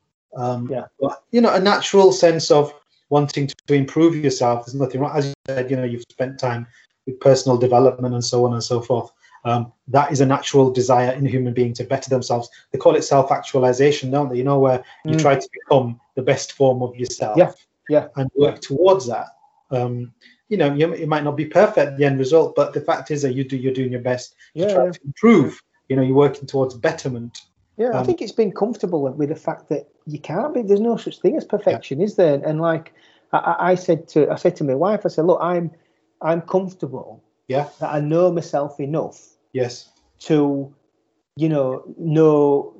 um, 0.44 0.62
Yeah. 0.76 0.86
but 1.02 1.14
you 1.36 1.42
know 1.42 1.54
a 1.54 1.60
natural 1.74 2.10
sense 2.24 2.48
of 2.60 2.74
wanting 3.10 3.46
to, 3.48 3.56
to 3.70 3.74
improve 3.84 4.14
yourself 4.28 4.58
there's 4.66 4.76
nothing 4.84 5.00
wrong 5.02 5.16
as 5.18 5.24
you 5.28 5.34
said 5.48 5.70
you 5.72 5.78
know 5.78 5.88
you've 5.92 6.10
spent 6.18 6.40
time 6.40 6.64
with 7.06 7.20
personal 7.30 7.58
development 7.68 8.14
and 8.18 8.24
so 8.32 8.38
on 8.46 8.54
and 8.54 8.64
so 8.72 8.78
forth 8.90 9.10
um, 9.46 9.72
that 9.88 10.12
is 10.12 10.20
a 10.22 10.26
natural 10.26 10.68
desire 10.82 11.12
in 11.18 11.26
a 11.26 11.30
human 11.36 11.54
being 11.54 11.74
to 11.76 11.84
better 11.86 12.10
themselves. 12.10 12.50
They 12.72 12.80
call 12.80 12.96
it 12.98 13.04
self-actualization, 13.04 14.12
don't 14.12 14.30
they? 14.30 14.38
You 14.42 14.44
know, 14.50 14.60
where 14.60 14.84
you 15.06 15.16
Mm. 15.16 15.22
try 15.22 15.36
to 15.36 15.50
become 15.58 15.88
the 16.16 16.22
best 16.22 16.52
form 16.60 16.82
of 16.82 16.92
yourself 17.02 17.38
Yeah, 17.38 17.52
yeah. 17.88 18.08
and 18.18 18.30
work 18.36 18.60
towards 18.60 19.06
that. 19.08 19.28
Um, 19.72 20.12
you 20.50 20.58
know, 20.58 20.74
you, 20.74 20.92
it 20.94 21.08
might 21.08 21.24
not 21.24 21.38
be 21.38 21.46
perfect 21.46 21.98
the 21.98 22.06
end 22.10 22.20
result, 22.20 22.56
but 22.56 22.74
the 22.74 22.82
fact 22.90 23.10
is 23.12 23.22
that 23.22 23.36
you 23.38 23.44
do 23.52 23.56
you're 23.56 23.80
doing 23.80 23.94
your 23.98 24.02
best 24.12 24.36
to 24.58 24.66
try 24.74 24.86
yeah. 24.86 24.92
to 24.92 25.00
improve. 25.06 25.52
You 25.88 25.96
know, 25.96 26.06
you're 26.08 26.24
working 26.26 26.48
towards 26.48 26.74
betterment. 26.76 27.34
Yeah, 27.78 27.92
I 27.94 28.00
Um, 28.00 28.06
think 28.06 28.22
it's 28.22 28.32
been 28.32 28.52
comfortable 28.52 29.02
with 29.04 29.30
the 29.30 29.36
fact 29.36 29.70
that 29.70 29.88
you 30.06 30.20
can't 30.20 30.54
be. 30.54 30.62
There's 30.64 30.80
no 30.80 30.98
such 30.98 31.20
thing 31.20 31.38
as 31.38 31.46
perfection, 31.46 32.02
is 32.02 32.16
there? 32.16 32.42
And 32.44 32.60
like 32.60 32.94
I, 33.32 33.38
I 33.38 33.72
I 33.72 33.76
said 33.76 34.08
to 34.10 34.30
I 34.32 34.36
said 34.36 34.56
to 34.58 34.64
my 34.64 34.74
wife, 34.76 35.02
I 35.06 35.10
said, 35.10 35.26
look, 35.26 35.40
I'm 35.42 35.72
I'm 36.22 36.42
comfortable 36.42 37.22
Yeah. 37.48 37.68
that 37.80 37.94
I 37.94 38.00
know 38.00 38.32
myself 38.32 38.80
enough 38.80 39.20
Yes. 39.54 39.90
to, 40.28 40.74
you 41.36 41.50
know, 41.50 41.84
know 41.98 42.74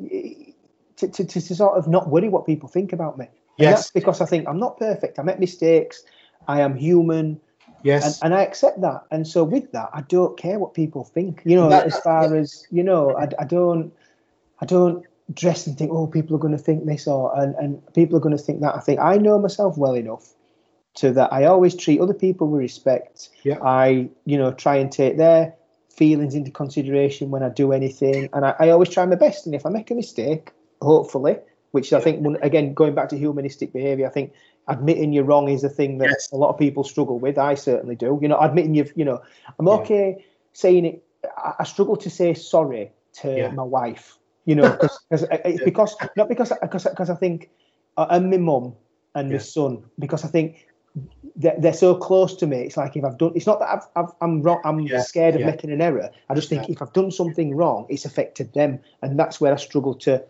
to, 0.98 1.08
to, 1.08 1.24
to, 1.26 1.42
sort 1.42 1.78
of 1.78 1.88
not 1.88 2.10
worry 2.10 2.28
what 2.30 2.46
people 2.48 2.68
think 2.68 2.92
about 2.92 3.18
me. 3.20 3.26
And 3.60 3.70
Yes. 3.70 3.92
because 3.92 4.20
I 4.20 4.26
think 4.26 4.48
I'm 4.48 4.58
not 4.60 4.78
perfect. 4.80 5.20
I 5.20 5.22
make 5.24 5.40
mistakes. 5.40 6.04
I 6.48 6.62
am 6.62 6.76
human, 6.76 7.40
Yes. 7.84 8.04
and, 8.06 8.14
and 8.34 8.40
I 8.40 8.44
accept 8.44 8.82
that. 8.82 9.04
And 9.12 9.28
so 9.28 9.44
with 9.44 9.72
that, 9.74 9.90
I 9.94 10.02
don't 10.02 10.36
care 10.38 10.58
what 10.58 10.74
people 10.74 11.04
think. 11.04 11.42
You 11.46 11.56
know, 11.56 11.70
That- 11.70 11.86
as 11.86 12.00
far 12.00 12.36
as 12.36 12.66
you 12.72 12.84
know, 12.84 13.16
I, 13.16 13.28
I 13.40 13.46
don't, 13.46 13.92
I 14.60 14.66
don't 14.66 15.06
dress 15.34 15.68
and 15.68 15.78
think, 15.78 15.92
oh, 15.92 16.08
people 16.08 16.36
are 16.36 16.40
going 16.40 16.56
to 16.58 16.64
think 16.64 16.86
this 16.86 17.08
or 17.08 17.38
and, 17.40 17.56
and 17.56 17.94
people 17.94 18.18
are 18.18 18.22
going 18.22 18.36
to 18.38 18.42
think 18.42 18.62
that. 18.62 18.76
I 18.76 18.80
think 18.80 19.00
I 19.00 19.18
know 19.18 19.40
myself 19.40 19.78
well 19.78 19.94
enough 19.96 20.34
to 20.96 21.12
that. 21.14 21.32
I 21.34 21.46
always 21.46 21.76
treat 21.76 22.00
other 22.00 22.14
people 22.14 22.48
with 22.48 22.62
respect. 22.62 23.30
Yeah. 23.44 23.60
I, 23.62 24.10
you 24.26 24.38
know, 24.38 24.52
try 24.52 24.78
and 24.78 24.92
take 24.92 25.18
their 25.18 25.54
feelings 25.90 26.36
into 26.36 26.52
consideration 26.52 27.30
when 27.32 27.44
I 27.44 27.50
do 27.50 27.72
anything, 27.72 28.30
and 28.34 28.46
I, 28.46 28.56
I 28.60 28.70
always 28.70 28.90
try 28.90 29.06
my 29.06 29.16
best. 29.16 29.46
And 29.46 29.56
if 29.56 29.66
I 29.66 29.70
make 29.70 29.92
a 29.92 29.96
mistake, 29.96 30.52
hopefully, 30.82 31.38
which 31.72 31.92
I 31.92 32.00
think 32.00 32.26
again 32.42 32.74
going 32.74 32.96
back 32.96 33.10
to 33.10 33.18
humanistic 33.18 33.74
behaviour, 33.74 34.08
I 34.08 34.10
think 34.10 34.34
admitting 34.68 35.14
you're 35.14 35.24
wrong 35.24 35.50
is 35.50 35.64
a 35.64 35.70
thing 35.70 35.98
that 36.00 36.10
Yes. 36.10 36.32
a 36.32 36.36
lot 36.36 36.50
of 36.50 36.58
people 36.58 36.84
struggle 36.84 37.20
with. 37.20 37.38
I 37.38 37.56
certainly 37.56 37.96
do. 37.96 38.20
You 38.22 38.28
know, 38.28 38.38
admitting 38.40 38.76
you've, 38.76 38.92
you 38.96 39.06
know, 39.06 39.22
I'm 39.60 39.68
Yeah. 39.68 39.74
okay 39.74 40.26
saying 40.54 40.86
it. 40.86 41.04
I, 41.38 41.54
I 41.60 41.64
struggle 41.64 41.96
to 41.98 42.10
say 42.10 42.34
sorry 42.34 42.92
to 43.22 43.36
Yeah. 43.38 43.52
my 43.52 43.64
wife. 43.64 44.17
You 44.48 44.56
know, 44.56 44.70
because 44.72 45.00
it's 45.12 45.60
Yeah. 45.60 45.66
because 45.66 45.96
not 46.16 46.30
because 46.30 46.52
because 46.62 46.86
because 46.86 47.10
I 47.12 47.16
think 47.16 47.50
uh, 47.98 48.08
and 48.10 48.32
my 48.32 48.38
mum 48.38 48.74
and 49.14 49.30
my 49.30 49.36
Yeah. 49.36 49.44
son 49.44 49.84
because 50.00 50.24
I 50.26 50.30
think 50.30 50.66
they're, 51.36 51.56
they're 51.60 51.74
so 51.74 51.96
close 51.96 52.36
to 52.38 52.48
me. 52.48 52.62
It's 52.62 52.78
like 52.78 52.96
if 52.96 53.04
I've 53.04 53.18
done, 53.18 53.34
it's 53.36 53.46
not 53.46 53.60
that 53.60 53.70
I've, 53.70 53.86
I've 54.06 54.12
I'm 54.22 54.42
wrong. 54.42 54.62
I'm 54.66 54.88
Yeah, 54.88 55.02
scared 55.02 55.36
of 55.36 55.42
making 55.44 55.72
an 55.72 55.82
error. 55.82 56.10
I 56.30 56.34
just 56.34 56.50
think 56.50 56.70
if 56.70 56.82
I've 56.82 56.94
done 56.94 57.12
something 57.12 57.56
wrong, 57.56 57.86
it's 57.90 58.06
affected 58.06 58.54
them, 58.54 58.80
and 59.02 59.20
that's 59.20 59.40
where 59.40 59.54
I 59.54 59.58
struggle 59.58 59.94
to, 59.96 60.24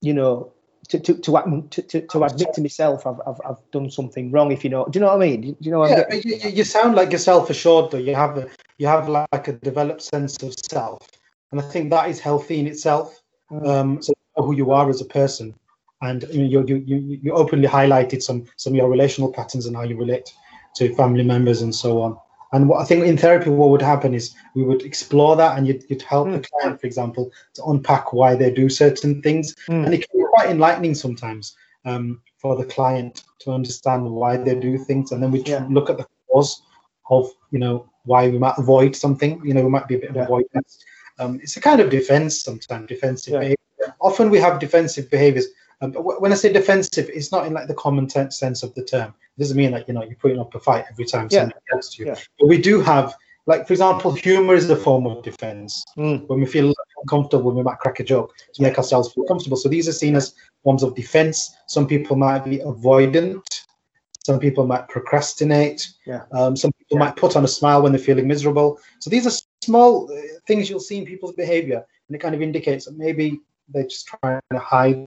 you 0.00 0.14
know, 0.14 0.52
to 0.88 1.00
to 1.00 1.14
to, 1.14 1.36
admit- 1.36 1.70
to, 1.72 1.82
to, 1.82 2.06
to 2.06 2.24
admit 2.24 2.52
to 2.54 2.60
myself 2.60 3.06
I've, 3.06 3.20
I've 3.26 3.40
I've 3.48 3.70
done 3.72 3.90
something 3.90 4.30
wrong. 4.30 4.52
If 4.52 4.62
you 4.64 4.70
know, 4.70 4.84
do 4.84 4.98
you 4.98 5.04
know 5.04 5.08
what 5.16 5.22
I 5.22 5.26
mean? 5.26 5.40
Do 5.40 5.56
you 5.60 5.70
know 5.72 5.86
yeah, 5.88 6.14
you, 6.14 6.50
you- 6.50 6.64
sound 6.64 6.94
like 6.94 7.10
you're 7.10 7.18
self-assured 7.18 7.90
though. 7.90 7.98
You 7.98 8.14
have 8.14 8.38
a 8.38 8.48
you 8.78 8.86
have 8.86 9.08
like 9.08 9.48
a 9.48 9.52
developed 9.52 10.02
sense 10.02 10.36
of 10.42 10.54
self, 10.70 10.98
and 11.50 11.60
I 11.60 11.64
think 11.64 11.90
that 11.90 12.08
is 12.10 12.20
healthy 12.20 12.60
in 12.60 12.66
itself. 12.66 13.20
Mm. 13.50 13.66
Um, 13.66 14.02
so 14.02 14.12
who 14.36 14.54
you 14.54 14.70
are 14.72 14.88
as 14.90 15.00
a 15.00 15.04
person, 15.04 15.54
and 16.02 16.24
you, 16.32 16.64
you 16.66 16.76
you 16.86 17.18
you 17.22 17.32
openly 17.32 17.68
highlighted 17.68 18.22
some 18.22 18.44
some 18.56 18.72
of 18.72 18.76
your 18.76 18.90
relational 18.90 19.32
patterns 19.32 19.66
and 19.66 19.76
how 19.76 19.82
you 19.82 19.96
relate 19.96 20.32
to 20.76 20.94
family 20.94 21.22
members 21.22 21.62
and 21.62 21.74
so 21.74 22.02
on. 22.02 22.16
And 22.52 22.68
what 22.68 22.80
I 22.80 22.84
think 22.84 23.04
in 23.04 23.16
therapy, 23.16 23.50
what 23.50 23.70
would 23.70 23.82
happen 23.82 24.14
is 24.14 24.34
we 24.54 24.62
would 24.62 24.82
explore 24.82 25.36
that, 25.36 25.56
and 25.58 25.66
you'd, 25.66 25.84
you'd 25.88 26.02
help 26.02 26.30
the 26.30 26.38
client, 26.40 26.80
for 26.80 26.86
example, 26.86 27.30
to 27.54 27.64
unpack 27.64 28.12
why 28.12 28.34
they 28.34 28.50
do 28.52 28.68
certain 28.68 29.20
things, 29.22 29.54
Mm. 29.68 29.84
and 29.84 29.94
it 29.94 30.08
can 30.08 30.20
be 30.20 30.26
quite 30.32 30.50
enlightening 30.50 30.94
sometimes 30.94 31.56
um, 31.84 32.20
for 32.38 32.56
the 32.56 32.64
client 32.64 33.24
to 33.40 33.52
understand 33.52 34.08
why 34.10 34.36
they 34.36 34.54
do 34.54 34.78
things, 34.78 35.12
and 35.12 35.22
then 35.22 35.30
we 35.30 35.42
Yeah. 35.42 35.66
look 35.70 35.88
at 35.90 35.98
the 35.98 36.06
cause 36.30 36.62
of 37.10 37.30
you 37.52 37.58
know 37.58 37.88
why 38.04 38.28
we 38.28 38.38
might 38.38 38.58
avoid 38.58 38.94
something. 38.94 39.40
You 39.44 39.54
know, 39.54 39.62
we 39.62 39.70
might 39.70 39.88
be 39.88 39.96
a 39.96 39.98
bit 39.98 40.14
Yeah. 40.14 40.24
avoidance. 40.24 40.84
Um, 41.18 41.40
it's 41.42 41.56
a 41.56 41.60
kind 41.60 41.80
of 41.80 41.90
defense 41.90 42.42
sometimes, 42.42 42.86
defensive 42.88 43.32
Yeah. 43.34 43.38
behavior. 43.40 43.94
Often 44.00 44.30
we 44.30 44.38
have 44.38 44.58
defensive 44.58 45.10
behaviors. 45.10 45.46
Um, 45.80 45.92
when 45.92 46.32
I 46.32 46.36
say 46.36 46.52
defensive, 46.52 47.10
it's 47.12 47.30
not 47.32 47.46
in 47.46 47.52
like 47.52 47.68
the 47.68 47.74
common 47.74 48.08
sense 48.08 48.62
of 48.62 48.74
the 48.74 48.84
term. 48.84 49.14
It 49.36 49.40
doesn't 49.40 49.56
mean 49.56 49.72
like 49.72 49.86
you 49.88 49.94
know 49.94 50.02
you're 50.02 50.16
putting 50.16 50.40
up 50.40 50.54
a 50.54 50.60
fight 50.60 50.84
every 50.90 51.04
time 51.04 51.28
Yeah. 51.30 51.40
somebody 51.40 51.60
comes 51.70 51.90
to 51.94 52.02
you. 52.02 52.08
Yeah. 52.08 52.18
But 52.38 52.48
we 52.48 52.58
do 52.58 52.80
have, 52.80 53.14
like 53.46 53.66
for 53.66 53.72
example, 53.74 54.12
humor 54.12 54.54
is 54.54 54.68
a 54.70 54.76
form 54.76 55.06
of 55.06 55.22
defense. 55.22 55.84
Mm. 55.98 56.26
When 56.28 56.40
we 56.40 56.46
feel 56.46 56.72
uncomfortable, 57.02 57.50
we 57.52 57.62
might 57.62 57.78
crack 57.78 58.00
a 58.00 58.04
joke 58.04 58.34
to 58.54 58.62
make 58.62 58.78
ourselves 58.78 59.12
feel 59.12 59.24
comfortable. 59.24 59.56
So 59.58 59.68
these 59.68 59.86
are 59.88 59.92
seen 59.92 60.16
as 60.16 60.34
forms 60.64 60.82
of 60.82 60.94
defense. 60.94 61.54
Some 61.66 61.86
people 61.86 62.16
might 62.16 62.44
be 62.44 62.58
avoidant. 62.58 63.42
Some 64.24 64.40
people 64.40 64.66
might 64.66 64.88
procrastinate. 64.88 65.86
Yeah. 66.06 66.22
Um, 66.32 66.56
some 66.56 66.72
people 66.72 66.96
Yeah. 66.96 67.04
might 67.04 67.16
put 67.16 67.36
on 67.36 67.44
a 67.44 67.48
smile 67.48 67.82
when 67.82 67.92
they're 67.92 68.00
feeling 68.00 68.26
miserable. 68.26 68.80
So 68.98 69.10
these 69.10 69.26
are 69.26 69.30
small 69.66 69.90
uh, 70.12 70.16
things 70.48 70.68
you'll 70.68 70.88
see 70.90 70.98
in 71.00 71.06
people's 71.12 71.34
behavior, 71.44 71.80
and 72.06 72.12
it 72.16 72.20
kind 72.24 72.34
of 72.36 72.42
indicates 72.48 72.84
that 72.86 72.96
maybe 73.04 73.26
they're 73.72 73.90
just 73.94 74.06
trying 74.12 74.40
to 74.52 74.58
hide 74.58 75.04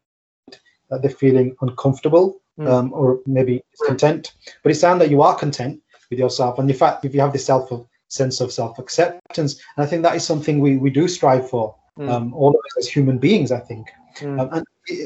that 0.90 1.00
they're 1.02 1.20
feeling 1.26 1.56
uncomfortable 1.62 2.28
Mm. 2.60 2.68
um, 2.74 2.88
or 2.94 3.08
maybe 3.26 3.64
discontent. 3.72 4.34
But 4.64 4.72
it 4.74 4.76
sounds 4.76 5.00
that 5.00 5.10
you 5.14 5.22
are 5.28 5.34
content 5.46 5.76
with 6.10 6.20
yourself, 6.20 6.60
and 6.60 6.70
in 6.70 6.76
fact, 6.76 7.06
if 7.06 7.14
you 7.16 7.22
have 7.22 7.32
this 7.32 7.46
self 7.46 7.72
sense 8.10 8.42
of 8.44 8.52
self 8.52 8.80
acceptance, 8.80 9.52
and 9.78 9.86
I 9.86 9.88
think 9.88 10.04
that 10.04 10.16
is 10.20 10.26
something 10.26 10.60
we, 10.60 10.76
we 10.86 10.90
do 10.90 11.08
strive 11.08 11.50
for, 11.50 11.76
Mm. 11.98 12.10
um, 12.10 12.34
all 12.34 12.50
of 12.50 12.64
us 12.68 12.76
as 12.80 12.88
human 12.98 13.18
beings. 13.18 13.50
I 13.60 13.62
think, 13.70 13.86
Mm. 14.20 14.40
um, 14.40 14.50
and 14.56 14.64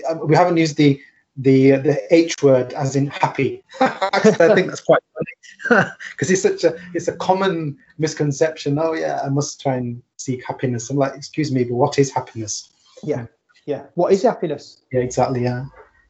uh, 0.09 0.25
we 0.29 0.35
haven't 0.35 0.57
used 0.63 0.77
the 0.77 0.91
the 1.37 1.71
the 1.71 1.99
H 2.13 2.41
word 2.43 2.73
as 2.73 2.95
in 2.95 3.07
happy. 3.07 3.63
I 3.79 4.19
think 4.19 4.67
that's 4.67 4.81
quite 4.81 5.01
funny 5.13 5.89
because 6.11 6.29
it's 6.29 6.41
such 6.41 6.63
a 6.63 6.77
it's 6.93 7.07
a 7.07 7.15
common 7.17 7.77
misconception. 7.97 8.77
Oh 8.79 8.93
yeah, 8.93 9.21
I 9.23 9.29
must 9.29 9.61
try 9.61 9.75
and 9.75 10.01
seek 10.17 10.45
happiness. 10.45 10.89
I'm 10.89 10.97
like, 10.97 11.15
excuse 11.15 11.51
me, 11.51 11.63
but 11.63 11.75
what 11.75 11.97
is 11.97 12.11
happiness? 12.11 12.69
Yeah, 13.03 13.25
yeah. 13.65 13.85
What 13.95 14.13
is 14.13 14.23
happiness? 14.23 14.81
Yeah, 14.91 15.01
exactly. 15.01 15.43
Yeah. 15.43 15.65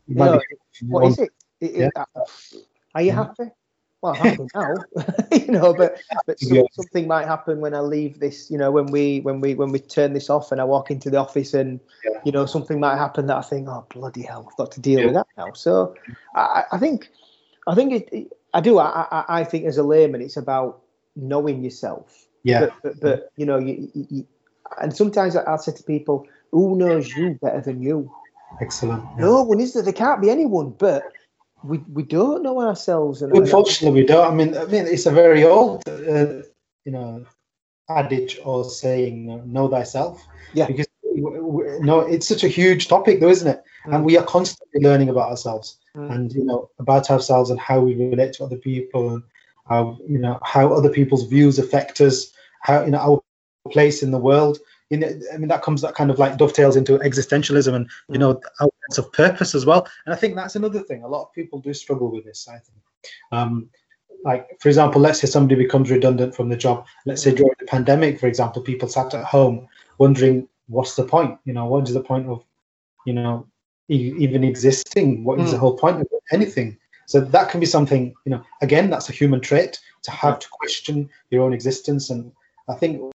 You 0.08 0.16
know, 0.16 0.42
what 0.88 1.08
is 1.08 1.20
it? 1.20 1.30
it, 1.62 1.66
it 1.66 1.92
yeah. 1.96 2.04
uh, 2.16 2.26
are 2.96 3.02
you 3.02 3.12
happy? 3.12 3.52
Well, 4.04 4.14
happy 4.14 4.46
now, 4.54 4.76
you 5.32 5.48
know, 5.48 5.74
but 5.74 5.98
but 6.26 6.38
some, 6.38 6.58
yeah. 6.58 6.64
something 6.74 7.08
might 7.08 7.26
happen 7.26 7.62
when 7.62 7.74
I 7.74 7.80
leave 7.80 8.20
this, 8.20 8.52
you 8.52 8.58
know, 8.58 8.70
when 8.70 8.88
we 8.88 9.22
when 9.22 9.40
we 9.40 9.56
when 9.56 9.72
we 9.72 9.80
turn 9.80 10.12
this 10.12 10.30
off 10.30 10.52
and 10.52 10.60
I 10.60 10.66
walk 10.66 10.92
into 10.92 11.10
the 11.10 11.18
office 11.18 11.54
and 11.54 11.80
yeah. 12.04 12.20
you 12.26 12.34
know 12.34 12.46
something 12.46 12.82
might 12.82 12.98
happen 12.98 13.28
that 13.28 13.38
I 13.38 13.42
think, 13.42 13.70
oh 13.70 13.86
bloody 13.90 14.24
hell, 14.24 14.46
I've 14.50 14.58
got 14.58 14.74
to 14.74 14.82
deal 14.82 15.00
yeah. 15.00 15.06
with 15.06 15.14
that 15.16 15.28
now. 15.38 15.54
So 15.54 15.96
I, 16.36 16.66
I 16.74 16.78
think 16.78 17.10
I 17.66 17.76
think 17.76 17.94
it, 17.94 18.10
it, 18.12 18.34
I 18.54 18.60
do. 18.60 18.78
I, 18.78 19.08
I, 19.10 19.26
I 19.40 19.44
think 19.46 19.66
as 19.66 19.78
a 19.78 19.84
layman, 19.84 20.22
it's 20.22 20.36
about 20.36 20.82
knowing 21.16 21.64
yourself. 21.64 22.28
Yeah. 22.44 22.60
But, 22.60 22.74
but, 22.84 23.00
but 23.00 23.32
you 23.38 23.46
know, 23.46 23.58
you, 23.58 23.90
you, 23.94 24.28
and 24.82 24.94
sometimes 24.94 25.38
I, 25.38 25.50
will 25.50 25.58
say 25.60 25.72
to 25.72 25.84
people, 25.84 26.28
who 26.52 26.76
knows 26.76 27.16
you 27.16 27.40
better 27.42 27.62
than 27.62 27.82
you? 27.82 28.12
Excellent. 28.62 29.18
No 29.18 29.44
one 29.44 29.62
is 29.62 29.74
there. 29.74 29.82
There 29.82 29.94
can't 29.94 30.22
be 30.22 30.30
anyone, 30.30 30.72
but 30.78 31.04
we 31.64 31.78
we 31.78 32.04
don't 32.04 32.44
know 32.44 32.62
ourselves. 32.62 33.22
And 33.22 33.36
Unfortunately, 33.36 34.02
we 34.02 34.06
don't. 34.06 34.32
I 34.32 34.36
mean, 34.36 34.58
I 34.58 34.66
mean, 34.66 34.86
it's 34.86 35.06
a 35.06 35.12
very 35.12 35.44
old, 35.44 35.84
uh, 35.88 36.44
you 36.86 36.92
know, 36.92 37.26
adage 37.90 38.40
or 38.44 38.66
saying, 38.66 39.52
"Know 39.52 39.68
thyself." 39.68 40.26
Yeah. 40.54 40.68
Because 40.68 40.88
no, 41.16 42.00
it's 42.00 42.28
such 42.28 42.44
a 42.44 42.48
huge 42.48 42.88
topic, 42.88 43.20
though, 43.20 43.30
isn't 43.30 43.48
it? 43.48 43.64
Mm. 43.86 43.96
And 43.96 44.06
we 44.06 44.18
are 44.18 44.26
constantly 44.26 44.82
learning 44.82 45.10
about 45.10 45.30
ourselves 45.30 45.78
mm. 45.96 46.12
and 46.12 46.32
you 46.34 46.44
know 46.44 46.70
about 46.80 47.10
ourselves 47.10 47.50
and 47.50 47.60
how 47.60 47.80
we 47.82 47.96
relate 47.96 48.34
to 48.34 48.44
other 48.44 48.58
people 48.58 49.14
and 49.14 49.24
how 49.68 49.98
you 50.08 50.18
know 50.18 50.40
how 50.44 50.74
other 50.74 50.90
people's 50.90 51.28
views 51.28 51.60
affect 51.60 52.02
us, 52.02 52.32
how 52.62 52.84
you 52.84 52.92
know 52.92 52.98
our 53.00 53.72
place 53.72 54.04
in 54.04 54.12
the 54.12 54.18
world 54.18 54.60
you 54.94 55.00
know, 55.00 55.10
I 55.34 55.38
mean, 55.38 55.48
that 55.48 55.64
comes 55.64 55.82
that 55.82 55.96
kind 55.96 56.12
of 56.12 56.20
like 56.20 56.38
dovetails 56.38 56.76
into 56.76 57.00
existentialism 57.00 57.74
and 57.74 57.90
you 58.10 58.20
know 58.20 58.40
our 58.62 58.70
sense 58.84 59.00
of 59.00 59.12
purpose 59.12 59.56
as 59.56 59.66
well. 59.66 59.88
And 60.06 60.14
I 60.14 60.18
think 60.18 60.36
that's 60.36 60.56
another 60.56 60.82
thing. 60.82 61.02
A 61.02 61.08
lot 61.08 61.24
of 61.24 61.34
people 61.34 61.60
do 61.60 61.74
struggle 61.74 62.12
with 62.12 62.26
this. 62.26 62.48
I 62.48 62.60
think, 62.60 62.78
um, 63.32 63.70
like 64.24 64.48
for 64.60 64.70
example, 64.70 65.02
let's 65.02 65.20
say 65.20 65.26
somebody 65.26 65.56
becomes 65.56 65.90
redundant 65.90 66.36
from 66.36 66.50
the 66.50 66.56
job. 66.56 66.86
Let's 67.08 67.24
say 67.24 67.34
during 67.34 67.56
the 67.60 67.66
pandemic, 67.66 68.20
for 68.20 68.28
example, 68.28 68.62
people 68.62 68.88
sat 68.88 69.16
at 69.16 69.26
home 69.26 69.68
wondering 69.98 70.48
what's 70.68 70.96
the 70.96 71.06
point. 71.06 71.40
You 71.44 71.54
know, 71.54 71.66
what 71.66 71.88
is 71.88 71.96
the 71.96 72.04
point 72.04 72.28
of, 72.30 72.44
you 73.08 73.14
know, 73.14 73.48
e- 73.90 74.14
even 74.20 74.44
existing? 74.44 75.24
What 75.24 75.40
is 75.40 75.48
mm. 75.48 75.54
the 75.54 75.58
whole 75.58 75.76
point 75.76 76.02
of 76.02 76.08
anything? 76.32 76.78
So 77.08 77.20
that 77.20 77.50
can 77.50 77.60
be 77.60 77.66
something. 77.66 78.14
You 78.26 78.34
know, 78.34 78.44
again, 78.62 78.92
that's 78.92 79.10
a 79.10 79.14
human 79.14 79.42
trait 79.42 79.80
to 80.04 80.12
have 80.12 80.38
to 80.38 80.48
question 80.52 81.10
your 81.32 81.42
own 81.44 81.52
existence 81.52 82.12
and 82.12 82.32
I 82.70 82.76
think 82.76 83.13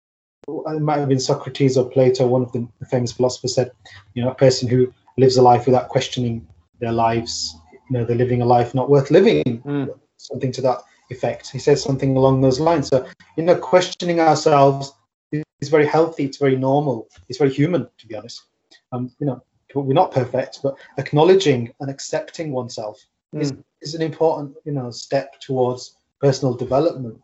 it 0.47 0.81
might 0.81 0.99
have 0.99 1.09
been 1.09 1.19
Socrates 1.19 1.77
or 1.77 1.89
Plato, 1.89 2.25
one 2.25 2.41
of 2.41 2.51
the 2.51 2.67
famous 2.89 3.11
philosophers 3.11 3.55
said, 3.55 3.71
you 4.13 4.23
know, 4.23 4.31
a 4.31 4.35
person 4.35 4.67
who 4.67 4.93
lives 5.17 5.37
a 5.37 5.41
life 5.41 5.65
without 5.65 5.89
questioning 5.89 6.47
their 6.79 6.91
lives, 6.91 7.55
you 7.89 7.97
know, 7.97 8.05
they're 8.05 8.15
living 8.15 8.41
a 8.41 8.45
life 8.45 8.73
not 8.73 8.89
worth 8.89 9.11
living, 9.11 9.43
mm. 9.43 9.99
something 10.17 10.51
to 10.53 10.61
that 10.61 10.81
effect. 11.09 11.49
He 11.49 11.59
says 11.59 11.81
something 11.81 12.15
along 12.15 12.41
those 12.41 12.59
lines. 12.59 12.87
So, 12.87 13.05
you 13.35 13.43
know, 13.43 13.55
questioning 13.55 14.19
ourselves 14.19 14.93
is 15.31 15.69
very 15.69 15.85
healthy, 15.85 16.25
it's 16.25 16.37
very 16.37 16.55
normal, 16.55 17.09
it's 17.27 17.39
very 17.39 17.53
human, 17.53 17.89
to 17.97 18.07
be 18.07 18.15
honest. 18.15 18.43
Um, 18.91 19.11
you 19.19 19.25
know, 19.25 19.43
we're 19.73 19.93
not 19.93 20.11
perfect, 20.11 20.59
but 20.63 20.75
acknowledging 20.97 21.73
and 21.81 21.89
accepting 21.89 22.51
oneself 22.51 23.03
mm. 23.35 23.41
is, 23.41 23.53
is 23.81 23.95
an 23.95 24.01
important, 24.01 24.55
you 24.63 24.71
know, 24.71 24.91
step 24.91 25.39
towards 25.41 25.97
personal 26.21 26.53
development. 26.53 27.19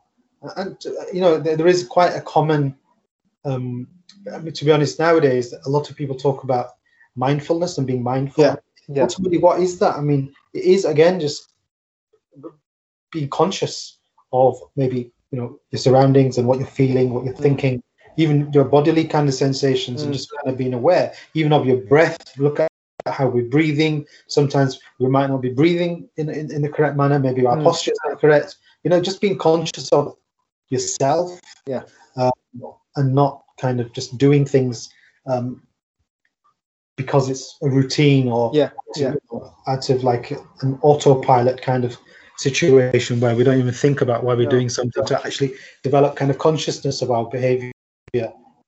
And, 0.57 0.77
you 1.13 1.21
know, 1.21 1.39
there, 1.39 1.55
there 1.55 1.67
is 1.67 1.85
quite 1.85 2.15
a 2.15 2.21
common 2.21 2.75
um, 3.45 3.87
I 4.33 4.39
mean, 4.39 4.53
to 4.53 4.65
be 4.65 4.71
honest, 4.71 4.99
nowadays 4.99 5.53
a 5.53 5.69
lot 5.69 5.89
of 5.89 5.95
people 5.95 6.15
talk 6.15 6.43
about 6.43 6.71
mindfulness 7.15 7.77
and 7.77 7.87
being 7.87 8.03
mindful. 8.03 8.43
Yeah. 8.43 8.55
yeah. 8.87 9.03
Ultimately, 9.03 9.37
what 9.37 9.59
is 9.59 9.79
that? 9.79 9.95
I 9.95 10.01
mean, 10.01 10.33
it 10.53 10.63
is 10.63 10.85
again 10.85 11.19
just 11.19 11.53
being 13.11 13.29
conscious 13.29 13.97
of 14.31 14.59
maybe 14.75 15.11
you 15.31 15.39
know 15.39 15.59
your 15.71 15.79
surroundings 15.79 16.37
and 16.37 16.47
what 16.47 16.59
you're 16.59 16.67
feeling, 16.67 17.13
what 17.13 17.25
you're 17.25 17.33
mm. 17.33 17.41
thinking, 17.41 17.83
even 18.17 18.51
your 18.53 18.65
bodily 18.65 19.05
kind 19.05 19.27
of 19.27 19.35
sensations, 19.35 20.01
mm. 20.01 20.05
and 20.05 20.13
just 20.13 20.31
kind 20.31 20.51
of 20.51 20.57
being 20.57 20.73
aware, 20.73 21.13
even 21.33 21.53
of 21.53 21.65
your 21.65 21.77
breath. 21.77 22.37
Look 22.37 22.59
at 22.59 22.69
how 23.07 23.27
we're 23.27 23.49
breathing. 23.49 24.05
Sometimes 24.27 24.79
we 24.99 25.09
might 25.09 25.27
not 25.27 25.41
be 25.41 25.49
breathing 25.49 26.09
in 26.17 26.29
in, 26.29 26.51
in 26.51 26.61
the 26.61 26.69
correct 26.69 26.95
manner. 26.95 27.19
Maybe 27.19 27.45
our 27.45 27.57
mm. 27.57 27.63
posture 27.63 27.91
is 27.91 27.99
not 28.05 28.19
correct. 28.19 28.55
You 28.83 28.89
know, 28.89 29.01
just 29.01 29.21
being 29.21 29.37
conscious 29.37 29.89
of 29.91 30.15
yourself. 30.69 31.39
Yeah. 31.67 31.83
Um, 32.15 32.31
and 32.95 33.13
not 33.13 33.43
kind 33.59 33.79
of 33.79 33.91
just 33.93 34.17
doing 34.17 34.45
things 34.45 34.89
um, 35.27 35.61
because 36.97 37.29
it's 37.29 37.57
a 37.61 37.69
routine 37.69 38.27
or 38.27 38.51
yeah, 38.53 38.69
yeah. 38.95 39.15
out 39.67 39.89
of 39.89 40.03
like 40.03 40.31
an 40.61 40.77
autopilot 40.81 41.61
kind 41.61 41.85
of 41.85 41.97
situation 42.37 43.19
where 43.19 43.35
we 43.35 43.43
don't 43.43 43.59
even 43.59 43.73
think 43.73 44.01
about 44.01 44.23
why 44.23 44.33
we're 44.33 44.49
doing 44.49 44.69
something 44.69 45.05
to 45.05 45.25
actually 45.25 45.53
develop 45.83 46.15
kind 46.15 46.31
of 46.31 46.37
consciousness 46.39 47.01
of 47.01 47.11
our 47.11 47.29
behavior 47.29 47.71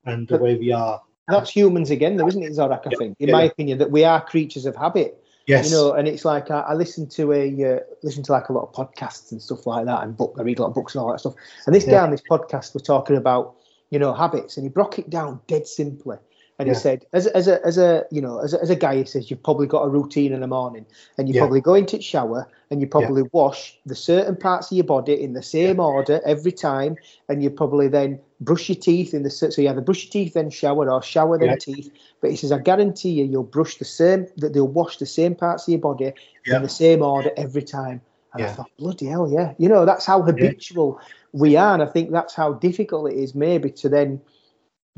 and 0.04 0.28
the 0.28 0.38
way 0.38 0.56
we 0.56 0.72
are. 0.72 1.00
That's 1.28 1.50
humans 1.50 1.90
again, 1.90 2.16
though, 2.16 2.28
isn't 2.28 2.42
it, 2.42 2.52
Zorack? 2.52 2.86
I 2.86 2.96
think, 2.96 3.16
in 3.18 3.28
yeah. 3.28 3.34
my 3.34 3.42
opinion, 3.42 3.78
that 3.78 3.90
we 3.90 4.04
are 4.04 4.20
creatures 4.24 4.64
of 4.64 4.76
habit. 4.76 5.22
Yes. 5.46 5.70
You 5.70 5.76
know, 5.76 5.92
and 5.92 6.08
it's 6.08 6.24
like 6.24 6.50
I, 6.50 6.60
I 6.60 6.74
listen 6.74 7.08
to 7.10 7.32
a 7.32 7.76
uh, 7.76 7.80
listen 8.02 8.22
to 8.24 8.32
like 8.32 8.48
a 8.48 8.52
lot 8.52 8.68
of 8.68 8.72
podcasts 8.72 9.30
and 9.32 9.40
stuff 9.40 9.66
like 9.66 9.86
that, 9.86 10.02
and 10.02 10.16
book. 10.16 10.36
I 10.38 10.42
read 10.42 10.58
a 10.58 10.62
lot 10.62 10.68
of 10.68 10.74
books 10.74 10.94
and 10.94 11.02
all 11.02 11.10
that 11.10 11.20
stuff. 11.20 11.34
And 11.66 11.74
this 11.74 11.84
yeah. 11.84 11.92
guy 11.92 12.00
on 12.00 12.10
this 12.10 12.22
podcast 12.28 12.74
was 12.74 12.82
talking 12.82 13.16
about 13.16 13.56
you 13.90 13.98
know, 13.98 14.12
habits. 14.12 14.56
And 14.56 14.64
he 14.64 14.70
broke 14.70 14.98
it 14.98 15.10
down 15.10 15.40
dead 15.46 15.66
simply. 15.66 16.16
And 16.58 16.68
yeah. 16.68 16.74
he 16.74 16.80
said, 16.80 17.06
as, 17.12 17.26
as 17.28 17.48
a 17.48 17.64
as 17.66 17.76
a 17.76 18.04
you 18.10 18.22
know 18.22 18.38
as 18.38 18.54
a, 18.54 18.62
as 18.62 18.70
a 18.70 18.76
guy, 18.76 18.96
he 18.96 19.04
says 19.04 19.30
you've 19.30 19.42
probably 19.42 19.66
got 19.66 19.82
a 19.82 19.88
routine 19.88 20.32
in 20.32 20.40
the 20.40 20.46
morning, 20.46 20.86
and 21.18 21.28
you 21.28 21.34
yeah. 21.34 21.42
probably 21.42 21.60
go 21.60 21.74
into 21.74 21.98
the 21.98 22.02
shower 22.02 22.48
and 22.70 22.80
you 22.80 22.86
probably 22.86 23.22
yeah. 23.22 23.28
wash 23.32 23.78
the 23.84 23.94
certain 23.94 24.36
parts 24.36 24.70
of 24.70 24.76
your 24.76 24.86
body 24.86 25.20
in 25.22 25.34
the 25.34 25.42
same 25.42 25.78
order 25.78 26.20
every 26.24 26.52
time, 26.52 26.96
and 27.28 27.42
you 27.42 27.50
probably 27.50 27.88
then 27.88 28.18
brush 28.40 28.70
your 28.70 28.76
teeth 28.76 29.12
in 29.12 29.22
the 29.22 29.30
so 29.30 29.50
you 29.60 29.68
either 29.68 29.82
brush 29.82 30.04
your 30.04 30.12
teeth 30.12 30.32
then 30.32 30.48
shower 30.48 30.90
or 30.90 31.02
shower 31.02 31.38
then 31.38 31.58
teeth. 31.58 31.92
But 32.22 32.30
he 32.30 32.36
says 32.36 32.52
I 32.52 32.58
guarantee 32.58 33.10
you, 33.10 33.24
you'll 33.24 33.42
brush 33.42 33.76
the 33.76 33.84
same 33.84 34.26
that 34.38 34.54
they'll 34.54 34.66
wash 34.66 34.96
the 34.96 35.06
same 35.06 35.34
parts 35.34 35.68
of 35.68 35.72
your 35.72 35.80
body 35.80 36.14
in 36.46 36.62
the 36.62 36.68
same 36.70 37.02
order 37.02 37.32
every 37.36 37.62
time. 37.62 38.00
And 38.32 38.46
I 38.46 38.52
thought, 38.52 38.70
bloody 38.78 39.06
hell, 39.06 39.30
yeah, 39.30 39.52
you 39.58 39.68
know 39.68 39.84
that's 39.84 40.06
how 40.06 40.22
habitual 40.22 41.00
we 41.36 41.54
are. 41.56 41.74
And 41.74 41.82
I 41.82 41.86
think 41.86 42.10
that's 42.10 42.34
how 42.34 42.54
difficult 42.54 43.12
it 43.12 43.16
is, 43.16 43.34
maybe, 43.34 43.70
to 43.72 43.88
then 43.88 44.20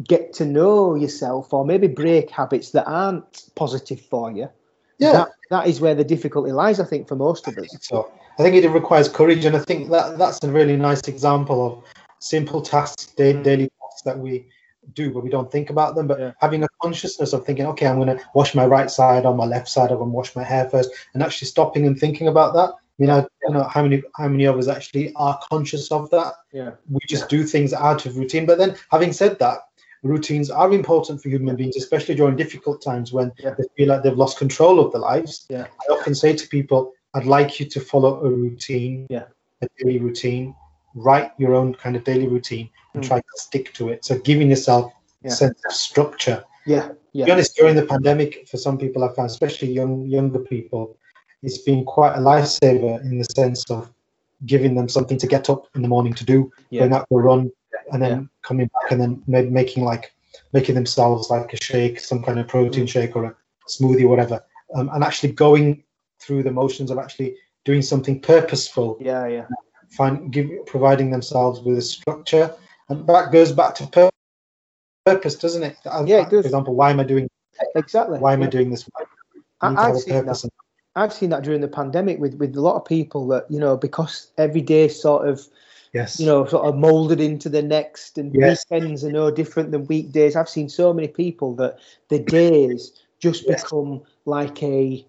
get 0.05 0.33
to 0.35 0.45
know 0.45 0.95
yourself 0.95 1.53
or 1.53 1.65
maybe 1.65 1.89
break 1.89 2.31
habits 2.31 2.71
that 2.71 2.87
aren't 2.87 3.51
positive 3.57 4.01
for 4.01 4.31
you. 4.31 4.49
Yeah. 4.99 5.13
That, 5.13 5.29
that 5.51 5.67
is 5.67 5.81
where 5.81 5.97
the 5.97 6.05
difficulty 6.05 6.53
lies, 6.53 6.79
I 6.79 6.85
think, 6.85 7.09
for 7.09 7.17
most 7.17 7.49
of 7.49 7.59
us. 7.59 7.77
So 7.81 8.11
I 8.39 8.43
think 8.43 8.55
it 8.55 8.69
requires 8.69 9.09
courage. 9.09 9.45
And 9.45 9.57
I 9.57 9.61
think 9.61 9.91
that 9.91 10.17
that's 10.19 10.43
a 10.45 10.51
really 10.51 10.77
nice 10.77 11.09
example 11.09 11.67
of 11.67 11.85
simple 12.21 12.63
tasks, 12.63 13.07
day, 13.07 13.35
mm. 13.35 13.43
daily 13.43 13.71
tasks 13.81 14.03
that 14.03 14.19
we 14.19 14.49
do, 14.95 15.13
but 15.13 15.25
we 15.25 15.31
don't 15.31 15.51
think 15.51 15.71
about 15.71 15.97
them. 15.97 16.07
But 16.07 16.21
yeah. 16.21 16.33
having 16.41 16.63
a 16.63 16.69
consciousness 16.81 17.33
of 17.33 17.45
thinking, 17.45 17.67
okay, 17.67 17.89
I'm 17.89 18.01
going 18.01 18.17
to 18.17 18.25
wash 18.35 18.55
my 18.55 18.67
right 18.67 18.91
side 18.91 19.27
or 19.27 19.35
my 19.35 19.45
left 19.45 19.69
side, 19.69 19.91
I'm 19.91 19.99
going 19.99 20.11
to 20.11 20.15
wash 20.15 20.37
my 20.37 20.45
hair 20.45 20.71
first, 20.71 20.91
and 21.15 21.23
actually 21.23 21.49
stopping 21.49 21.87
and 21.87 21.99
thinking 21.99 22.29
about 22.29 22.55
that 22.55 22.75
you 22.99 23.07
know, 23.07 23.27
you 23.47 23.55
know 23.55 23.63
how 23.63 23.83
many 23.83 24.03
how 24.17 24.29
many 24.29 24.45
of 24.45 24.59
us 24.59 24.69
actually 24.69 25.15
are 25.15 25.39
conscious 25.51 25.91
of 25.91 26.11
that. 26.11 26.35
Yeah. 26.53 26.73
We 26.91 26.99
just 27.09 27.25
yeah. 27.25 27.39
do 27.39 27.45
things 27.45 27.73
out 27.73 28.07
of 28.07 28.17
routine. 28.17 28.45
But 28.45 28.59
then, 28.59 28.77
having 28.91 29.13
said 29.13 29.39
that, 29.39 29.61
routines 30.03 30.51
are 30.51 30.73
important 30.73 31.23
for 31.23 31.29
human 31.29 31.57
beings, 31.57 31.77
especially 31.77 32.17
during 32.17 32.37
difficult 32.37 32.83
times 32.83 33.13
when 33.13 33.33
yeah. 33.39 33.55
they 33.57 33.65
feel 33.77 33.89
like 33.89 34.03
they've 34.03 34.17
lost 34.17 34.39
control 34.39 34.81
of 34.81 34.93
their 34.93 35.01
lives. 35.01 35.47
Yeah. 35.49 35.67
I 35.89 35.93
often 35.93 36.15
say 36.15 36.35
to 36.35 36.49
people, 36.49 36.93
I'd 37.15 37.27
like 37.27 37.61
you 37.61 37.67
to 37.67 37.81
follow 37.81 38.25
a 38.25 38.31
routine, 38.31 39.07
yeah. 39.11 39.25
a 39.63 39.69
daily 39.79 39.99
routine. 40.01 40.55
Write 40.95 41.33
your 41.39 41.55
own 41.55 41.75
kind 41.75 41.95
of 41.95 42.03
daily 42.03 42.27
routine 42.27 42.69
and 42.95 43.05
mm. 43.05 43.07
try 43.07 43.19
to 43.19 43.25
stick 43.37 43.73
to 43.75 43.91
it. 43.91 44.05
So 44.05 44.19
giving 44.19 44.51
yourself 44.51 44.93
yeah. 45.23 45.31
a 45.31 45.35
sense 45.35 45.61
of 45.69 45.73
structure. 45.73 46.45
Yeah. 46.67 46.91
yeah. 47.13 47.25
To 47.25 47.27
be 47.27 47.33
honest, 47.33 47.57
during 47.57 47.77
the 47.77 47.87
pandemic, 47.87 48.49
for 48.49 48.57
some 48.57 48.77
people 48.77 49.05
I 49.05 49.15
found, 49.15 49.31
especially 49.31 49.73
young 49.73 50.07
younger 50.07 50.41
people, 50.41 50.97
it's 51.43 51.59
been 51.59 51.85
quite 51.85 52.15
a 52.15 52.19
lifesaver 52.19 53.01
in 53.03 53.19
the 53.19 53.25
sense 53.25 53.69
of 53.71 53.93
giving 54.47 54.75
them 54.75 54.89
something 54.89 55.19
to 55.19 55.27
get 55.27 55.51
up 55.51 55.67
in 55.75 55.83
the 55.83 55.89
morning 55.89 56.15
to 56.15 56.25
do, 56.25 56.51
yeah. 56.71 56.81
going 56.81 56.93
out 56.93 57.07
for 57.09 57.21
a 57.21 57.25
run, 57.25 57.51
and 57.93 58.03
then 58.03 58.11
yeah. 58.11 58.27
coming 58.43 58.71
back 58.75 58.93
and 58.93 59.01
then 59.01 59.23
maybe 59.27 59.51
making 59.51 59.85
like 59.85 60.13
making 60.53 60.75
themselves 60.75 61.31
like 61.31 61.53
a 61.53 61.63
shake, 61.63 62.01
some 62.01 62.23
kind 62.23 62.39
of 62.39 62.49
protein 62.49 62.85
mm. 62.85 62.89
shake 62.89 63.17
or 63.17 63.25
a 63.25 63.37
smoothie, 63.69 64.05
or 64.05 64.09
whatever, 64.09 64.45
um, 64.75 64.89
and 64.93 65.05
actually 65.05 65.33
going 65.33 65.83
through 66.21 66.43
the 66.43 66.51
motions 66.51 66.91
of 66.91 66.99
actually 66.99 67.37
doing 67.65 67.83
something 67.83 68.21
purposeful. 68.21 68.97
Yeah, 69.01 69.27
yeah. 69.27 69.47
Find 69.91 70.33
give 70.33 70.51
providing 70.67 71.11
themselves 71.11 71.61
with 71.61 71.79
a 71.79 71.83
structure, 71.83 72.55
and 72.89 73.07
that 73.07 73.33
goes 73.33 73.53
back 73.53 73.75
to 73.77 73.87
pur- 73.87 74.11
purpose, 75.07 75.37
doesn't 75.37 75.63
it? 75.63 75.77
Yeah, 75.85 76.23
it 76.23 76.31
does. 76.31 76.43
For 76.43 76.49
example, 76.49 76.75
why 76.75 76.91
am 76.91 77.01
I 77.01 77.05
doing? 77.05 77.29
Exactly. 77.75 78.19
Why 78.19 78.35
am 78.35 78.43
yeah. 78.43 78.47
I 78.47 78.51
doing 78.51 78.71
this? 78.71 78.89
I, 79.61 79.73
that. 79.73 80.51
I've 80.99 81.13
seen 81.13 81.31
that 81.31 81.43
during 81.45 81.61
the 81.61 81.69
pandemic 81.69 82.19
with 82.19 82.35
with 82.35 82.57
a 82.57 82.61
lot 82.61 82.77
of 82.77 82.85
people 82.85 83.27
that 83.29 83.51
you 83.51 83.59
know 83.59 83.77
because 83.77 84.33
every 84.37 84.61
day 84.61 84.89
sort 84.89 85.29
of 85.29 85.47
Yes. 85.95 86.21
you 86.21 86.27
know 86.27 86.45
sort 86.45 86.67
of 86.67 86.77
molded 86.77 87.21
into 87.21 87.49
the 87.49 87.63
next 87.63 88.19
and 88.19 88.35
Yes. 88.35 88.65
weekends 88.71 89.05
are 89.05 89.13
no 89.13 89.31
different 89.31 89.71
than 89.71 89.87
weekdays. 89.87 90.37
I've 90.37 90.49
seen 90.49 90.69
so 90.69 90.93
many 90.93 91.09
people 91.09 91.55
that 91.57 91.79
the 92.09 92.19
days 92.19 92.93
just 93.21 93.49
Yes. 93.49 93.63
become 93.63 94.03
like 94.27 94.63
a 94.63 95.05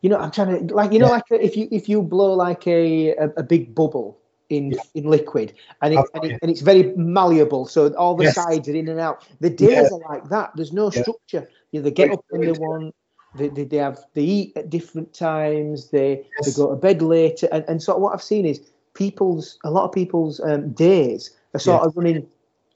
you 0.00 0.10
know 0.10 0.18
I'm 0.18 0.30
trying 0.30 0.66
to 0.66 0.74
like 0.74 0.92
you 0.92 0.98
know 0.98 1.06
Yeah. 1.06 1.12
like 1.12 1.30
a, 1.30 1.44
if 1.44 1.56
you 1.56 1.68
if 1.70 1.88
you 1.88 2.02
blow 2.02 2.32
like 2.32 2.66
a 2.66 3.10
a, 3.16 3.28
a 3.36 3.42
big 3.42 3.74
bubble 3.74 4.18
in 4.48 4.72
Yeah. 4.72 4.82
in 4.94 5.04
liquid 5.04 5.54
and 5.82 5.94
it, 5.94 5.98
oh, 5.98 6.06
and, 6.14 6.24
it 6.24 6.38
and 6.42 6.50
it's 6.50 6.60
very 6.60 6.92
malleable 6.96 7.66
so 7.66 7.92
all 7.94 8.16
the 8.16 8.24
Yes. 8.24 8.34
sides 8.34 8.68
are 8.68 8.74
in 8.74 8.88
and 8.88 9.00
out 9.00 9.26
the 9.40 9.50
days 9.50 9.70
Yeah. 9.70 9.96
are 9.96 10.10
like 10.10 10.28
that 10.28 10.50
there's 10.56 10.72
no 10.72 10.90
structure 10.90 11.48
you 11.72 11.80
know, 11.80 11.84
they 11.84 11.90
get 11.90 12.10
up 12.10 12.24
when 12.30 12.44
they 12.44 12.52
want 12.52 12.94
they, 13.36 13.48
they, 13.48 13.64
they 13.64 13.76
have 13.76 13.98
they 14.14 14.22
eat 14.22 14.52
at 14.56 14.70
different 14.70 15.14
times. 15.14 15.90
They 15.90 16.26
they 16.44 16.50
go 16.52 16.70
to 16.70 16.76
bed 16.76 17.02
later. 17.02 17.48
And, 17.52 17.64
and 17.68 17.82
so 17.82 17.96
what 17.96 18.14
i've 18.14 18.22
seen 18.22 18.46
is 18.46 18.60
people's 18.94 19.58
a 19.64 19.70
lot 19.70 19.84
of 19.84 19.92
people's 19.92 20.40
um, 20.40 20.72
days 20.72 21.30
are 21.54 21.60
sort 21.60 21.82
Yeah. 21.82 21.86
of 21.86 21.96
running 21.96 22.26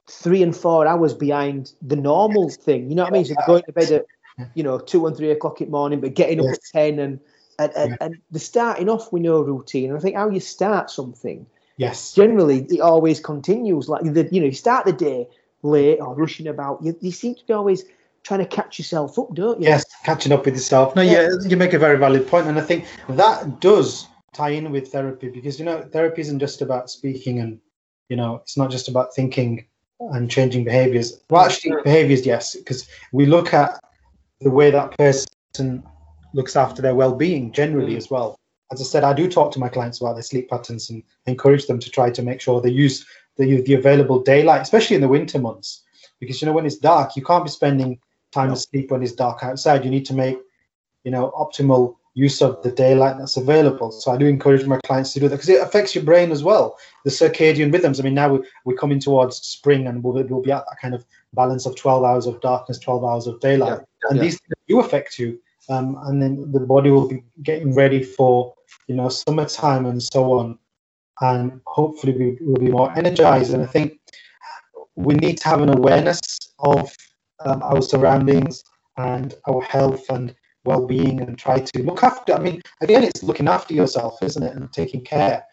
three 0.09 0.43
and 0.43 0.55
four 0.57 0.87
hours 0.87 1.15
behind 1.15 1.73
the 1.83 1.97
normal 1.97 2.51
thing. 2.51 2.89
You 2.91 2.97
know 2.97 3.05
what 3.05 3.11
i 3.11 3.13
mean? 3.13 3.25
So 3.25 3.35
they're 3.35 3.47
going 3.47 3.63
to 3.65 3.73
bed 3.73 3.93
at 3.93 4.07
you 4.55 4.63
know 4.63 4.79
two 4.79 5.07
and 5.07 5.17
three 5.17 5.31
o'clock 5.31 5.61
in 5.61 5.69
the 5.69 5.73
morning 5.73 6.01
but 6.01 6.15
getting 6.15 6.41
up 6.41 6.47
Yes. 6.47 6.57
at 6.57 6.65
10 6.73 6.99
and 6.99 7.21
and, 7.59 7.73
and, 7.77 7.91
Yeah. 7.91 7.97
and 8.01 8.19
they're 8.31 8.41
starting 8.41 8.89
off 8.89 9.13
with 9.13 9.23
no 9.23 9.43
routine. 9.43 9.91
And 9.91 9.99
i 9.99 10.01
think 10.01 10.17
how 10.17 10.29
you 10.31 10.41
start 10.41 10.91
something 10.91 11.47
Yes. 11.77 12.15
generally 12.15 12.67
it 12.69 12.81
always 12.81 13.21
continues. 13.21 13.89
Like 13.89 14.03
the, 14.03 14.29
you 14.31 14.41
know 14.41 14.47
you 14.47 14.53
start 14.53 14.85
the 14.85 14.93
day 14.93 15.29
late 15.63 15.99
or 16.01 16.15
rushing 16.15 16.47
about. 16.47 16.83
You, 16.83 16.97
you 17.01 17.11
seem 17.13 17.35
to 17.35 17.45
be 17.47 17.53
always 17.53 17.85
trying 18.25 18.41
to 18.41 18.47
catch 18.47 18.79
yourself 18.79 19.19
up 19.19 19.35
don't 19.35 19.61
you 19.61 19.69
Yes, 19.69 19.85
catching 20.05 20.33
up 20.33 20.45
with 20.45 20.55
yourself. 20.55 20.95
No, 20.95 21.03
Yeah. 21.03 21.23
yeah, 21.23 21.49
you 21.49 21.57
make 21.57 21.73
a 21.73 21.79
very 21.79 21.99
valid 21.99 22.27
point, 22.29 22.47
and 22.47 22.59
I 22.59 22.63
think 22.63 22.85
that 23.09 23.61
does 23.61 24.07
tie 24.33 24.51
in 24.51 24.71
with 24.71 24.89
therapy 24.93 25.29
because 25.29 25.59
you 25.59 25.65
know 25.65 25.83
therapy 25.93 26.21
isn't 26.23 26.39
just 26.39 26.63
about 26.63 26.91
speaking 26.91 27.41
and 27.41 27.59
you 28.09 28.17
know 28.17 28.37
it's 28.37 28.57
not 28.57 28.71
just 28.71 28.89
about 28.89 29.15
thinking 29.15 29.67
and 30.01 30.31
changing 30.31 30.65
behaviors. 30.65 31.21
Well, 31.29 31.45
actually, 31.45 31.75
behaviors, 31.85 32.25
yes, 32.25 32.57
because 32.57 32.89
we 33.13 33.27
look 33.27 33.53
at 33.53 33.79
the 34.41 34.51
way 34.51 34.71
that 34.71 34.97
person 34.97 35.83
looks 36.33 36.57
after 36.57 36.81
their 36.81 36.95
well-being 36.95 37.53
generally 37.53 37.95
Mm. 37.95 37.99
as 37.99 38.11
well. 38.11 38.37
As 38.73 38.81
I 38.81 38.85
said, 38.85 39.05
I 39.05 39.13
do 39.13 39.29
talk 39.29 39.53
to 39.53 39.59
my 39.59 39.69
clients 39.69 40.01
about 40.01 40.15
their 40.15 40.23
sleep 40.23 40.49
patterns 40.49 40.89
and 40.91 41.03
encourage 41.27 41.67
them 41.67 41.79
to 41.81 41.91
try 41.91 42.09
to 42.11 42.23
make 42.23 42.41
sure 42.41 42.61
they 42.61 42.71
use 42.71 43.05
the, 43.37 43.61
the 43.63 43.75
available 43.75 44.23
daylight, 44.23 44.63
especially 44.63 44.95
in 44.97 45.03
the 45.03 45.09
winter 45.09 45.39
months, 45.39 45.83
because 46.21 46.41
you 46.41 46.47
know 46.47 46.53
when 46.53 46.67
it's 46.67 46.77
dark, 46.77 47.17
you 47.17 47.23
can't 47.23 47.45
be 47.45 47.51
spending 47.51 47.99
time 48.33 48.51
No. 48.51 48.55
sleep 48.55 48.91
when 48.91 49.03
it's 49.03 49.13
dark 49.13 49.43
outside. 49.43 49.85
You 49.85 49.91
need 49.91 50.07
to 50.07 50.15
make, 50.15 50.39
you 51.05 51.11
know, 51.11 51.33
optimal 51.37 51.97
use 52.15 52.43
of 52.43 52.63
the 52.63 52.71
daylight 52.71 53.17
that's 53.19 53.37
available. 53.37 53.93
So 53.93 54.11
I 54.11 54.17
do 54.17 54.27
encourage 54.27 54.67
my 54.67 54.79
clients 54.85 55.13
to 55.13 55.21
do 55.21 55.29
that 55.29 55.37
because 55.37 55.49
it 55.49 55.63
affects 55.63 55.95
your 55.95 56.05
brain 56.05 56.33
as 56.33 56.43
well. 56.43 56.77
The 57.05 57.11
circadian 57.11 57.73
rhythms. 57.73 58.01
I 58.01 58.03
mean, 58.03 58.15
now 58.15 58.35
we- 58.35 58.47
we're 58.65 58.77
coming 58.77 58.99
towards 58.99 59.37
spring 59.37 59.87
and 59.87 60.03
we'll, 60.03 60.23
we'll 60.25 60.43
be 60.43 60.51
at 60.51 60.65
that 60.69 60.79
kind 60.81 60.95
of 60.95 61.05
balance 61.35 61.67
of 61.67 61.77
12 61.77 62.05
hours 62.05 62.27
of 62.27 62.41
darkness, 62.41 62.79
12 62.79 63.05
hours 63.05 63.27
of 63.27 63.39
daylight. 63.41 63.81
And 64.09 64.17
yeah. 64.17 64.23
these 64.23 64.39
things 64.41 64.55
do 64.69 64.81
affect 64.81 65.19
you. 65.19 65.41
Um, 65.69 65.97
and 66.07 66.21
then 66.21 66.51
the 66.51 66.61
body 66.61 66.91
will 66.91 67.07
be 67.07 67.23
getting 67.43 67.75
ready 67.75 68.03
for, 68.03 68.55
you 68.89 68.97
know, 68.97 69.09
summertime 69.09 69.87
and 69.87 70.03
so 70.03 70.33
on. 70.33 70.59
And 71.21 71.61
hopefully 71.67 72.13
we 72.13 72.39
will 72.41 72.59
be 72.59 72.71
more 72.71 72.91
energized. 72.97 73.55
And 73.55 73.63
I 73.63 73.67
think 73.67 74.01
we 74.97 75.15
need 75.15 75.39
to 75.39 75.49
have 75.49 75.61
an 75.61 75.69
awareness 75.69 76.21
of 76.59 76.93
um, 77.45 77.63
our 77.63 77.83
surroundings 77.83 78.65
and 78.97 79.35
our 79.49 79.63
health 79.63 80.09
and 80.11 80.35
well-being 80.65 81.21
and 81.23 81.39
try 81.39 81.59
to 81.59 81.83
look 81.83 82.03
after 82.03 82.35
i 82.35 82.39
mean 82.39 82.61
again 82.83 83.03
it's 83.03 83.23
looking 83.23 83.49
after 83.49 83.73
yourself 83.73 84.23
isn't 84.23 84.43
it? 84.43 84.55
And 84.55 84.71
taking 84.73 85.03
care 85.03 85.45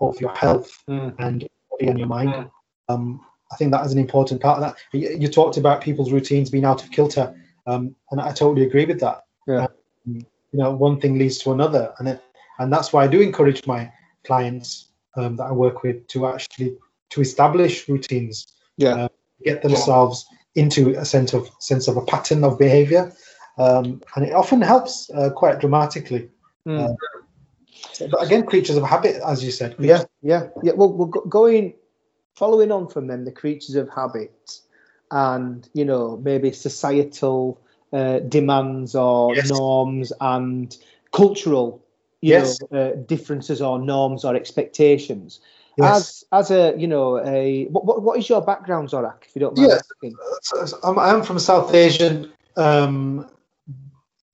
of 0.00 0.20
your 0.20 0.34
health 0.34 0.82
Mm. 0.88 1.14
and 1.18 1.42
your 1.42 1.50
body 1.70 1.86
and 1.90 1.98
your 1.98 2.08
mind. 2.08 2.50
Um, 2.88 3.20
i 3.52 3.56
think 3.56 3.70
that 3.72 3.86
is 3.86 3.92
an 3.92 3.98
important 3.98 4.40
part 4.40 4.58
of 4.58 4.62
that. 4.64 4.76
You, 4.92 5.16
you 5.20 5.28
talked 5.28 5.56
about 5.56 5.80
people's 5.80 6.10
routines 6.12 6.50
being 6.50 6.64
out 6.64 6.82
of 6.82 6.90
kilter 6.90 7.34
um, 7.66 7.94
and 8.10 8.20
i 8.20 8.32
totally 8.32 8.66
agree 8.66 8.86
with 8.86 9.00
that. 9.00 9.22
Yeah. 9.46 9.66
Um, 10.06 10.26
you 10.52 10.58
know 10.62 10.70
one 10.72 11.00
thing 11.00 11.18
leads 11.18 11.38
to 11.38 11.52
another 11.52 11.92
and 11.98 12.08
it, 12.08 12.22
and 12.58 12.72
that's 12.72 12.92
why 12.92 13.04
i 13.04 13.06
do 13.06 13.20
encourage 13.20 13.66
my 13.66 13.90
clients 14.24 14.88
um, 15.16 15.36
that 15.36 15.44
i 15.44 15.52
work 15.52 15.82
with 15.82 16.06
to 16.08 16.26
actually 16.26 16.76
to 17.10 17.20
establish 17.20 17.88
routines 17.88 18.46
yeah. 18.76 19.08
get 19.44 19.62
themselves 19.62 20.26
into 20.56 20.98
a 20.98 21.04
sense 21.04 21.32
of 21.32 21.48
sense 21.58 21.88
of 21.88 21.96
a 21.96 22.04
pattern 22.04 22.44
of 22.44 22.58
behavior 22.58 23.12
um, 23.58 24.02
and 24.14 24.24
it 24.24 24.32
often 24.32 24.60
helps 24.62 25.10
uh, 25.10 25.30
quite 25.30 25.60
dramatically 25.60 26.28
Mm. 26.66 26.90
uh, 26.90 26.94
so, 27.92 28.08
but 28.08 28.22
again 28.24 28.44
creatures 28.44 28.76
of 28.76 28.82
habit 28.82 29.16
as 29.26 29.44
you 29.44 29.50
said 29.52 29.76
yeah 29.78 30.02
yeah 30.22 30.48
yeah 30.62 30.72
well 30.72 30.92
we're 30.92 31.06
going 31.28 31.74
following 32.34 32.72
on 32.72 32.88
from 32.88 33.06
them 33.06 33.24
the 33.24 33.32
creatures 33.32 33.76
of 33.76 33.88
habit 33.88 34.60
and 35.10 35.68
you 35.74 35.84
know 35.84 36.16
maybe 36.18 36.50
societal 36.50 37.60
uh, 37.92 38.18
demands 38.20 38.94
or 38.94 39.36
Yes. 39.36 39.48
norms 39.48 40.12
and 40.20 40.76
cultural 41.12 41.80
you 42.20 42.32
Yes. 42.32 42.58
know 42.70 42.78
uh, 42.78 42.90
differences 43.06 43.62
or 43.62 43.78
norms 43.78 44.24
or 44.24 44.34
expectations 44.34 45.40
yes. 45.76 46.24
As 46.32 46.50
as 46.50 46.50
a 46.50 46.78
you 46.78 46.86
know 46.88 47.18
a 47.24 47.66
what, 47.66 47.84
what, 47.86 48.02
what 48.02 48.18
is 48.18 48.28
your 48.28 48.40
background 48.42 48.88
zorack 48.88 49.24
if 49.26 49.34
you 49.34 49.40
don't 49.40 49.56
mind 49.56 49.70
Yes. 49.70 49.82
asking? 49.90 50.16
So- 50.42 50.66
so 50.66 50.78
I'm, 50.82 50.98
I'm 50.98 51.22
from 51.22 51.38
south 51.38 51.74
asian 51.74 52.32
um, 52.56 53.28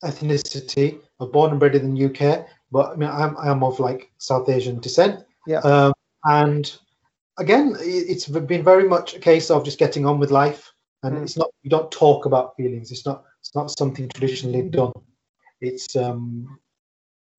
ethnicity. 0.04 0.98
I'm 1.20 1.30
born 1.30 1.50
and 1.52 1.60
bred 1.60 1.74
in 1.74 1.94
the 1.94 2.04
uk 2.06 2.46
but 2.70 2.92
i 2.92 2.96
mean 2.96 3.08
i'm, 3.08 3.36
I'm 3.36 3.62
of 3.62 3.78
like 3.80 4.10
south 4.18 4.48
asian 4.48 4.80
descent. 4.80 5.24
Yeah. 5.46 5.58
um, 5.60 5.92
and 6.24 6.64
again 7.38 7.76
it's 7.80 8.26
been 8.26 8.62
very 8.64 8.88
much 8.88 9.14
a 9.14 9.18
case 9.18 9.50
of 9.50 9.64
just 9.64 9.78
getting 9.78 10.06
on 10.06 10.18
with 10.18 10.30
life. 10.30 10.72
And 11.04 11.16
Mm. 11.16 11.22
it's 11.24 11.36
not 11.36 11.50
you 11.64 11.70
don't 11.70 11.90
talk 11.90 12.26
about 12.26 12.54
feelings. 12.56 12.92
It's 12.92 13.04
not 13.04 13.24
it's 13.40 13.54
not 13.56 13.76
something 13.76 14.08
traditionally 14.08 14.62
done. 14.68 14.92
It's 15.60 15.96
um 15.96 16.58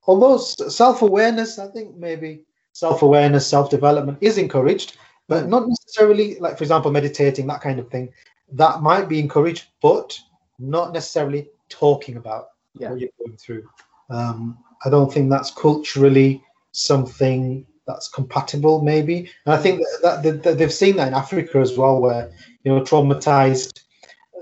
although 0.05 0.37
self-awareness 0.37 1.59
i 1.59 1.67
think 1.67 1.95
maybe 1.95 2.43
self-awareness 2.73 3.45
self-development 3.47 4.17
is 4.21 4.37
encouraged 4.37 4.97
but 5.29 5.45
Mm. 5.45 5.49
not 5.49 5.67
necessarily 5.69 6.37
like 6.39 6.57
for 6.57 6.63
example 6.63 6.91
meditating 6.91 7.47
that 7.47 7.61
kind 7.61 7.79
of 7.79 7.89
thing 7.89 8.09
that 8.51 8.81
might 8.81 9.07
be 9.07 9.19
encouraged 9.19 9.65
but 9.81 10.19
not 10.59 10.91
necessarily 10.93 11.49
talking 11.69 12.17
about 12.17 12.49
Yeah. 12.79 12.89
what 12.89 12.99
you're 12.99 13.09
going 13.19 13.37
through 13.37 13.63
um 14.09 14.57
i 14.85 14.89
don't 14.89 15.11
think 15.13 15.29
that's 15.29 15.51
culturally 15.51 16.43
something 16.71 17.65
that's 17.87 18.07
compatible 18.09 18.81
maybe 18.81 19.29
and 19.45 19.53
i 19.53 19.57
think 19.57 19.81
that, 20.01 20.23
that, 20.23 20.43
that 20.43 20.57
they've 20.57 20.73
seen 20.83 20.95
that 20.97 21.07
in 21.07 21.13
africa 21.13 21.59
as 21.59 21.77
well 21.77 21.99
where 22.01 22.31
you 22.63 22.71
know 22.71 22.81
traumatized 22.81 23.81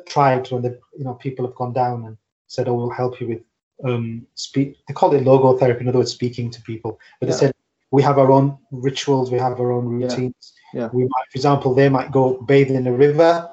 tribes 0.07 0.51
when 0.51 0.61
the 0.61 0.79
you 0.97 1.03
know 1.05 1.13
people 1.15 1.45
have 1.45 1.55
gone 1.55 1.73
down 1.73 2.05
and 2.05 2.17
said 2.47 2.67
oh 2.67 2.73
we'll 2.75 2.89
help 2.89 3.19
you 3.21 3.27
with 3.27 3.41
um 3.83 4.25
speak 4.35 4.77
they 4.87 4.93
call 4.93 5.13
it 5.13 5.23
logotherapy 5.23 5.81
in 5.81 5.87
other 5.89 5.99
words 5.99 6.11
speaking 6.11 6.49
to 6.49 6.61
people 6.61 6.99
but 7.19 7.27
Yeah. 7.27 7.33
they 7.33 7.39
said 7.39 7.53
we 7.91 8.01
have 8.01 8.17
our 8.17 8.31
own 8.31 8.57
rituals 8.71 9.31
we 9.31 9.37
have 9.39 9.59
our 9.59 9.71
own 9.71 9.85
routines 9.87 10.53
Yeah. 10.73 10.89
we 10.93 11.03
might 11.03 11.27
for 11.31 11.35
example 11.37 11.73
they 11.73 11.89
might 11.89 12.11
go 12.11 12.41
bathe 12.41 12.71
in 12.71 12.87
a 12.87 12.93
river 12.93 13.49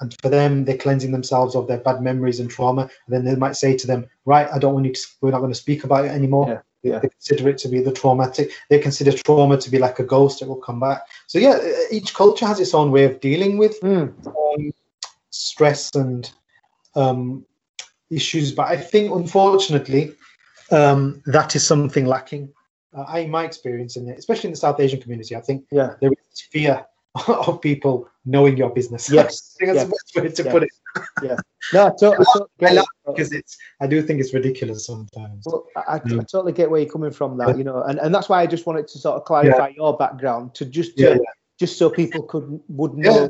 and 0.00 0.14
for 0.22 0.28
them 0.28 0.64
they're 0.64 0.76
cleansing 0.76 1.12
themselves 1.12 1.54
of 1.56 1.66
their 1.66 1.78
bad 1.78 2.02
memories 2.02 2.40
and 2.40 2.50
trauma 2.50 2.82
and 2.82 3.10
then 3.14 3.24
they 3.24 3.34
might 3.34 3.56
say 3.56 3.76
to 3.76 3.86
them 3.86 4.06
right 4.26 4.48
i 4.52 4.58
don't 4.58 4.74
want 4.74 4.86
you 4.86 4.92
to 4.92 5.00
we're 5.20 5.30
not 5.30 5.40
going 5.40 5.52
to 5.52 5.64
speak 5.64 5.84
about 5.84 6.04
it 6.04 6.10
anymore 6.10 6.46
Yeah, 6.48 6.60
They- 6.82 6.90
yeah. 6.90 6.98
they 7.00 7.08
consider 7.08 7.48
it 7.48 7.58
to 7.58 7.68
be 7.68 7.80
the 7.80 7.92
traumatic 7.92 8.50
they 8.70 8.78
consider 8.78 9.12
trauma 9.12 9.56
to 9.58 9.70
be 9.70 9.78
like 9.78 9.98
a 9.98 10.04
ghost 10.04 10.40
that 10.40 10.48
will 10.48 10.56
come 10.68 10.80
back 10.80 11.02
so 11.26 11.38
yeah 11.38 11.56
each 11.90 12.14
culture 12.14 12.46
has 12.46 12.60
its 12.60 12.74
own 12.74 12.90
way 12.92 13.04
of 13.04 13.20
dealing 13.20 13.56
with 13.58 13.80
Mm. 13.80 14.12
um, 14.26 14.72
stress 15.30 15.94
and 15.94 16.30
um, 16.94 17.44
issues. 18.10 18.52
But 18.52 18.68
I 18.68 18.76
think, 18.76 19.12
unfortunately, 19.14 20.12
um, 20.70 21.22
that 21.26 21.54
is 21.56 21.66
something 21.66 22.06
lacking. 22.06 22.52
Uh, 22.96 23.04
I, 23.06 23.18
in 23.20 23.30
my 23.30 23.44
experience, 23.44 23.96
in 23.96 24.08
it, 24.08 24.18
especially 24.18 24.48
in 24.48 24.52
the 24.52 24.56
South 24.58 24.80
Asian 24.80 25.00
community, 25.00 25.36
I 25.36 25.40
think 25.40 25.66
yeah 25.70 25.94
there 26.00 26.10
is 26.12 26.40
fear 26.40 26.84
of 27.28 27.60
people 27.60 28.08
knowing 28.24 28.56
your 28.56 28.70
business. 28.70 29.10
Yes, 29.18 29.56
I 29.60 29.66
think 29.66 29.76
that's 29.76 29.84
the 29.88 29.90
best 29.90 30.16
way 30.16 30.32
to 30.32 30.42
yeah. 30.44 30.52
put 30.52 30.62
it 30.64 30.70
yeah, 31.22 31.36
no 31.74 31.80
I, 31.84 31.86
I 31.86 32.68
I 32.70 32.80
it. 32.80 32.84
because 33.06 33.32
it's. 33.32 33.58
I 33.80 33.86
do 33.86 34.00
think 34.02 34.20
it's 34.20 34.32
ridiculous 34.32 34.86
sometimes. 34.86 35.44
Well, 35.46 35.66
I, 35.76 35.80
I, 35.80 35.94
I 35.96 35.98
Mm. 35.98 36.26
totally 36.30 36.52
get 36.52 36.70
where 36.70 36.80
you're 36.80 36.90
coming 36.90 37.10
from. 37.10 37.36
That 37.36 37.58
you 37.58 37.64
know, 37.64 37.82
and, 37.82 37.98
and 37.98 38.14
that's 38.14 38.28
why 38.30 38.40
I 38.40 38.46
just 38.46 38.66
wanted 38.66 38.88
to 38.88 38.98
sort 38.98 39.16
of 39.16 39.24
clarify 39.26 39.68
your 39.76 39.96
background 39.96 40.54
to 40.54 40.64
just 40.64 40.96
to, 40.98 41.22
just 41.58 41.76
so 41.78 41.90
people 41.90 42.22
could 42.22 42.60
would 42.68 42.94
know, 42.94 43.28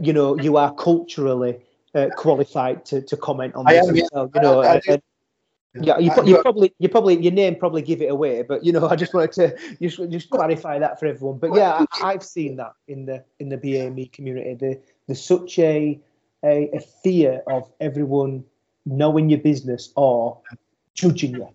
you 0.00 0.12
know, 0.12 0.38
you 0.38 0.56
are 0.56 0.72
culturally 0.74 1.58
uh, 1.94 2.10
qualified 2.16 2.84
to, 2.86 3.02
to 3.02 3.16
comment 3.16 3.54
on 3.56 3.64
this. 3.66 3.88
am, 3.88 3.94
well, 4.12 4.30
you 4.34 4.40
know, 4.40 4.60
I- 4.62 4.66
I 4.66 4.74
and- 4.74 4.82
do. 4.82 4.92
and- 4.92 5.02
yeah, 5.80 5.98
you, 5.98 6.10
I 6.10 6.14
pro- 6.14 6.24
do. 6.24 6.30
you 6.30 6.42
probably 6.42 6.74
you 6.78 6.88
probably 6.88 7.22
your 7.22 7.32
name 7.32 7.56
probably 7.56 7.82
give 7.82 8.00
it 8.00 8.10
away, 8.10 8.42
but 8.42 8.64
you 8.64 8.72
know, 8.72 8.88
I 8.88 8.96
just 8.96 9.14
wanted 9.14 9.32
to 9.32 9.76
just 9.80 10.10
just 10.10 10.30
clarify 10.30 10.78
that 10.78 11.00
for 11.00 11.06
everyone. 11.06 11.38
But 11.38 11.54
yeah, 11.54 11.84
I, 11.92 12.12
I've 12.12 12.24
seen 12.24 12.56
that 12.56 12.74
in 12.88 13.06
the 13.06 13.24
in 13.40 13.48
the 13.48 13.56
BAME 13.58 14.12
community. 14.12 14.54
The, 14.54 14.80
there's 15.06 15.24
such 15.24 15.58
a, 15.58 16.00
a 16.44 16.70
a 16.72 16.80
fear 16.80 17.42
of 17.46 17.70
everyone 17.80 18.44
knowing 18.86 19.30
your 19.30 19.40
business 19.40 19.92
or 19.96 20.38
judging 20.94 21.34
you 21.34 21.48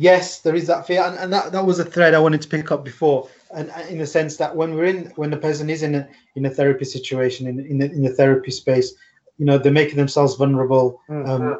yes, 0.00 0.40
there 0.40 0.54
is 0.54 0.66
that 0.66 0.86
fear, 0.86 1.02
and, 1.02 1.16
and 1.18 1.32
that, 1.32 1.52
that 1.52 1.66
was 1.66 1.78
a 1.78 1.84
thread 1.84 2.14
I 2.14 2.18
wanted 2.18 2.40
to 2.42 2.48
pick 2.48 2.72
up 2.72 2.84
before, 2.84 3.28
and 3.54 3.70
in 3.88 3.98
the 3.98 4.06
sense 4.06 4.38
that 4.38 4.56
when 4.56 4.74
we're 4.74 4.86
in, 4.86 5.12
when 5.16 5.30
the 5.30 5.36
person 5.36 5.70
is 5.70 5.82
in 5.82 5.94
a 5.94 6.08
in 6.34 6.46
a 6.46 6.50
therapy 6.50 6.86
situation, 6.86 7.46
in 7.46 7.60
in 7.60 7.78
the, 7.78 7.84
in 7.84 8.02
the 8.02 8.10
therapy 8.10 8.50
space, 8.50 8.94
you 9.38 9.44
know, 9.44 9.58
they're 9.58 9.70
making 9.70 9.96
themselves 9.96 10.34
vulnerable 10.36 11.00
um, 11.08 11.24
Mhm. 11.24 11.58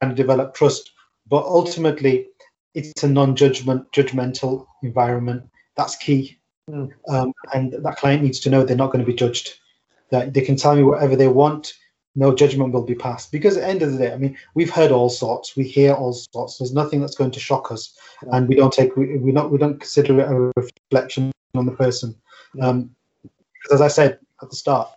And 0.00 0.16
develop 0.16 0.54
trust, 0.54 0.92
but 1.28 1.44
ultimately, 1.44 2.28
it's 2.74 3.02
a 3.02 3.08
non-judgment, 3.08 3.90
judgmental 3.92 4.66
environment. 4.82 5.48
That's 5.76 5.96
key, 5.96 6.38
Mm. 6.70 6.90
um, 7.08 7.32
and 7.54 7.72
that 7.72 7.96
client 7.96 8.24
needs 8.24 8.40
to 8.40 8.50
know 8.50 8.64
they're 8.64 8.76
not 8.76 8.90
going 8.90 9.04
to 9.04 9.10
be 9.10 9.16
judged. 9.16 9.54
That 10.10 10.34
they 10.34 10.40
can 10.40 10.56
tell 10.56 10.74
me 10.74 10.82
whatever 10.82 11.14
they 11.16 11.28
want. 11.28 11.74
No 12.16 12.34
judgment 12.34 12.72
will 12.72 12.82
be 12.82 12.94
passed 12.94 13.30
because 13.30 13.56
at 13.56 13.60
the 13.60 13.68
end 13.68 13.82
of 13.82 13.92
the 13.92 13.98
day, 13.98 14.12
I 14.12 14.16
mean, 14.16 14.36
we've 14.54 14.70
heard 14.70 14.90
all 14.90 15.10
sorts, 15.10 15.54
we 15.54 15.64
hear 15.64 15.92
all 15.92 16.12
sorts. 16.12 16.58
There's 16.58 16.72
nothing 16.72 17.00
that's 17.00 17.14
going 17.14 17.30
to 17.32 17.40
shock 17.40 17.70
us, 17.70 17.96
and 18.32 18.48
we 18.48 18.54
don't 18.56 18.72
take 18.72 18.96
we, 18.96 19.18
we 19.18 19.32
not 19.32 19.50
we 19.50 19.58
don't 19.58 19.78
consider 19.78 20.20
it 20.20 20.30
a 20.30 20.52
reflection 20.56 21.30
on 21.54 21.66
the 21.66 21.72
person. 21.72 22.16
Um, 22.60 22.96
because 23.22 23.74
as 23.74 23.80
I 23.80 23.88
said 23.88 24.18
at 24.42 24.50
the 24.50 24.56
start, 24.56 24.88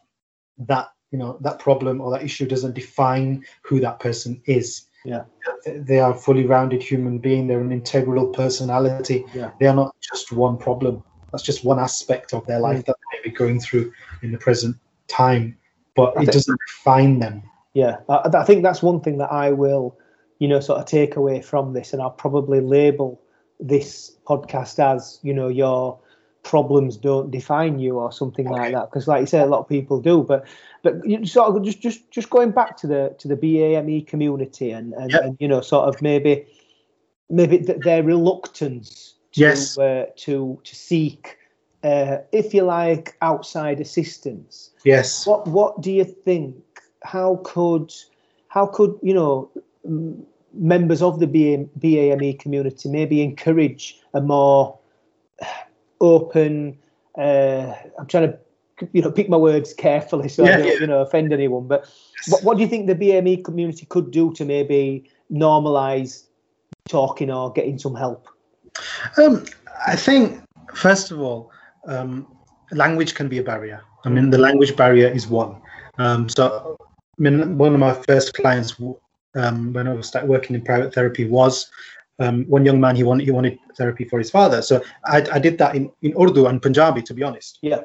that 0.59 0.91
you 1.11 1.19
know 1.19 1.37
that 1.41 1.59
problem 1.59 2.01
or 2.01 2.09
that 2.11 2.23
issue 2.23 2.47
doesn't 2.47 2.73
define 2.73 3.45
who 3.63 3.79
that 3.81 3.99
person 3.99 4.41
is. 4.45 4.85
Yeah. 5.05 5.23
They- 5.65 5.99
are 5.99 6.11
a 6.11 6.15
fully 6.15 6.45
rounded 6.45 6.83
human 6.83 7.19
being. 7.19 7.47
They're 7.47 7.61
an 7.61 7.71
integral 7.71 8.27
personality. 8.27 9.25
Yeah. 9.33 9.51
They 9.59 9.67
are 9.67 9.75
not 9.75 9.95
just 10.01 10.31
one 10.31 10.57
problem. 10.57 11.03
That's 11.31 11.43
just 11.43 11.63
one 11.63 11.79
aspect 11.79 12.33
of 12.33 12.45
their 12.47 12.59
life 12.59 12.79
mm. 12.79 12.85
that 12.85 12.95
they 12.95 13.17
may 13.19 13.29
be 13.29 13.35
going 13.35 13.59
through 13.59 13.91
in 14.21 14.31
the 14.31 14.37
present 14.37 14.75
time, 15.07 15.57
but 15.95 16.09
I 16.17 16.21
it 16.21 16.25
think- 16.25 16.31
doesn't 16.31 16.59
define 16.67 17.19
them. 17.19 17.43
Yeah, 17.73 17.97
I, 18.09 18.29
I 18.33 18.43
think 18.45 18.63
that's 18.63 18.81
one 18.81 18.99
thing 18.99 19.19
that 19.19 19.31
I 19.31 19.51
will, 19.51 19.95
you 20.39 20.47
know, 20.47 20.59
sort 20.59 20.79
of 20.79 20.85
take 20.85 21.15
away 21.15 21.41
from 21.41 21.73
this, 21.73 21.93
and 21.93 22.01
I'll 22.01 22.09
probably 22.09 22.61
label 22.61 23.21
this 23.59 24.17
podcast 24.27 24.79
as, 24.79 25.19
you 25.21 25.33
know, 25.33 25.49
your 25.49 25.99
problems 26.43 26.97
don't 26.97 27.31
define 27.31 27.79
you 27.79 27.99
or 27.99 28.11
something 28.11 28.47
like 28.47 28.71
that. 28.73 28.89
Because, 28.89 29.07
like 29.07 29.21
you 29.21 29.27
say, 29.27 29.39
a 29.39 29.45
lot 29.45 29.59
of 29.59 29.69
people 29.69 30.01
do. 30.01 30.23
But, 30.23 30.45
but 30.83 31.05
you 31.05 31.25
sort 31.25 31.55
of 31.55 31.63
just 31.63 31.81
just 31.81 32.09
just 32.11 32.29
going 32.29 32.51
back 32.51 32.77
to 32.77 32.87
the 32.87 33.15
to 33.19 33.27
the 33.27 33.35
BAME 33.35 34.07
community 34.07 34.71
and 34.71 34.93
and, 34.93 35.11
Yep. 35.11 35.23
and 35.23 35.37
you 35.39 35.47
know, 35.47 35.61
sort 35.61 35.87
of 35.87 36.01
maybe 36.01 36.45
maybe 37.29 37.59
th- 37.59 37.81
their 37.81 38.03
reluctance 38.03 39.15
to 39.33 39.41
Yes. 39.41 39.77
uh, 39.77 40.05
to 40.17 40.59
to 40.63 40.75
seek, 40.75 41.37
uh, 41.83 42.17
if 42.31 42.53
you 42.53 42.63
like, 42.63 43.15
outside 43.21 43.79
assistance 43.79 44.71
Yes. 44.85 45.27
what 45.27 45.47
what 45.47 45.81
do 45.81 45.91
you 45.91 46.05
think 46.05 46.55
how 47.03 47.39
could 47.43 47.93
how 48.47 48.65
could 48.65 48.97
you 49.01 49.13
know 49.13 49.49
m- 49.85 50.25
members 50.53 51.01
of 51.01 51.19
the 51.19 51.27
BAME 51.27 52.39
community 52.39 52.89
maybe 52.89 53.21
encourage 53.21 53.99
a 54.13 54.21
more 54.21 54.77
open 56.01 56.77
uh, 57.17 57.73
I'm 57.97 58.07
trying 58.07 58.31
to 58.31 58.39
you 58.93 59.01
know 59.01 59.11
pick 59.11 59.29
my 59.29 59.37
words 59.37 59.73
carefully 59.73 60.29
so 60.29 60.45
Yeah, 60.45 60.53
I 60.53 60.57
don't 60.57 60.67
yeah. 60.67 60.73
you 60.79 60.87
know 60.87 61.01
offend 61.01 61.33
anyone 61.33 61.67
but 61.67 61.89
what, 62.27 62.43
what 62.43 62.57
do 62.57 62.63
you 62.63 62.69
think 62.69 62.87
the 62.87 62.95
BME 62.95 63.43
community 63.43 63.85
could 63.85 64.11
do 64.11 64.33
to 64.33 64.45
maybe 64.45 65.09
normalize 65.31 66.25
talking 66.87 67.29
or 67.29 67.51
getting 67.51 67.77
some 67.77 67.95
help 67.95 68.27
Um, 69.17 69.45
I 69.87 69.95
think 69.95 70.41
first 70.73 71.11
of 71.11 71.19
all, 71.19 71.51
um, 71.85 72.27
language 72.71 73.15
can 73.15 73.27
be 73.27 73.37
a 73.37 73.43
barrier. 73.43 73.81
I 74.05 74.09
mean, 74.09 74.29
the 74.29 74.37
language 74.37 74.75
barrier 74.75 75.07
is 75.07 75.27
one. 75.27 75.55
Um, 75.97 76.29
so, 76.29 76.77
I 76.79 77.21
mean, 77.21 77.57
one 77.57 77.73
of 77.73 77.79
my 77.79 77.93
first 78.07 78.33
clients 78.33 78.79
um, 79.35 79.73
when 79.73 79.87
I 79.87 80.01
started 80.01 80.29
working 80.29 80.55
in 80.55 80.61
private 80.61 80.93
therapy 80.93 81.25
was 81.25 81.69
um, 82.19 82.45
one 82.47 82.65
young 82.65 82.79
man. 82.79 82.95
He 82.95 83.03
wanted 83.03 83.25
he 83.25 83.31
wanted 83.31 83.57
therapy 83.77 84.05
for 84.05 84.19
his 84.19 84.29
father. 84.29 84.61
So 84.61 84.81
I, 85.05 85.25
I 85.31 85.39
did 85.39 85.57
that 85.57 85.75
in, 85.75 85.91
in 86.01 86.13
Urdu 86.19 86.47
and 86.47 86.61
Punjabi, 86.61 87.01
to 87.03 87.13
be 87.13 87.23
honest. 87.23 87.59
yeah 87.61 87.81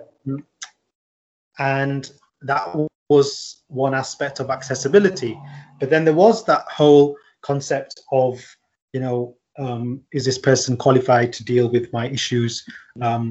and 1.58 2.10
that 2.42 2.74
was 3.08 3.62
one 3.68 3.94
aspect 3.94 4.40
of 4.40 4.50
accessibility 4.50 5.38
but 5.80 5.90
then 5.90 6.04
there 6.04 6.14
was 6.14 6.44
that 6.44 6.64
whole 6.68 7.16
concept 7.42 8.00
of 8.12 8.44
you 8.92 9.00
know 9.00 9.36
um, 9.58 10.00
is 10.12 10.24
this 10.24 10.38
person 10.38 10.76
qualified 10.76 11.32
to 11.32 11.44
deal 11.44 11.70
with 11.70 11.92
my 11.92 12.08
issues 12.08 12.64
um, 13.02 13.30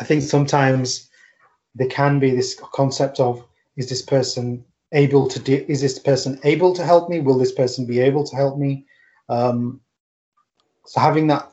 i 0.00 0.04
think 0.04 0.22
sometimes 0.22 1.08
there 1.74 1.88
can 1.88 2.18
be 2.18 2.30
this 2.30 2.60
concept 2.72 3.18
of 3.18 3.44
is 3.76 3.88
this 3.88 4.02
person 4.02 4.64
able 4.92 5.28
to 5.28 5.38
de- 5.40 5.70
is 5.70 5.80
this 5.80 5.98
person 5.98 6.38
able 6.44 6.72
to 6.74 6.84
help 6.84 7.08
me 7.08 7.20
will 7.20 7.38
this 7.38 7.52
person 7.52 7.86
be 7.86 7.98
able 8.00 8.24
to 8.24 8.36
help 8.36 8.58
me 8.58 8.84
um, 9.28 9.80
so 10.86 11.00
having 11.00 11.26
that 11.26 11.50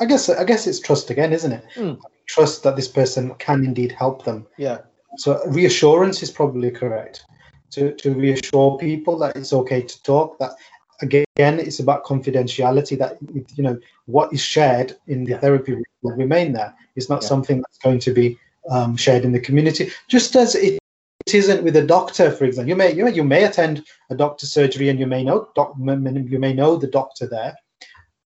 i 0.00 0.04
guess 0.04 0.28
i 0.30 0.44
guess 0.44 0.66
it's 0.66 0.80
trust 0.80 1.10
again 1.10 1.32
isn't 1.32 1.52
it 1.52 1.64
Mm. 1.76 1.98
trust 2.26 2.62
that 2.62 2.76
this 2.76 2.88
person 2.88 3.34
can 3.38 3.64
indeed 3.64 3.92
help 3.92 4.24
them 4.24 4.46
yeah 4.56 4.78
so 5.16 5.40
reassurance 5.48 6.22
is 6.22 6.30
probably 6.30 6.70
correct 6.70 7.24
to, 7.72 7.94
to 7.96 8.14
reassure 8.14 8.78
people 8.78 9.18
that 9.18 9.36
it's 9.36 9.52
okay 9.52 9.82
to 9.82 10.02
talk. 10.02 10.38
That 10.38 10.52
again, 11.00 11.24
it's 11.36 11.80
about 11.80 12.04
confidentiality. 12.04 12.96
That 12.98 13.18
you 13.56 13.62
know 13.62 13.78
what 14.06 14.32
is 14.32 14.40
shared 14.40 14.96
in 15.06 15.24
the 15.24 15.32
Yeah. 15.32 15.38
therapy 15.38 15.74
will 16.02 16.16
remain 16.16 16.52
there. 16.52 16.74
It's 16.96 17.08
not 17.08 17.22
Yeah. 17.22 17.28
something 17.28 17.58
that's 17.58 17.78
going 17.78 17.98
to 18.00 18.12
be 18.12 18.38
um, 18.70 18.96
shared 18.96 19.24
in 19.24 19.32
the 19.32 19.40
community. 19.40 19.90
Just 20.08 20.36
as 20.36 20.54
it 20.54 20.78
isn't 21.26 21.62
with 21.64 21.76
a 21.76 21.86
doctor, 21.86 22.30
for 22.30 22.44
example. 22.44 22.68
You 22.68 22.76
may 22.76 22.92
you, 22.94 23.04
may- 23.04 23.12
you 23.14 23.24
may 23.24 23.44
attend 23.44 23.84
a 24.10 24.14
doctor's 24.14 24.52
surgery 24.52 24.88
and 24.88 24.98
you 24.98 25.06
may 25.06 25.22
know 25.24 25.48
doc, 25.54 25.74
you 25.78 26.38
may 26.38 26.52
know 26.52 26.76
the 26.76 26.86
doctor 26.86 27.26
there, 27.26 27.56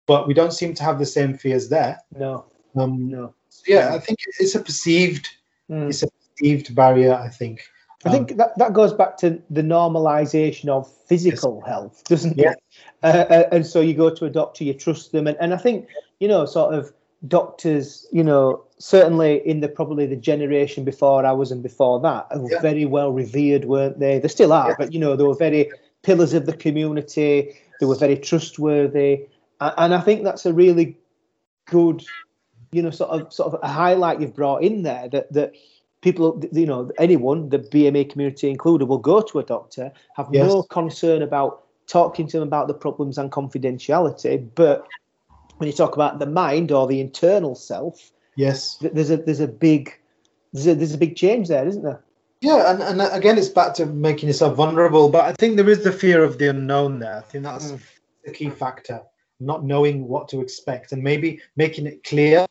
but 0.05 0.27
we 0.27 0.33
don't 0.33 0.53
seem 0.53 0.73
to 0.75 0.83
have 0.83 0.99
the 0.99 1.05
same 1.05 1.37
fears 1.37 1.69
there. 1.69 1.99
no 2.17 2.45
Um, 2.75 3.09
no 3.09 3.33
yeah, 3.67 3.93
I 3.93 3.99
think 3.99 4.19
it's 4.39 4.55
a 4.55 4.59
perceived 4.59 5.27
Mm. 5.71 5.87
it's 5.89 6.03
a 6.03 6.07
perceived 6.11 6.75
barrier. 6.75 7.13
I 7.13 7.29
think. 7.29 7.61
I 8.05 8.09
Um, 8.09 8.13
think 8.13 8.37
that, 8.37 8.57
that 8.57 8.73
goes 8.73 8.91
back 8.91 9.15
to 9.19 9.41
the 9.49 9.61
normalization 9.61 10.67
of 10.67 10.91
physical 11.07 11.61
health, 11.61 12.03
doesn't 12.03 12.37
Yeah. 12.37 12.51
it? 12.51 12.57
Uh, 13.01 13.25
uh, 13.29 13.47
and 13.53 13.65
so 13.65 13.79
you 13.79 13.93
go 13.93 14.09
to 14.09 14.25
a 14.25 14.29
doctor, 14.29 14.65
you 14.65 14.73
trust 14.73 15.13
them, 15.13 15.25
and, 15.25 15.37
and 15.39 15.53
I 15.53 15.57
think 15.57 15.87
you 16.19 16.27
know, 16.27 16.45
sort 16.45 16.73
of 16.73 16.91
doctors, 17.27 18.05
you 18.11 18.23
know, 18.23 18.63
certainly 18.79 19.47
in 19.47 19.61
the 19.61 19.67
probably 19.69 20.05
the 20.05 20.15
generation 20.15 20.83
before 20.83 21.25
I 21.25 21.31
was 21.31 21.51
and 21.51 21.63
before 21.63 21.99
that, 22.01 22.27
were 22.37 22.49
Yeah. 22.51 22.61
very 22.61 22.85
well 22.85 23.11
revered, 23.11 23.65
weren't 23.65 23.99
they? 23.99 24.19
They 24.19 24.27
still 24.27 24.51
are, 24.51 24.69
Yeah. 24.69 24.75
but 24.77 24.93
you 24.93 24.99
know, 24.99 25.15
they 25.15 25.23
were 25.23 25.35
very 25.35 25.71
pillars 26.01 26.33
of 26.33 26.45
the 26.45 26.53
community. 26.53 27.55
They 27.79 27.85
were 27.85 27.95
very 27.95 28.17
trustworthy, 28.17 29.27
and 29.61 29.93
I 29.93 30.01
think 30.01 30.23
that's 30.23 30.45
a 30.45 30.53
really 30.53 30.97
good, 31.65 32.03
you 32.71 32.81
know, 32.81 32.89
sort 32.89 33.11
of 33.11 33.31
sort 33.31 33.53
of 33.53 33.59
a 33.63 33.67
highlight 33.67 34.19
you've 34.19 34.35
brought 34.35 34.63
in 34.63 34.83
there 34.83 35.07
that 35.09 35.31
that 35.33 35.53
people, 36.01 36.43
you 36.51 36.65
know, 36.65 36.91
anyone, 36.97 37.47
the 37.49 37.59
BMA 37.59 38.03
community 38.09 38.49
included, 38.49 38.85
will 38.87 38.97
go 38.97 39.21
to 39.21 39.39
a 39.39 39.43
doctor, 39.43 39.91
have 40.17 40.27
Yes. 40.31 40.45
no 40.49 40.63
concern 40.63 41.21
about 41.21 41.63
talking 41.87 42.27
to 42.27 42.39
them 42.39 42.47
about 42.47 42.67
the 42.67 42.73
problems 42.73 43.17
and 43.17 43.31
confidentiality. 43.31 44.45
But 44.55 44.85
when 45.57 45.67
you 45.67 45.73
talk 45.73 45.95
about 45.95 46.19
the 46.19 46.25
mind 46.25 46.71
or 46.71 46.87
the 46.87 46.99
internal 46.99 47.55
self, 47.55 48.11
Yes. 48.35 48.77
there's 48.81 49.11
a 49.11 49.17
there's 49.17 49.39
a 49.39 49.47
big 49.47 49.93
there's 50.53 50.67
a, 50.67 50.75
there's 50.75 50.93
a 50.93 50.97
big 50.97 51.15
change 51.15 51.47
there, 51.47 51.67
isn't 51.67 51.83
there? 51.83 52.03
Yeah, 52.41 52.71
and, 52.71 52.81
and 52.83 53.01
again, 53.13 53.37
it's 53.37 53.47
back 53.47 53.73
to 53.75 53.85
making 53.85 54.27
yourself 54.27 54.55
vulnerable. 54.55 55.09
But 55.09 55.25
I 55.25 55.33
think 55.33 55.55
there 55.55 55.69
is 55.69 55.83
the 55.83 55.91
fear 55.91 56.23
of 56.23 56.37
the 56.39 56.49
unknown 56.49 56.99
there. 56.99 57.17
I 57.17 57.21
think 57.21 57.43
that's 57.43 57.71
Mm. 57.71 57.79
the 58.25 58.31
key 58.31 58.49
factor, 58.49 59.01
not 59.39 59.63
knowing 59.63 60.07
what 60.07 60.27
to 60.29 60.41
expect 60.41 60.91
and 60.91 61.01
maybe 61.01 61.39
making 61.55 61.85
it 61.87 62.03
clear 62.03 62.45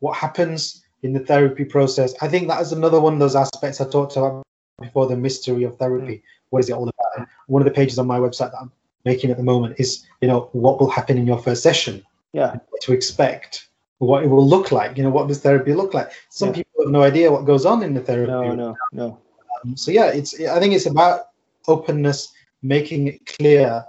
what 0.00 0.16
happens 0.16 0.82
in 1.02 1.12
the 1.12 1.20
therapy 1.20 1.64
process. 1.64 2.14
I 2.20 2.28
think 2.28 2.48
that 2.48 2.60
is 2.60 2.72
another 2.72 3.00
one 3.00 3.14
of 3.14 3.18
those 3.20 3.36
aspects 3.36 3.80
I 3.80 3.88
talked 3.88 4.16
about 4.16 4.42
before 4.80 5.06
the 5.06 5.16
mystery 5.16 5.64
of 5.64 5.76
therapy. 5.78 6.22
What 6.50 6.60
is 6.60 6.68
it 6.68 6.72
all 6.74 6.82
about? 6.88 7.12
And 7.16 7.26
one 7.46 7.62
of 7.62 7.66
the 7.66 7.74
pages 7.74 7.98
on 7.98 8.06
my 8.06 8.18
website 8.18 8.50
that 8.52 8.58
I'm 8.60 8.72
making 9.04 9.30
at 9.30 9.36
the 9.38 9.42
moment 9.42 9.76
is, 9.78 10.04
you 10.20 10.28
know, 10.28 10.48
what 10.52 10.78
will 10.80 10.90
happen 10.90 11.16
in 11.16 11.26
your 11.26 11.38
first 11.38 11.62
session, 11.62 12.04
Yeah, 12.32 12.56
to 12.82 12.92
expect, 12.92 13.68
what 13.98 14.22
it 14.24 14.28
will 14.28 14.46
look 14.46 14.70
like. 14.72 14.96
You 14.96 15.02
know, 15.04 15.10
what 15.10 15.28
does 15.28 15.40
therapy 15.40 15.74
look 15.74 15.94
like? 15.94 16.10
Some 16.30 16.48
Yeah. 16.50 16.54
people 16.56 16.84
have 16.84 16.92
no 16.92 17.02
idea 17.02 17.30
what 17.30 17.44
goes 17.44 17.66
on 17.66 17.82
in 17.82 17.92
the 17.94 18.00
therapy. 18.00 18.30
no, 18.32 18.54
no, 18.54 18.76
no. 18.92 19.18
Um, 19.64 19.76
so 19.76 19.90
yeah, 19.90 20.06
it's 20.06 20.38
I 20.40 20.58
think 20.60 20.74
it's 20.74 20.86
about 20.86 21.26
openness, 21.68 22.32
making 22.62 23.08
it 23.08 23.26
clear 23.26 23.84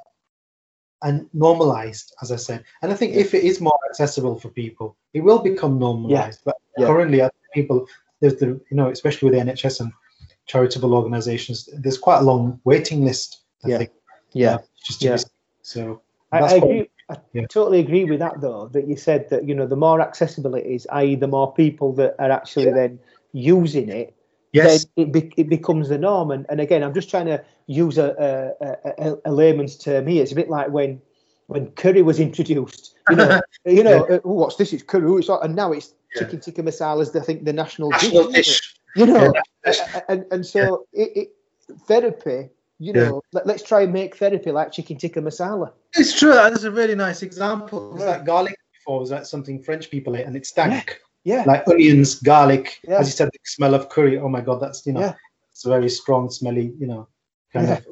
and 1.03 1.27
normalized, 1.33 2.13
as 2.21 2.31
I 2.31 2.35
said. 2.35 2.63
And 2.81 2.91
I 2.91 2.95
think 2.95 3.15
if 3.15 3.33
it 3.33 3.43
is 3.43 3.59
more 3.61 3.77
accessible 3.89 4.39
for 4.39 4.49
people, 4.49 4.95
it 5.13 5.21
will 5.21 5.39
become 5.39 5.79
normalized. 5.79 6.41
But 6.45 6.57
Yeah. 6.77 6.87
currently, 6.87 7.21
I 7.21 7.29
think 7.29 7.43
people, 7.53 7.87
there's 8.19 8.35
the 8.35 8.47
you 8.69 8.77
know, 8.77 8.89
especially 8.89 9.29
with 9.29 9.33
the 9.39 9.43
NHS 9.51 9.79
and 9.81 9.91
charitable 10.45 10.93
organisations, 10.93 11.69
there's 11.73 11.97
quite 11.97 12.19
a 12.19 12.23
long 12.23 12.59
waiting 12.65 13.05
list. 13.05 13.39
I 13.63 13.69
Yeah. 13.69 13.77
think. 13.77 13.91
Yeah. 14.33 14.55
uh, 14.55 14.59
just 14.85 15.01
to 15.01 15.07
Yeah. 15.07 15.17
so 15.61 16.01
I, 16.31 16.41
that's 16.41 16.53
I 16.53 16.57
agree. 16.57 16.89
I 17.11 17.17
yeah. 17.33 17.45
totally 17.47 17.79
agree 17.79 18.05
with 18.05 18.19
that, 18.19 18.39
though. 18.41 18.67
That 18.73 18.87
you 18.87 18.95
said 18.95 19.29
that 19.29 19.47
you 19.47 19.53
know 19.53 19.67
the 19.67 19.75
more 19.75 20.01
accessible 20.01 20.55
it 20.55 20.65
is, 20.65 20.87
i.e., 20.91 21.15
the 21.15 21.27
more 21.27 21.53
people 21.53 21.93
that 21.93 22.15
are 22.19 22.31
actually 22.31 22.67
Yeah. 22.67 22.73
then 22.73 22.99
using 23.33 23.89
it, 23.89 24.15
yes, 24.53 24.85
then 24.95 25.07
it, 25.07 25.11
be, 25.11 25.33
it 25.37 25.49
becomes 25.49 25.89
the 25.89 25.97
norm. 25.97 26.31
And, 26.31 26.45
and 26.49 26.61
again, 26.61 26.83
I'm 26.83 26.93
just 26.93 27.09
trying 27.09 27.25
to 27.27 27.43
use 27.67 27.97
a, 27.97 28.53
a, 28.59 29.09
a, 29.09 29.17
a 29.25 29.31
layman's 29.31 29.77
term 29.77 30.07
here. 30.07 30.23
It's 30.23 30.31
a 30.31 30.35
bit 30.35 30.49
like 30.49 30.69
when 30.69 31.01
when 31.47 31.67
curry 31.71 32.01
was 32.01 32.19
introduced. 32.19 32.95
You 33.09 33.17
know, 33.17 33.41
you 33.65 33.83
know, 33.83 34.05
uh, 34.05 34.19
oh, 34.23 34.33
what's 34.33 34.55
this? 34.55 34.71
It's 34.73 34.83
curry. 34.83 35.11
It's 35.19 35.29
and 35.29 35.55
now 35.55 35.71
it's 35.73 35.93
Yeah. 36.15 36.23
chicken 36.23 36.39
tikka 36.39 36.63
masala 36.63 37.01
is 37.01 37.15
I 37.15 37.21
think 37.21 37.45
the 37.45 37.53
national, 37.53 37.91
National 37.91 38.31
dish. 38.31 38.47
dish. 38.47 38.75
You 38.95 39.05
know, 39.05 39.33
Yeah. 39.65 40.01
and 40.09 40.25
and 40.31 40.45
so 40.45 40.87
it, 40.93 41.09
it 41.15 41.27
therapy. 41.87 42.49
You 42.81 42.93
Yeah. 42.93 43.09
know, 43.09 43.21
let, 43.31 43.47
us 43.47 43.61
try 43.61 43.81
and 43.83 43.93
make 43.93 44.17
therapy 44.17 44.51
like 44.51 44.71
chicken 44.71 44.97
tikka 44.97 45.21
masala. 45.21 45.71
It's 45.95 46.17
true. 46.17 46.33
That's 46.33 46.63
a 46.63 46.71
really 46.71 46.95
nice 46.95 47.21
example. 47.21 47.91
Was 47.91 48.05
that 48.05 48.25
garlic 48.25 48.55
before? 48.73 48.99
Was 48.99 49.09
that 49.11 49.27
something 49.27 49.61
French 49.61 49.91
people 49.91 50.17
ate 50.17 50.25
and 50.25 50.35
it 50.35 50.47
stank? 50.47 50.99
Yeah, 51.23 51.43
Like 51.45 51.67
onions, 51.67 52.15
garlic. 52.15 52.79
Yeah. 52.83 52.97
As 52.97 53.05
you 53.07 53.11
said, 53.11 53.27
the 53.31 53.37
smell 53.43 53.75
of 53.75 53.89
curry. 53.89 54.17
Oh 54.17 54.27
my 54.27 54.41
God, 54.41 54.59
that's 54.59 54.83
you 54.87 54.93
know, 54.93 55.01
Yeah. 55.01 55.13
it's 55.51 55.63
a 55.63 55.69
very 55.69 55.89
strong, 55.89 56.31
smelly, 56.31 56.73
you 56.79 56.87
know, 56.87 57.07
kind 57.53 57.67
Yeah. 57.67 57.73
of, 57.75 57.85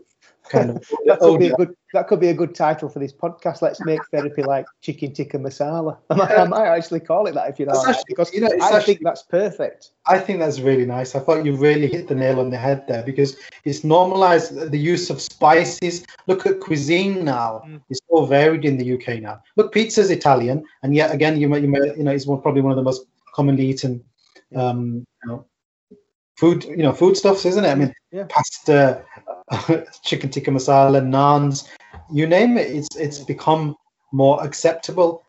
kind 0.49 0.71
of. 0.71 0.75
that 1.05 1.19
could 1.19 1.39
be 1.39 1.47
a 1.47 1.55
good 1.55 1.75
that 1.93 2.07
could 2.07 2.19
be 2.19 2.27
a 2.29 2.33
good 2.33 2.53
title 2.53 2.89
for 2.89 2.99
this 2.99 3.13
podcast. 3.13 3.61
Let's 3.61 3.83
make 3.85 3.99
therapy 4.11 4.43
like 4.43 4.65
chicken 4.81 5.13
tikka 5.13 5.37
masala. 5.39 5.97
I 6.09 6.15
might, 6.15 6.31
I 6.31 6.43
might 6.45 6.67
actually 6.67 6.99
call 6.99 7.27
it 7.27 7.33
that 7.35 7.49
if 7.49 7.59
you 7.59 7.65
know, 7.65 7.73
actually- 7.87 8.03
because 8.07 8.33
you 8.33 8.41
know, 8.41 8.49
I 8.61 8.75
actually- 8.75 8.95
think 8.95 8.99
that's 9.03 9.23
perfect. 9.23 9.91
I 10.05 10.17
think 10.19 10.39
that's 10.39 10.59
really 10.59 10.85
nice. 10.85 11.13
I 11.15 11.19
thought 11.19 11.45
you 11.45 11.55
really 11.55 11.87
hit 11.87 12.07
the 12.07 12.15
nail 12.15 12.39
on 12.39 12.49
the 12.49 12.57
head 12.57 12.87
there 12.87 13.03
because 13.03 13.37
it's 13.63 13.83
normalized 13.83 14.71
the 14.71 14.77
use 14.79 15.09
of 15.09 15.21
spices. 15.21 16.03
Look 16.27 16.45
at 16.45 16.59
cuisine 16.59 17.23
now; 17.23 17.61
Mm. 17.67 17.81
it's 17.89 17.99
so 18.09 18.25
varied 18.25 18.65
in 18.65 18.77
the 18.77 18.93
UK 18.93 19.21
now. 19.21 19.41
Look, 19.55 19.71
pizza's 19.71 20.09
Italian, 20.09 20.63
and 20.83 20.95
yet 20.95 21.13
again, 21.13 21.39
you 21.39 21.47
may, 21.47 21.59
you 21.59 21.67
may, 21.67 21.79
you 21.95 22.03
know, 22.03 22.11
it's 22.11 22.25
one, 22.25 22.41
probably 22.41 22.61
one 22.61 22.71
of 22.71 22.75
the 22.77 22.83
most 22.83 23.05
commonly 23.35 23.65
eaten, 23.67 24.03
um, 24.55 25.05
you 25.23 25.29
know, 25.29 25.45
food, 26.39 26.63
you 26.63 26.77
know, 26.77 26.93
foodstuffs, 26.93 27.45
isn't 27.45 27.65
it? 27.65 27.69
I 27.69 27.75
mean, 27.75 27.93
Yeah. 28.11 28.25
pasta, 28.29 29.03
chicken 30.03 30.29
tikka 30.29 30.51
masala, 30.51 31.01
naans, 31.01 31.67
you 32.11 32.25
name 32.27 32.57
it. 32.57 32.71
It's 32.71 32.95
it's 32.95 33.19
become 33.19 33.75
more 34.11 34.43
acceptable 34.43 35.23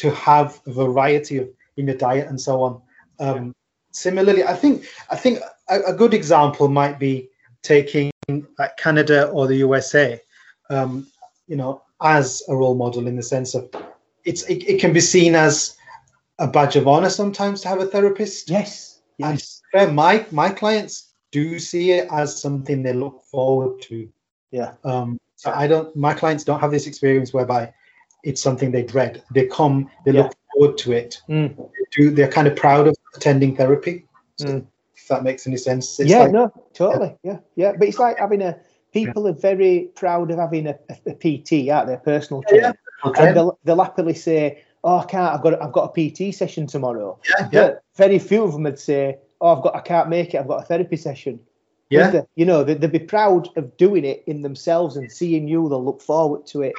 to 0.00 0.10
have 0.10 0.60
a 0.66 0.72
variety 0.72 1.38
of 1.38 1.48
in 1.76 1.86
your 1.86 1.96
diet 1.96 2.28
and 2.28 2.40
so 2.40 2.62
on. 2.62 2.80
Um, 3.18 3.52
Similarly, 3.92 4.44
I 4.44 4.54
think 4.54 4.84
I 5.10 5.16
think 5.16 5.40
a, 5.70 5.80
a 5.92 5.92
good 5.94 6.12
example 6.12 6.68
might 6.68 6.98
be 6.98 7.30
taking 7.62 8.10
like 8.58 8.76
Canada 8.76 9.28
or 9.28 9.46
the 9.46 9.56
USA, 9.56 10.20
um, 10.68 11.06
you 11.46 11.56
know, 11.56 11.82
as 12.02 12.42
a 12.48 12.54
role 12.54 12.74
model 12.74 13.06
in 13.08 13.16
the 13.16 13.22
sense 13.22 13.54
of 13.54 13.70
it's 14.24 14.42
it, 14.50 14.68
it 14.68 14.80
can 14.80 14.92
be 14.92 15.00
seen 15.00 15.34
as 15.34 15.76
a 16.38 16.46
badge 16.46 16.76
of 16.76 16.86
honor 16.86 17.08
sometimes 17.08 17.62
to 17.62 17.68
have 17.68 17.80
a 17.80 17.86
therapist. 17.86 18.50
Yes, 18.50 19.00
And 19.18 19.42
fair, 19.76 19.92
my 19.92 20.26
my 20.30 20.50
clients 20.50 21.12
do 21.32 21.58
see 21.58 21.92
it 21.92 22.08
as 22.10 22.40
something 22.40 22.82
they 22.82 22.92
look 22.92 23.22
forward 23.24 23.80
to. 23.82 24.08
yeah, 24.50 24.72
Um, 24.84 25.18
so 25.36 25.50
I 25.52 25.66
don't. 25.66 25.94
My 25.96 26.14
clients 26.14 26.44
don't 26.44 26.60
have 26.60 26.70
this 26.70 26.86
experience 26.86 27.32
whereby 27.32 27.72
it's 28.24 28.40
something 28.40 28.70
they 28.70 28.82
dread. 28.82 29.22
They 29.34 29.46
come, 29.46 29.90
they 30.04 30.12
Yeah. 30.12 30.22
look 30.22 30.32
forward 30.52 30.78
to 30.78 30.92
it. 30.92 31.20
Mm. 31.28 31.56
They 31.56 31.84
do 31.96 32.10
they're 32.10 32.30
kind 32.30 32.48
of 32.48 32.56
proud 32.56 32.88
of 32.88 32.96
attending 33.14 33.56
therapy. 33.56 34.04
So 34.36 34.46
Mm. 34.46 34.66
If 34.98 35.08
that 35.08 35.22
makes 35.22 35.46
any 35.46 35.58
sense. 35.58 36.00
Yeah, 36.02 36.20
like- 36.20 36.32
no, 36.32 36.50
totally, 36.72 37.14
yeah, 37.22 37.38
yeah. 37.54 37.72
But 37.78 37.86
it's 37.88 37.98
like 37.98 38.18
having 38.18 38.40
a 38.42 38.58
people 38.92 39.28
are 39.28 39.32
very 39.50 39.90
proud 39.94 40.30
of 40.30 40.38
having 40.38 40.66
a, 40.66 40.76
a, 41.06 41.12
PT, 41.12 41.68
aren't 41.70 41.88
they? 41.88 41.94
A 41.94 41.98
personal 41.98 42.42
Yeah, 42.46 42.48
trainer, 42.50 42.74
okay. 43.04 43.26
and 43.26 43.36
they'll, 43.36 43.58
they'll 43.64 43.82
happily 43.82 44.14
say, 44.14 44.62
"Oh, 44.82 44.98
I 45.00 45.04
can't. 45.04 45.34
I've 45.34 45.42
got 45.42 45.62
I've 45.62 45.72
got 45.72 45.90
a 45.90 45.92
PT 45.92 46.34
session 46.34 46.66
tomorrow." 46.66 47.18
yeah, 47.28 47.48
yeah, 47.52 47.60
But 47.60 47.82
very 47.94 48.18
few 48.18 48.42
of 48.44 48.52
them 48.52 48.62
would 48.62 48.78
say, 48.78 49.18
"Oh, 49.40 49.56
I've 49.56 49.62
got 49.62 49.76
I 49.76 49.80
can't 49.80 50.08
make 50.08 50.34
it. 50.34 50.38
I've 50.38 50.48
got 50.48 50.62
a 50.62 50.66
therapy 50.66 50.96
session." 50.96 51.40
yeah. 51.90 52.10
they? 52.10 52.22
You 52.34 52.44
know, 52.44 52.64
they, 52.64 52.74
they'd 52.74 52.92
be 52.92 52.98
proud 52.98 53.48
of 53.56 53.76
doing 53.76 54.04
it 54.04 54.24
in 54.26 54.42
themselves 54.42 54.96
and 54.96 55.10
seeing 55.10 55.48
you. 55.48 55.68
They'll 55.68 55.84
look 55.84 56.02
forward 56.02 56.46
to 56.48 56.62
it, 56.62 56.74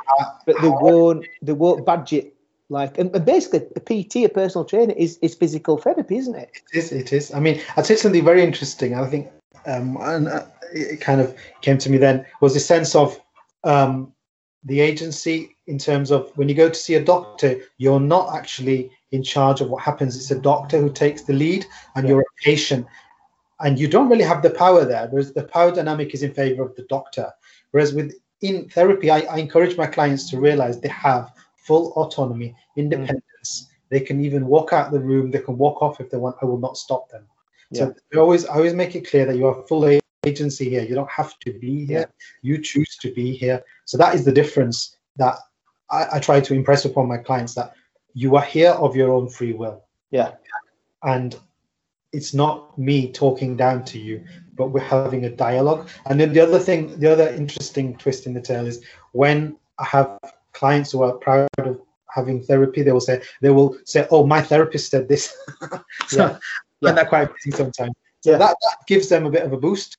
but 0.45 0.55
they 0.61 0.69
won't. 0.69 1.25
They 1.41 1.53
won't 1.53 1.85
badge 1.85 2.13
it 2.13 2.35
like. 2.69 2.97
And, 2.97 3.15
and 3.15 3.25
basically, 3.25 3.67
a 3.75 3.79
PT, 3.79 4.17
a 4.17 4.29
personal 4.29 4.65
trainer, 4.65 4.93
is 4.97 5.17
is 5.21 5.35
physical 5.35 5.77
therapy, 5.77 6.17
isn't 6.17 6.35
it? 6.35 6.51
It 6.73 6.77
is. 6.77 6.91
It 6.91 7.13
is. 7.13 7.33
I 7.33 7.39
mean, 7.39 7.61
I'd 7.75 7.85
say 7.85 7.95
something 7.95 8.23
very 8.23 8.43
interesting. 8.43 8.95
I 8.95 9.05
think, 9.07 9.29
um, 9.65 9.97
and 10.01 10.27
uh, 10.27 10.45
it 10.73 11.01
kind 11.01 11.21
of 11.21 11.35
came 11.61 11.77
to 11.79 11.89
me 11.89 11.97
then 11.97 12.25
was 12.41 12.53
the 12.53 12.59
sense 12.59 12.95
of 12.95 13.19
um, 13.63 14.13
the 14.63 14.81
agency 14.81 15.55
in 15.67 15.77
terms 15.77 16.11
of 16.11 16.31
when 16.37 16.49
you 16.49 16.55
go 16.55 16.69
to 16.69 16.75
see 16.75 16.95
a 16.95 17.03
doctor, 17.03 17.59
you're 17.77 17.99
not 17.99 18.35
actually 18.35 18.91
in 19.11 19.21
charge 19.21 19.61
of 19.61 19.69
what 19.69 19.83
happens. 19.83 20.15
It's 20.15 20.31
a 20.31 20.39
doctor 20.39 20.79
who 20.79 20.91
takes 20.91 21.23
the 21.23 21.33
lead, 21.33 21.65
and 21.95 22.05
Yeah. 22.05 22.15
you're 22.15 22.21
a 22.21 22.43
patient, 22.43 22.87
and 23.59 23.77
you 23.79 23.87
don't 23.87 24.09
really 24.09 24.23
have 24.23 24.41
the 24.41 24.49
power 24.49 24.85
there. 24.85 25.07
Whereas 25.09 25.33
the 25.33 25.43
power 25.43 25.71
dynamic 25.71 26.13
is 26.13 26.23
in 26.23 26.33
favor 26.33 26.63
of 26.63 26.75
the 26.75 26.83
doctor. 26.83 27.31
Whereas 27.71 27.93
with 27.93 28.13
in 28.41 28.69
therapy, 28.69 29.09
I, 29.09 29.19
I 29.21 29.37
encourage 29.37 29.77
my 29.77 29.87
clients 29.87 30.29
to 30.29 30.39
realize 30.39 30.79
they 30.79 30.89
have 30.89 31.33
full 31.55 31.91
autonomy, 31.93 32.49
mm. 32.49 32.55
independence. 32.77 33.67
They 33.89 33.99
can 33.99 34.23
even 34.23 34.47
walk 34.47 34.73
out 34.73 34.91
the 34.91 34.99
room. 34.99 35.31
They 35.31 35.39
can 35.39 35.57
walk 35.57 35.81
off 35.81 35.99
if 35.99 36.09
they 36.09 36.17
want. 36.17 36.35
I 36.41 36.45
will 36.45 36.59
not 36.59 36.77
stop 36.77 37.09
them. 37.09 37.25
Yeah. 37.71 37.85
So 37.85 37.95
I 38.13 38.17
always, 38.17 38.45
I 38.45 38.55
always 38.55 38.73
make 38.73 38.95
it 38.95 39.09
clear 39.09 39.25
that 39.25 39.37
you 39.37 39.45
have 39.45 39.67
full 39.67 39.99
agency 40.25 40.69
here. 40.69 40.83
You 40.83 40.95
don't 40.95 41.09
have 41.09 41.37
to 41.39 41.53
be 41.53 41.85
here. 41.85 42.09
You 42.41 42.61
choose 42.61 42.97
to 42.97 43.13
be 43.13 43.35
here. 43.35 43.63
So 43.85 43.97
that 43.97 44.13
is 44.13 44.23
the 44.23 44.31
difference 44.31 44.97
that 45.15 45.35
I, 45.89 46.17
I 46.17 46.19
try 46.19 46.39
to 46.41 46.53
impress 46.53 46.85
upon 46.85 47.07
my 47.07 47.17
clients 47.17 47.53
that 47.55 47.73
you 48.13 48.35
are 48.35 48.43
here 48.43 48.71
of 48.71 48.95
your 48.95 49.11
own 49.11 49.29
free 49.29 49.53
will, 49.53 49.83
Yeah, 50.11 50.33
and 51.03 51.35
it's 52.13 52.33
not 52.33 52.77
me 52.77 53.11
talking 53.11 53.55
down 53.57 53.83
to 53.85 53.99
you, 53.99 54.23
but 54.55 54.67
we're 54.67 54.79
having 54.81 55.25
a 55.25 55.29
dialogue. 55.29 55.89
And 56.05 56.19
then 56.19 56.33
the 56.33 56.39
other 56.39 56.59
thing, 56.59 56.99
the 56.99 57.11
other 57.11 57.27
interesting 57.29 57.95
twist 57.97 58.25
in 58.25 58.33
the 58.33 58.41
tale 58.41 58.65
is 58.65 58.83
when 59.11 59.57
I 59.77 59.85
have 59.85 60.17
clients 60.53 60.91
who 60.91 61.03
are 61.03 61.13
proud 61.13 61.47
of 61.59 61.79
having 62.09 62.41
therapy, 62.41 62.81
they 62.81 62.91
will 62.91 63.01
say 63.01 63.21
they 63.41 63.51
will 63.51 63.77
say, 63.85 64.07
"Oh, 64.09 64.25
my 64.25 64.41
therapist 64.41 64.89
said 64.89 65.07
this." 65.07 65.35
so 66.07 66.17
Yeah. 66.17 66.37
I 66.81 66.85
find 66.85 66.97
that 66.97 67.09
quite 67.09 67.29
amazing 67.29 67.53
sometimes. 67.53 67.93
So 68.21 68.31
Yeah. 68.31 68.37
that, 68.37 68.55
that 68.61 68.77
gives 68.87 69.09
them 69.09 69.25
a 69.25 69.29
bit 69.29 69.43
of 69.43 69.53
a 69.53 69.57
boost. 69.57 69.97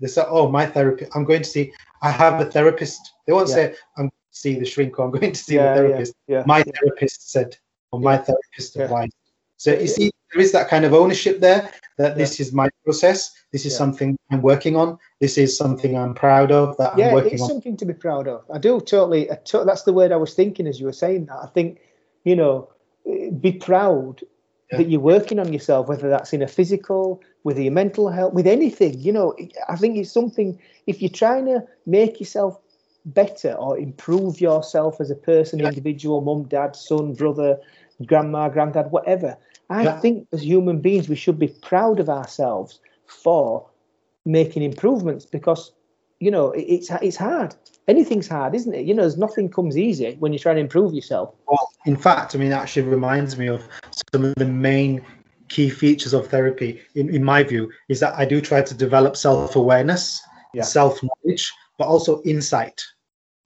They 0.00 0.08
say, 0.08 0.22
"Oh, 0.28 0.48
my 0.48 0.66
therapy. 0.66 1.06
I'm 1.14 1.24
going 1.24 1.42
to 1.42 1.48
see. 1.48 1.72
I 2.02 2.10
have 2.10 2.40
a 2.40 2.44
therapist." 2.44 3.00
They 3.26 3.32
won't 3.32 3.48
Yeah. 3.48 3.54
say, 3.54 3.74
"I'm 3.96 4.10
see 4.32 4.58
the 4.58 4.64
shrink," 4.64 4.98
or 4.98 5.04
"I'm 5.04 5.10
going 5.12 5.32
to 5.32 5.38
see 5.38 5.54
yeah, 5.54 5.74
the 5.74 5.80
therapist." 5.80 6.14
yeah. 6.26 6.42
My 6.46 6.62
therapist 6.62 7.30
said, 7.30 7.56
or 7.92 8.00
my 8.00 8.16
therapist 8.16 8.76
Yeah. 8.76 8.84
advised. 8.84 9.14
So 9.58 9.72
you 9.72 9.86
see, 9.86 10.10
there 10.32 10.42
is 10.42 10.50
that 10.52 10.68
kind 10.68 10.84
of 10.84 10.92
ownership 10.92 11.40
there. 11.40 11.70
That 11.98 12.16
this 12.16 12.40
is 12.40 12.52
my 12.52 12.68
process. 12.84 13.30
This 13.52 13.64
is 13.66 13.72
Yeah. 13.72 13.78
something 13.78 14.18
I'm 14.30 14.42
working 14.42 14.76
on. 14.76 14.98
This 15.20 15.38
is 15.38 15.56
something 15.56 15.96
I'm 15.96 16.14
proud 16.14 16.50
of. 16.50 16.76
That 16.78 16.98
yeah, 16.98 17.08
I'm 17.08 17.12
working 17.12 17.34
it's 17.34 17.42
on. 17.42 17.48
something 17.48 17.76
to 17.76 17.84
be 17.84 17.92
proud 17.92 18.26
of. 18.26 18.42
I 18.52 18.58
do 18.58 18.80
totally. 18.80 19.30
I 19.30 19.36
to, 19.36 19.64
that's 19.64 19.82
the 19.82 19.92
word 19.92 20.10
I 20.10 20.16
was 20.16 20.34
thinking 20.34 20.66
as 20.66 20.80
you 20.80 20.86
were 20.86 20.92
saying 20.92 21.26
that. 21.26 21.38
I 21.42 21.46
think, 21.46 21.80
you 22.24 22.34
know, 22.34 22.70
be 23.40 23.52
proud 23.52 24.22
Yeah. 24.72 24.78
that 24.78 24.88
you're 24.88 25.00
working 25.00 25.38
on 25.38 25.52
yourself, 25.52 25.86
whether 25.86 26.08
that's 26.08 26.32
in 26.32 26.42
a 26.42 26.48
physical, 26.48 27.20
with 27.44 27.58
your 27.58 27.72
mental 27.72 28.08
health, 28.08 28.32
with 28.32 28.46
anything. 28.46 28.98
You 28.98 29.12
know, 29.12 29.36
I 29.68 29.76
think 29.76 29.96
it's 29.96 30.10
something. 30.10 30.58
If 30.86 31.02
you're 31.02 31.10
trying 31.10 31.44
to 31.46 31.62
make 31.84 32.18
yourself 32.20 32.58
better 33.04 33.52
or 33.54 33.78
improve 33.78 34.40
yourself 34.40 35.00
as 35.00 35.10
a 35.10 35.14
person, 35.16 35.60
individual, 35.60 36.20
mum, 36.20 36.44
dad, 36.44 36.76
son, 36.76 37.14
brother, 37.14 37.58
grandma, 38.06 38.48
granddad, 38.48 38.90
whatever. 38.90 39.36
I 39.70 39.84
Yeah. 39.84 40.00
think 40.00 40.26
as 40.32 40.44
human 40.44 40.80
beings 40.80 41.08
we 41.08 41.16
should 41.16 41.38
be 41.38 41.48
proud 41.48 42.00
of 42.00 42.08
ourselves 42.08 42.80
for 43.06 43.66
making 44.24 44.62
improvements 44.62 45.24
because 45.26 45.72
you 46.20 46.30
know 46.30 46.52
it's 46.52 46.90
it's 47.02 47.16
hard. 47.16 47.54
Anything's 47.88 48.28
hard, 48.28 48.54
isn't 48.54 48.74
it? 48.74 48.86
You 48.86 48.94
know, 48.94 49.02
there's 49.02 49.18
nothing 49.18 49.48
comes 49.50 49.76
easy 49.76 50.14
when 50.20 50.32
you're 50.32 50.38
trying 50.38 50.56
to 50.56 50.60
improve 50.62 50.94
yourself. 50.94 51.34
Well, 51.46 51.68
in 51.86 51.96
fact, 51.96 52.34
I 52.34 52.38
mean, 52.38 52.52
it 52.52 52.54
actually 52.54 52.82
reminds 52.82 53.36
me 53.36 53.48
of 53.48 53.62
some 54.14 54.24
of 54.24 54.34
the 54.36 54.46
main 54.46 55.04
key 55.48 55.68
features 55.68 56.14
of 56.14 56.28
therapy, 56.28 56.80
in, 56.94 57.12
in 57.12 57.24
my 57.24 57.42
view, 57.42 57.70
is 57.88 57.98
that 58.00 58.14
I 58.16 58.24
do 58.24 58.40
try 58.40 58.62
to 58.62 58.74
develop 58.74 59.16
self 59.16 59.56
awareness, 59.56 60.22
Yeah. 60.54 60.62
self 60.62 61.00
knowledge, 61.02 61.52
but 61.82 61.88
also 61.88 62.22
insight. 62.22 62.80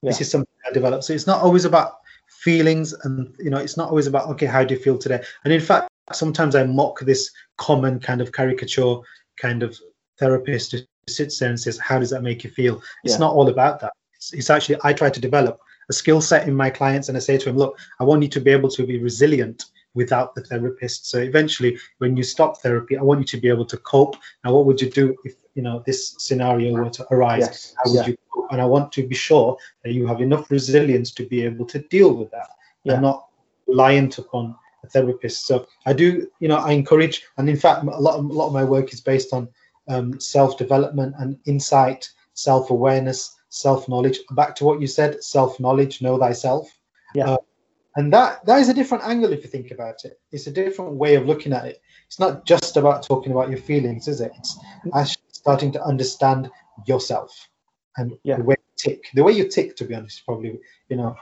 This 0.03 0.21
is 0.21 0.29
something 0.29 0.47
I 0.69 0.71
develop. 0.71 1.01
So 1.01 1.11
it's 1.11 1.25
not 1.25 1.41
always 1.41 1.65
about 1.65 1.93
feelings 2.27 2.93
and, 2.93 3.35
you 3.39 3.49
know, 3.49 3.57
it's 3.57 3.77
not 3.77 3.89
always 3.89 4.05
about, 4.05 4.29
okay, 4.29 4.45
how 4.45 4.63
do 4.63 4.75
you 4.75 4.79
feel 4.79 4.95
today? 4.95 5.23
And 5.43 5.51
in 5.51 5.59
fact, 5.59 5.89
sometimes 6.13 6.53
I 6.53 6.63
mock 6.65 6.99
this 6.99 7.31
common 7.57 7.99
kind 7.99 8.21
of 8.21 8.31
caricature 8.31 8.97
kind 9.41 9.63
of 9.63 9.75
therapist 10.19 10.73
who 10.73 10.79
sits 11.09 11.39
there 11.39 11.49
and 11.49 11.59
says, 11.59 11.79
how 11.79 11.97
does 11.97 12.11
that 12.11 12.21
make 12.21 12.43
you 12.43 12.51
feel? 12.51 12.75
It's 13.03 13.13
Yeah. 13.15 13.25
not 13.25 13.33
all 13.33 13.49
about 13.49 13.79
that. 13.79 13.93
It's, 14.13 14.31
it's 14.33 14.51
actually, 14.51 14.77
I 14.83 14.93
try 14.93 15.09
to 15.09 15.19
develop 15.19 15.59
a 15.89 15.93
skill 15.93 16.21
set 16.21 16.47
in 16.47 16.53
my 16.53 16.69
clients 16.69 17.09
and 17.09 17.17
I 17.17 17.21
say 17.21 17.39
to 17.39 17.45
them, 17.45 17.57
look, 17.57 17.79
I 17.99 18.03
want 18.03 18.21
you 18.21 18.29
to 18.29 18.39
be 18.39 18.51
able 18.51 18.69
to 18.69 18.85
be 18.85 18.99
resilient 18.99 19.65
without 19.95 20.35
the 20.35 20.43
therapist. 20.43 21.09
So 21.09 21.17
eventually, 21.17 21.79
when 21.97 22.15
you 22.15 22.21
stop 22.21 22.61
therapy, 22.61 22.97
I 22.97 23.01
want 23.01 23.19
you 23.21 23.25
to 23.25 23.37
be 23.37 23.49
able 23.49 23.65
to 23.65 23.77
cope. 23.77 24.15
Now, 24.43 24.53
what 24.53 24.67
would 24.67 24.79
you 24.79 24.91
do 24.91 25.15
if 25.25 25.33
you 25.57 25.63
know 25.63 25.83
this 25.87 26.15
scenario 26.19 26.71
were 26.73 26.89
to 26.99 27.03
arise? 27.13 27.45
Yes. 27.47 27.73
How 27.77 27.91
would 27.91 28.07
Yeah. 28.07 28.07
you? 28.09 28.17
And 28.51 28.61
I 28.61 28.67
want 28.73 28.91
to 28.97 29.01
be 29.13 29.15
sure 29.15 29.57
that 29.83 29.91
you 29.97 30.05
have 30.11 30.21
enough 30.21 30.45
resilience 30.57 31.09
to 31.19 31.23
be 31.33 31.39
able 31.49 31.65
to 31.73 31.79
deal 31.95 32.13
with 32.19 32.29
that 32.31 32.49
Yeah. 32.83 32.93
and 32.93 33.01
not 33.01 33.17
reliant 33.67 34.19
upon 34.19 34.55
a 34.83 34.87
therapist. 34.87 35.47
So 35.47 35.67
I 35.89 35.93
do, 35.93 36.07
you 36.39 36.47
know, 36.47 36.59
I 36.69 36.71
encourage, 36.71 37.17
and 37.37 37.49
in 37.49 37.57
fact, 37.57 37.83
a 37.83 37.99
lot, 38.07 38.15
of, 38.19 38.25
a 38.25 38.33
lot 38.39 38.47
of 38.47 38.53
my 38.53 38.63
work 38.63 38.93
is 38.93 39.01
based 39.01 39.33
on 39.33 39.49
um, 39.89 40.19
self-development 40.19 41.15
and 41.17 41.39
insight, 41.45 42.09
self-awareness, 42.35 43.19
self 43.49 43.89
knowledge. 43.89 44.19
Back 44.31 44.55
to 44.57 44.65
what 44.65 44.79
you 44.79 44.87
said, 44.87 45.23
self 45.23 45.59
knowledge, 45.59 46.01
know 46.01 46.17
thyself. 46.19 46.65
Yeah. 47.15 47.31
Uh, 47.31 47.37
and 47.95 48.13
that 48.13 48.45
that 48.45 48.59
is 48.59 48.69
a 48.69 48.73
different 48.73 49.03
angle 49.05 49.33
if 49.33 49.43
you 49.43 49.49
think 49.49 49.71
about 49.71 50.05
it. 50.05 50.19
It's 50.31 50.47
a 50.47 50.51
different 50.51 50.93
way 50.93 51.15
of 51.15 51.25
looking 51.25 51.51
at 51.51 51.65
it. 51.65 51.81
It's 52.05 52.19
not 52.19 52.45
just 52.45 52.77
about 52.77 53.01
talking 53.03 53.31
about 53.31 53.49
your 53.49 53.59
feelings, 53.59 54.07
is 54.07 54.21
it? 54.21 54.31
It's 54.37 54.59
actually 54.93 55.16
starting 55.47 55.71
to 55.71 55.81
understand 55.83 56.49
yourself 56.85 57.31
and 57.95 58.17
Yeah. 58.23 58.37
the 58.37 58.43
way 58.43 58.55
you 58.59 58.73
tick. 58.75 59.01
The 59.13 59.23
way 59.23 59.31
you 59.31 59.47
tick, 59.47 59.77
to 59.77 59.85
be 59.85 59.95
honest, 59.95 60.25
probably 60.25 60.59
you 60.89 60.97
know 60.97 61.15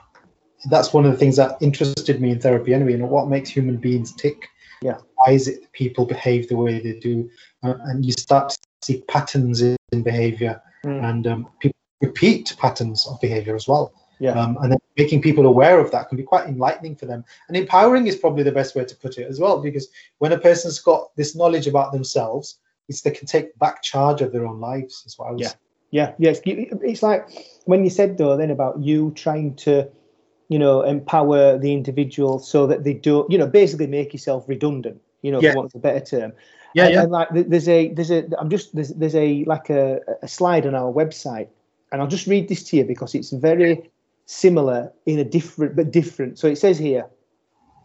that's 0.70 0.92
one 0.92 1.04
of 1.06 1.12
the 1.12 1.18
things 1.18 1.36
that 1.36 1.56
interested 1.60 2.20
me 2.20 2.30
in 2.32 2.40
therapy 2.40 2.74
anyway. 2.74 2.92
You 2.92 2.98
know 2.98 3.06
what 3.18 3.28
makes 3.28 3.48
human 3.50 3.76
beings 3.76 4.12
tick? 4.12 4.48
Yeah. 4.82 4.98
Why 5.18 5.32
is 5.32 5.46
it 5.46 5.60
that 5.62 5.72
people 5.72 6.04
behave 6.06 6.48
the 6.48 6.56
way 6.56 6.80
they 6.80 6.98
do? 6.98 7.30
Uh, 7.62 7.74
and 7.88 8.04
you 8.04 8.12
start 8.12 8.48
to 8.50 8.58
see 8.82 9.02
patterns 9.02 9.62
in, 9.62 9.76
in 9.92 10.02
behavior, 10.02 10.60
Mm. 10.84 11.02
and 11.08 11.26
um, 11.26 11.48
people 11.60 11.78
repeat 12.00 12.54
patterns 12.58 13.06
of 13.08 13.20
behavior 13.20 13.54
as 13.56 13.66
well. 13.66 13.92
Yeah. 14.18 14.32
Um, 14.40 14.56
and 14.60 14.70
then 14.72 14.78
making 14.96 15.20
people 15.22 15.46
aware 15.46 15.78
of 15.80 15.90
that 15.92 16.08
can 16.08 16.16
be 16.16 16.22
quite 16.32 16.46
enlightening 16.46 16.94
for 16.96 17.06
them. 17.06 17.24
And 17.48 17.56
empowering 17.56 18.06
is 18.06 18.16
probably 18.16 18.44
the 18.44 18.58
best 18.60 18.74
way 18.76 18.84
to 18.84 18.96
put 18.96 19.18
it 19.18 19.26
as 19.28 19.38
well, 19.40 19.60
because 19.60 19.86
when 20.18 20.32
a 20.32 20.38
person's 20.38 20.78
got 20.78 21.14
this 21.16 21.34
knowledge 21.34 21.66
about 21.66 21.92
themselves, 21.92 22.58
it's 22.88 23.02
they 23.02 23.10
can 23.10 23.26
take 23.26 23.58
back 23.58 23.82
charge 23.82 24.22
of 24.22 24.32
their 24.32 24.46
own 24.46 24.60
lives. 24.60 25.02
Is 25.06 25.18
what 25.18 25.28
I 25.28 25.32
was. 25.32 25.42
Yeah. 25.42 25.52
Yeah, 25.90 26.12
yes. 26.18 26.40
It's 26.44 27.02
like 27.02 27.28
when 27.64 27.84
you 27.84 27.90
said 27.90 28.18
though 28.18 28.36
then 28.36 28.50
about 28.50 28.82
you 28.82 29.12
trying 29.12 29.54
to, 29.56 29.88
you 30.48 30.58
know, 30.58 30.82
empower 30.82 31.58
the 31.58 31.72
individual 31.72 32.38
so 32.40 32.66
that 32.66 32.82
they 32.82 32.92
don't, 32.92 33.30
you 33.30 33.38
know, 33.38 33.46
basically 33.46 33.86
make 33.86 34.12
yourself 34.12 34.48
redundant. 34.48 35.00
You 35.22 35.32
know, 35.32 35.40
Yeah. 35.40 35.52
for 35.52 35.58
want 35.58 35.74
of 35.74 35.78
a 35.78 35.78
better 35.78 36.04
term. 36.04 36.32
Yeah, 36.74 36.86
and, 36.86 36.94
yeah. 36.94 37.02
and 37.02 37.12
like 37.12 37.28
there's 37.30 37.68
a 37.68 37.88
there's 37.94 38.10
a 38.10 38.28
I'm 38.38 38.50
just 38.50 38.74
there's 38.74 38.90
there's 38.90 39.14
a 39.14 39.44
like 39.44 39.70
a, 39.70 40.00
a 40.22 40.28
slide 40.28 40.66
on 40.66 40.74
our 40.74 40.92
website, 40.92 41.48
and 41.90 42.02
I'll 42.02 42.08
just 42.08 42.26
read 42.26 42.48
this 42.48 42.64
to 42.64 42.76
you 42.76 42.84
because 42.84 43.14
it's 43.14 43.30
very 43.30 43.90
similar 44.26 44.92
in 45.06 45.18
a 45.18 45.24
different 45.24 45.76
but 45.76 45.90
different. 45.90 46.38
So 46.38 46.48
it 46.48 46.56
says 46.56 46.78
here, 46.78 47.06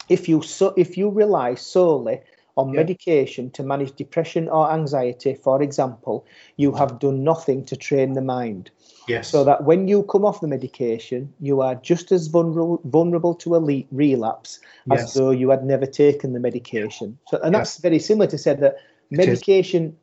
if 0.10 0.28
you 0.28 0.41
so 0.41 0.74
if 0.76 0.97
you 0.97 1.10
rely 1.10 1.56
solely 1.56 2.22
on 2.58 2.72
Yeah. 2.72 2.78
medication 2.78 3.49
to 3.52 3.64
manage 3.64 3.95
depression 3.95 4.49
or 4.49 4.72
anxiety, 4.72 5.34
for 5.34 5.62
example, 5.62 6.26
you 6.58 6.72
have 6.74 6.99
done 6.99 7.24
nothing 7.24 7.66
to 7.66 7.76
train 7.76 8.14
the 8.14 8.22
mind. 8.22 8.72
Yes. 9.08 9.30
So 9.30 9.43
that 9.43 9.64
when 9.64 9.88
you 9.88 10.04
come 10.04 10.26
off 10.26 10.41
the 10.41 10.47
medication, 10.47 11.34
you 11.39 11.62
are 11.62 11.76
just 11.76 12.12
as 12.12 12.28
vulnerable 12.28 12.82
vulnerable 12.86 13.36
to 13.36 13.56
a 13.56 13.88
relapse 13.91 14.60
as 14.89 14.99
Yes. 14.99 15.14
though 15.14 15.32
you 15.32 15.49
had 15.49 15.64
never 15.64 15.86
taken 15.86 16.34
the 16.34 16.39
medication. 16.39 17.18
So, 17.28 17.39
and 17.41 17.54
that's 17.54 17.78
very 17.78 17.99
similar 17.99 18.28
to 18.28 18.38
say 18.38 18.56
that 18.56 18.78
It 19.12 19.18
medication 19.18 19.97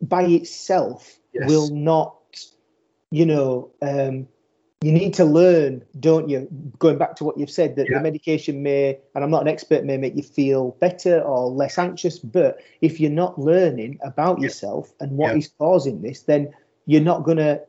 by 0.00 0.22
itself 0.24 1.18
will 1.34 1.68
not, 1.68 2.16
you 3.10 3.26
know, 3.26 3.70
um, 3.82 4.28
you 4.82 4.92
need 4.92 5.14
to 5.14 5.24
learn, 5.24 5.82
don't 6.00 6.28
you? 6.28 6.48
Going 6.78 6.98
back 6.98 7.16
to 7.16 7.24
what 7.24 7.38
you've 7.38 7.50
said, 7.50 7.76
that 7.76 7.88
Yeah. 7.88 7.98
the 7.98 8.02
medication 8.02 8.62
may, 8.62 8.98
and 9.14 9.24
I'm 9.24 9.30
not 9.30 9.42
an 9.42 9.48
expert, 9.48 9.84
may 9.84 9.96
make 9.96 10.14
you 10.16 10.22
feel 10.22 10.76
better 10.80 11.20
or 11.22 11.48
less 11.48 11.78
anxious. 11.78 12.18
But 12.18 12.58
if 12.82 13.00
you're 13.00 13.10
not 13.10 13.38
learning 13.38 13.98
about 14.02 14.38
Yeah. 14.38 14.44
yourself 14.44 14.92
and 15.00 15.16
what 15.16 15.32
Yeah. 15.32 15.38
is 15.38 15.50
causing 15.58 16.02
this, 16.02 16.22
then 16.22 16.52
you're 16.86 17.02
not 17.02 17.24
gonna 17.24 17.60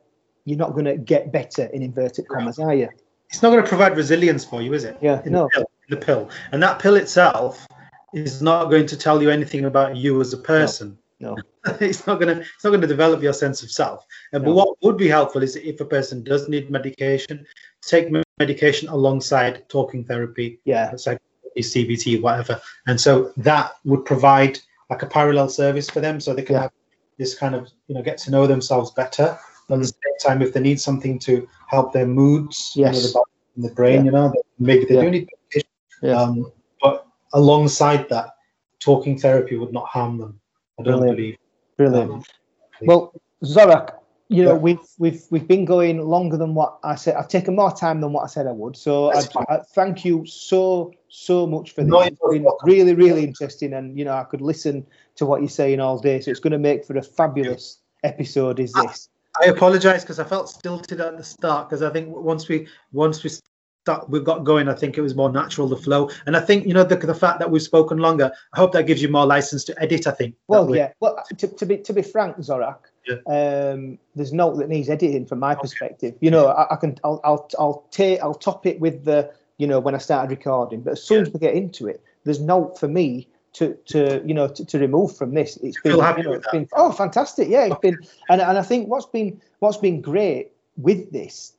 you're 0.45 0.57
not 0.57 0.73
gonna 0.73 0.95
get 0.95 1.29
better 1.33 1.65
in 1.65 1.81
inverted 1.81 2.25
commas, 2.29 2.57
are 2.57 2.73
you? 2.73 2.87
it's 3.29 3.41
not 3.41 3.49
going 3.51 3.61
to 3.61 3.67
provide 3.67 3.97
resilience 3.97 4.45
for 4.45 4.61
you, 4.61 4.73
is 4.73 4.85
it? 4.85 4.95
Yeah, 5.01 5.21
In 5.25 5.33
no. 5.33 5.49
The 5.53 5.59
pill, 5.59 5.65
the 5.89 5.97
pill, 5.97 6.29
and 6.53 6.63
that 6.63 6.79
pill 6.79 6.95
itself 6.95 7.67
is 8.13 8.41
not 8.41 8.69
going 8.69 8.85
to 8.85 8.95
tell 8.95 9.21
you 9.21 9.29
anything 9.29 9.65
about 9.65 9.97
you 9.97 10.21
as 10.21 10.31
a 10.31 10.37
person. 10.37 10.91
No. 10.91 10.97
it's 11.81 12.05
not 12.07 12.19
going 12.19 12.35
to. 12.35 12.41
It's 12.41 12.63
not 12.63 12.69
going 12.69 12.81
to 12.81 12.87
develop 12.87 13.21
your 13.23 13.33
sense 13.33 13.63
of 13.63 13.71
self. 13.71 14.05
And 14.33 14.43
No. 14.43 14.49
but 14.49 14.55
what 14.55 14.77
would 14.83 14.97
be 14.97 15.07
helpful 15.07 15.43
is 15.43 15.55
if 15.55 15.79
a 15.81 15.85
person 15.85 16.23
does 16.23 16.47
need 16.47 16.69
medication, 16.69 17.45
take 17.81 18.09
medication 18.39 18.87
alongside 18.89 19.67
talking 19.69 20.03
therapy, 20.05 20.59
Yeah, 20.65 20.95
psychotherapy, 20.95 21.61
CBT, 21.61 22.21
whatever. 22.21 22.61
And 22.87 22.99
so 23.01 23.31
that 23.37 23.71
would 23.85 24.05
provide 24.05 24.59
like 24.89 25.01
a 25.01 25.07
parallel 25.07 25.49
service 25.49 25.89
for 25.89 25.99
them, 26.01 26.19
so 26.19 26.33
they 26.33 26.43
can 26.43 26.55
Yeah. 26.55 26.61
have 26.63 26.71
this 27.17 27.33
kind 27.33 27.55
of 27.55 27.67
you 27.87 27.95
know 27.95 28.03
get 28.03 28.17
to 28.19 28.31
know 28.31 28.45
themselves 28.47 28.91
better. 28.91 29.37
But 29.67 29.75
at 29.75 29.81
the 29.81 29.87
same 29.87 30.17
time, 30.25 30.41
if 30.41 30.53
they 30.53 30.61
need 30.61 30.79
something 30.79 31.19
to 31.19 31.47
help 31.67 31.91
their 31.93 32.05
moods, 32.07 32.71
you 32.75 32.85
know, 32.85 32.91
Yes. 32.91 33.07
the 33.07 33.13
body 33.13 33.31
and 33.55 33.65
the 33.65 33.73
brain, 33.73 33.99
Yeah. 33.99 34.03
you 34.05 34.11
know, 34.11 34.33
maybe 34.59 34.85
they 34.85 34.95
Yeah. 34.95 35.01
do 35.01 35.09
need 35.11 35.27
medication. 35.27 35.69
Yeah. 36.03 36.21
Um, 36.21 36.51
but 36.81 37.05
alongside 37.33 38.07
that, 38.09 38.29
talking 38.79 39.17
therapy 39.17 39.57
would 39.57 39.73
not 39.73 39.87
harm 39.87 40.17
them. 40.19 40.39
I 40.79 40.83
don't 40.83 40.97
Brilliant. 40.99 41.17
believe. 41.17 41.37
brilliant. 41.77 42.11
Um, 42.11 42.23
Well, 42.81 43.13
Zorack, 43.43 43.93
you 44.29 44.43
know 44.43 44.53
Yeah. 44.53 44.59
we've 44.59 44.79
we've 44.99 45.23
we've 45.31 45.47
been 45.47 45.65
going 45.65 46.01
longer 46.01 46.37
than 46.37 46.53
what 46.53 46.77
I 46.83 46.95
said. 46.95 47.15
I've 47.15 47.27
taken 47.27 47.55
more 47.55 47.71
time 47.71 48.01
than 48.01 48.13
what 48.13 48.23
I 48.23 48.27
said 48.27 48.45
I 48.45 48.51
would. 48.51 48.75
So 48.75 49.11
I, 49.11 49.23
I 49.49 49.59
thank 49.73 50.05
you 50.05 50.25
so 50.25 50.91
so 51.07 51.47
much 51.47 51.71
for 51.71 51.81
this. 51.81 51.89
No, 51.89 52.01
it's 52.01 52.19
been 52.29 52.45
really 52.63 52.93
really 52.93 53.23
interesting, 53.23 53.73
and 53.73 53.97
you 53.97 54.05
know 54.05 54.13
I 54.13 54.23
could 54.25 54.41
listen 54.41 54.85
to 55.15 55.25
what 55.25 55.41
you're 55.41 55.49
saying 55.49 55.79
all 55.79 55.97
day. 55.97 56.19
So 56.19 56.29
it's 56.31 56.39
going 56.39 56.51
to 56.51 56.59
make 56.59 56.85
for 56.85 56.97
a 56.97 57.01
fabulous 57.01 57.79
episode. 58.03 58.59
Is 58.59 58.73
this? 58.73 59.09
I 59.41 59.45
apologize 59.47 60.01
because 60.03 60.19
I 60.19 60.23
felt 60.23 60.49
stilted 60.49 60.99
at 60.99 61.17
the 61.17 61.23
start 61.23 61.69
because 61.69 61.81
I 61.83 61.91
think 61.91 62.09
once 62.15 62.47
we 62.47 62.67
once 62.91 63.23
we 63.23 63.29
start 63.87 64.09
we 64.09 64.19
got 64.19 64.43
going, 64.43 64.67
I 64.67 64.73
think 64.73 64.97
it 64.97 65.01
was 65.01 65.15
more 65.15 65.31
natural 65.31 65.67
the 65.67 65.77
flow, 65.77 66.09
and 66.25 66.35
I 66.35 66.41
think 66.41 66.65
you 66.67 66.73
know 66.73 66.83
the 66.83 66.97
the 66.97 67.15
fact 67.15 67.39
that 67.39 67.49
we've 67.51 67.61
spoken 67.61 67.97
longer. 67.97 68.31
I 68.53 68.59
hope 68.59 68.73
that 68.73 68.85
gives 68.87 69.01
you 69.01 69.09
more 69.09 69.25
license 69.25 69.63
to 69.65 69.81
edit. 69.81 70.07
I 70.07 70.11
think. 70.11 70.35
Well, 70.47 70.75
yeah. 70.75 70.91
Well, 70.99 71.23
to, 71.37 71.47
to 71.47 71.65
be 71.65 71.77
to 71.77 71.93
be 71.93 72.01
frank, 72.01 72.37
Zorack, 72.37 72.81
Yeah. 73.07 73.19
um, 73.37 73.97
there's 74.15 74.33
no 74.33 74.55
that 74.57 74.67
needs 74.67 74.89
editing 74.89 75.25
from 75.25 75.39
my 75.39 75.55
perspective. 75.55 76.15
You 76.19 76.31
know, 76.31 76.47
I, 76.47 76.73
I 76.73 76.75
can 76.75 76.97
I'll 77.03 77.21
I'll 77.23 77.47
I'll 77.57 77.87
take 77.91 78.21
I'll 78.21 78.41
top 78.49 78.65
it 78.65 78.79
with 78.79 79.05
the 79.05 79.31
you 79.57 79.67
know 79.67 79.79
when 79.79 79.95
I 79.95 79.99
started 79.99 80.29
recording, 80.37 80.81
but 80.81 80.91
as 80.97 81.03
soon 81.03 81.21
as 81.21 81.29
we 81.31 81.39
get 81.39 81.55
into 81.55 81.87
it, 81.87 82.03
there's 82.25 82.41
no 82.41 82.73
for 82.79 82.89
me 82.89 83.27
to 83.53 83.73
to 83.93 84.21
you 84.25 84.33
know 84.33 84.47
to, 84.49 84.65
to 84.65 84.79
remove 84.79 85.15
from 85.15 85.33
this. 85.33 85.57
It's 85.57 85.79
been 85.81 85.93
you 85.93 86.23
know, 86.23 86.33
it's 86.33 86.45
that? 86.45 86.51
been 86.51 86.67
oh 86.73 86.91
fantastic, 86.91 87.47
yeah. 87.47 87.65
It's 87.67 87.79
been 87.79 87.97
and 88.29 88.41
and 88.41 88.57
I 88.57 88.63
think 88.63 88.89
what's 88.89 89.05
been 89.07 89.41
what's 89.59 89.77
been 89.77 90.01
great 90.01 90.51
with 90.75 91.11
this 91.11 91.53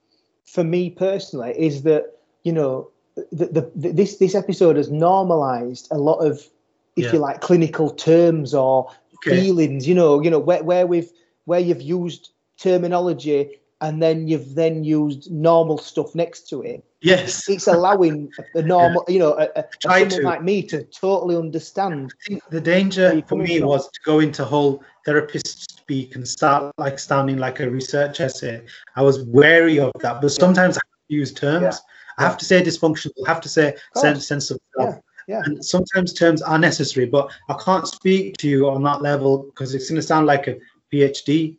for 0.45 0.65
me 0.65 0.91
personally 0.91 1.55
is 1.59 1.83
that 1.83 2.18
you 2.45 2.53
know 2.53 2.89
the, 3.33 3.47
the, 3.47 3.93
this 3.93 4.17
this 4.19 4.35
episode 4.35 4.77
has 4.77 4.91
normalized 4.91 5.89
a 5.91 5.99
lot 5.99 6.19
of 6.19 6.49
if 6.97 7.07
Yeah. 7.07 7.13
you 7.15 7.19
like 7.19 7.41
clinical 7.41 7.91
terms 7.91 8.55
or 8.55 8.91
Okay. 9.17 9.41
feelings 9.41 9.87
you 9.89 9.95
know 9.95 10.21
you 10.23 10.31
know 10.31 10.39
where, 10.39 10.63
where 10.63 10.87
we've 10.87 11.11
where 11.47 11.61
you've 11.61 11.83
used 11.83 12.31
terminology 12.57 13.59
and 13.81 14.03
then 14.03 14.29
you've 14.29 14.55
then 14.55 14.85
used 14.85 15.31
normal 15.31 15.79
stuff 15.79 16.15
next 16.15 16.49
to 16.51 16.63
it 16.63 16.85
Yes. 17.01 17.49
it's 17.49 17.67
allowing 17.67 18.33
a 18.55 18.63
normal 18.63 19.05
you 19.09 19.19
know 19.19 19.35
a, 19.39 19.49
a, 19.57 19.65
someone 19.83 20.09
to. 20.11 20.23
like 20.23 20.43
me 20.43 20.63
to 20.63 20.85
totally 20.85 21.37
understand 21.37 22.13
I 22.15 22.29
think 22.29 22.43
the 22.51 22.61
danger 22.61 23.23
for 23.29 23.37
me 23.37 23.59
from? 23.59 23.69
was 23.69 23.91
to 23.91 24.01
go 24.05 24.21
into 24.21 24.45
whole 24.45 24.83
therapist 25.05 25.69
speak 25.89 26.15
and 26.17 26.29
start 26.29 26.75
like 26.77 26.99
sounding 26.99 27.39
like 27.39 27.61
a 27.61 27.71
research 27.71 28.21
essay. 28.21 28.63
I 28.95 29.01
was 29.01 29.25
wary 29.25 29.81
of 29.81 29.91
that, 30.01 30.21
but 30.21 30.29
sometimes 30.31 30.77
I 30.77 30.83
use 31.09 31.33
terms. 31.33 31.63
Yeah. 31.63 31.77
I 32.19 32.23
have 32.25 32.37
to 32.39 32.45
say 32.45 32.63
dysfunctional. 32.63 33.13
I 33.27 33.31
have 33.31 33.41
to 33.41 33.49
say 33.49 33.77
sense 33.95 34.27
sense 34.27 34.51
of 34.51 34.61
self. 34.77 34.97
yeah 35.27 35.43
And 35.45 35.65
sometimes 35.65 36.13
terms 36.13 36.43
are 36.43 36.59
necessary, 36.59 37.07
but 37.07 37.31
I 37.49 37.55
can't 37.55 37.87
speak 37.87 38.37
to 38.39 38.49
you 38.49 38.69
on 38.69 38.83
that 38.83 39.03
level 39.03 39.45
because 39.45 39.75
it's 39.75 39.89
going 39.89 40.01
to 40.01 40.07
sound 40.07 40.27
like 40.27 40.47
a 40.49 40.59
PhD 40.93 41.57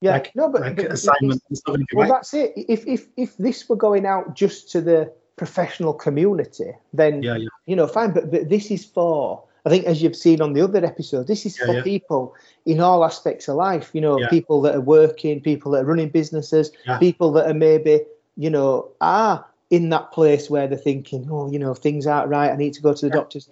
yeah 0.00 0.12
like, 0.12 0.32
no 0.36 0.48
but, 0.48 0.60
like 0.60 0.76
but 0.76 0.92
assignment. 0.92 1.42
It's 1.50 1.62
not 1.66 1.74
going 1.74 1.80
to 1.80 1.86
be 1.90 1.96
well 1.96 2.08
right. 2.08 2.16
that's 2.16 2.32
it 2.32 2.52
if 2.56 2.86
if 2.86 3.06
if 3.16 3.36
this 3.36 3.68
were 3.68 3.76
going 3.76 4.06
out 4.06 4.36
just 4.36 4.70
to 4.72 4.80
the 4.80 5.12
professional 5.36 5.94
community 5.94 6.70
then 6.92 7.22
Yeah, 7.22 7.36
yeah, 7.36 7.48
you 7.66 7.76
know, 7.76 7.86
fine, 7.86 8.12
but, 8.12 8.30
but 8.30 8.48
this 8.48 8.70
is 8.70 8.84
for, 8.84 9.44
I 9.66 9.68
think, 9.68 9.84
as 9.84 10.02
you've 10.02 10.16
seen 10.16 10.40
on 10.40 10.54
the 10.54 10.62
other 10.62 10.84
episode, 10.84 11.26
this 11.26 11.44
is 11.46 11.58
Yeah, 11.58 11.66
for 11.66 11.82
people 11.82 12.34
in 12.64 12.80
all 12.80 13.04
aspects 13.04 13.46
of 13.48 13.56
life, 13.56 13.90
you 13.92 14.00
know, 14.00 14.18
people 14.30 14.62
that 14.62 14.74
are 14.74 14.80
working, 14.80 15.40
people 15.40 15.72
that 15.72 15.82
are 15.82 15.84
running 15.84 16.08
businesses, 16.08 16.70
people 16.98 17.30
that 17.32 17.46
are 17.46 17.54
maybe, 17.54 18.00
you 18.36 18.50
know, 18.50 18.88
are 19.00 19.44
in 19.70 19.90
that 19.90 20.12
place 20.12 20.48
where 20.48 20.66
they're 20.66 20.78
thinking, 20.78 21.28
oh, 21.30 21.50
you 21.50 21.58
know, 21.58 21.74
things 21.74 22.06
aren't 22.06 22.30
right, 22.30 22.50
I 22.50 22.56
need 22.56 22.72
to 22.74 22.82
go 22.82 22.94
to 22.94 23.00
the 23.08 23.08
Yeah. 23.14 23.20
doctors. 23.20 23.48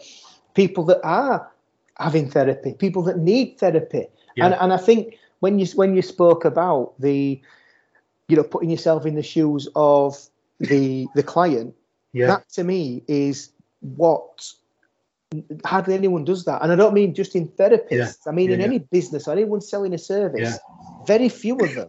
People 0.54 0.84
that 0.84 1.00
are 1.04 1.50
having 1.98 2.30
therapy, 2.30 2.72
people 2.74 3.02
that 3.02 3.18
need 3.18 3.58
therapy. 3.58 4.06
Yeah. 4.36 4.46
And, 4.46 4.54
and 4.54 4.72
I 4.72 4.76
think 4.78 5.18
when 5.40 5.58
you 5.58 5.66
when 5.74 5.94
you 5.94 6.02
spoke 6.02 6.44
about 6.44 6.94
the, 6.98 7.40
you 8.28 8.36
know, 8.36 8.42
putting 8.42 8.70
yourself 8.70 9.04
in 9.06 9.14
the 9.14 9.22
shoes 9.22 9.68
of 9.76 10.16
the 10.58 11.06
the 11.14 11.22
client, 11.22 11.74
yeah, 12.12 12.28
that 12.28 12.48
to 12.50 12.64
me 12.64 13.02
is 13.06 13.50
what 13.80 14.50
hardly 15.64 15.92
anyone 15.94 16.24
does 16.24 16.44
that 16.44 16.62
and 16.62 16.70
i 16.72 16.76
don't 16.76 16.94
mean 16.94 17.12
just 17.12 17.34
in 17.34 17.48
therapists 17.48 17.90
Yeah. 17.90 18.12
i 18.26 18.30
mean 18.30 18.48
Yeah, 18.48 18.54
in 18.54 18.60
yeah. 18.60 18.66
any 18.66 18.78
business 18.78 19.26
or 19.26 19.32
anyone 19.32 19.60
selling 19.60 19.92
a 19.92 19.98
service 19.98 20.58
very 21.06 21.28
few 21.28 21.58
of 21.58 21.74
them 21.74 21.88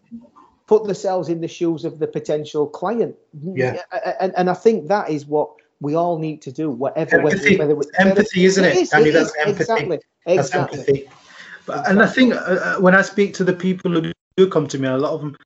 put 0.68 0.86
themselves 0.86 1.30
in 1.30 1.42
the 1.42 1.48
shoes 1.48 1.86
of 1.86 2.00
the 2.00 2.08
potential 2.08 2.68
client 2.68 3.16
Yeah. 3.44 3.82
and, 4.20 4.34
and 4.38 4.50
i 4.50 4.54
think 4.54 4.88
that 4.88 5.10
is 5.10 5.26
what 5.26 5.50
we 5.80 5.96
all 5.96 6.18
need 6.20 6.42
to 6.42 6.52
do 6.52 6.70
whatever 6.70 7.20
Empathy. 7.20 7.58
whether, 7.58 7.76
whether 7.76 7.92
empathy, 8.00 8.46
isn't 8.46 8.66
it? 8.66 8.76
is, 8.76 8.90
Danny, 8.90 9.10
it 9.10 9.14
that's 9.14 9.34
empathy. 9.38 9.62
exactly 9.64 10.00
That's 10.26 10.48
exactly 10.48 10.80
empathy. 10.80 11.10
But, 11.66 11.90
and 11.90 12.02
I 12.02 12.08
think 12.08 12.34
uh, 12.34 12.38
uh, 12.38 12.76
when 12.78 12.96
I 12.96 13.02
speak 13.02 13.34
to 13.36 13.44
the 13.44 13.54
people 13.54 13.92
who 13.92 14.12
do 14.38 14.50
come 14.50 14.68
to 14.68 14.80
me, 14.80 14.88
a 14.88 14.98
lot 14.98 15.12
of 15.14 15.22
them 15.22 15.38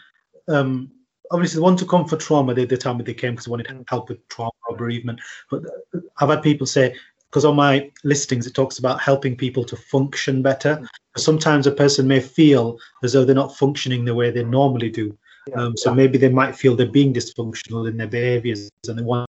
um, 0.47 0.91
obviously 1.31 1.57
the 1.57 1.63
one 1.63 1.75
to 1.77 1.85
come 1.85 2.07
for 2.07 2.17
trauma. 2.17 2.53
They, 2.53 2.65
they 2.65 2.77
tell 2.77 2.93
me 2.93 3.03
they 3.03 3.13
came 3.13 3.33
because 3.33 3.45
they 3.45 3.51
wanted 3.51 3.85
help 3.87 4.09
with 4.09 4.27
trauma 4.29 4.51
or 4.67 4.77
bereavement. 4.77 5.19
But 5.49 5.63
uh, 5.65 5.99
I've 6.19 6.29
had 6.29 6.43
people 6.43 6.67
say 6.67 6.95
because 7.31 7.45
on 7.45 7.55
my 7.55 7.89
listings 8.03 8.45
it 8.45 8.53
talks 8.53 8.77
about 8.77 8.99
helping 8.99 9.37
people 9.37 9.63
to 9.63 9.77
function 9.77 10.41
better. 10.41 10.85
Sometimes 11.15 11.65
a 11.65 11.71
person 11.71 12.05
may 12.05 12.19
feel 12.19 12.77
as 13.03 13.13
though 13.13 13.23
they're 13.23 13.33
not 13.33 13.55
functioning 13.55 14.03
the 14.03 14.13
way 14.13 14.31
they 14.31 14.43
normally 14.43 14.89
do. 14.89 15.17
Um, 15.55 15.77
so 15.77 15.93
maybe 15.93 16.17
they 16.17 16.29
might 16.29 16.55
feel 16.55 16.75
they're 16.75 16.87
being 16.87 17.13
dysfunctional 17.13 17.89
in 17.89 17.95
their 17.95 18.07
behaviors 18.07 18.69
and 18.87 18.99
they 18.99 19.03
want 19.03 19.27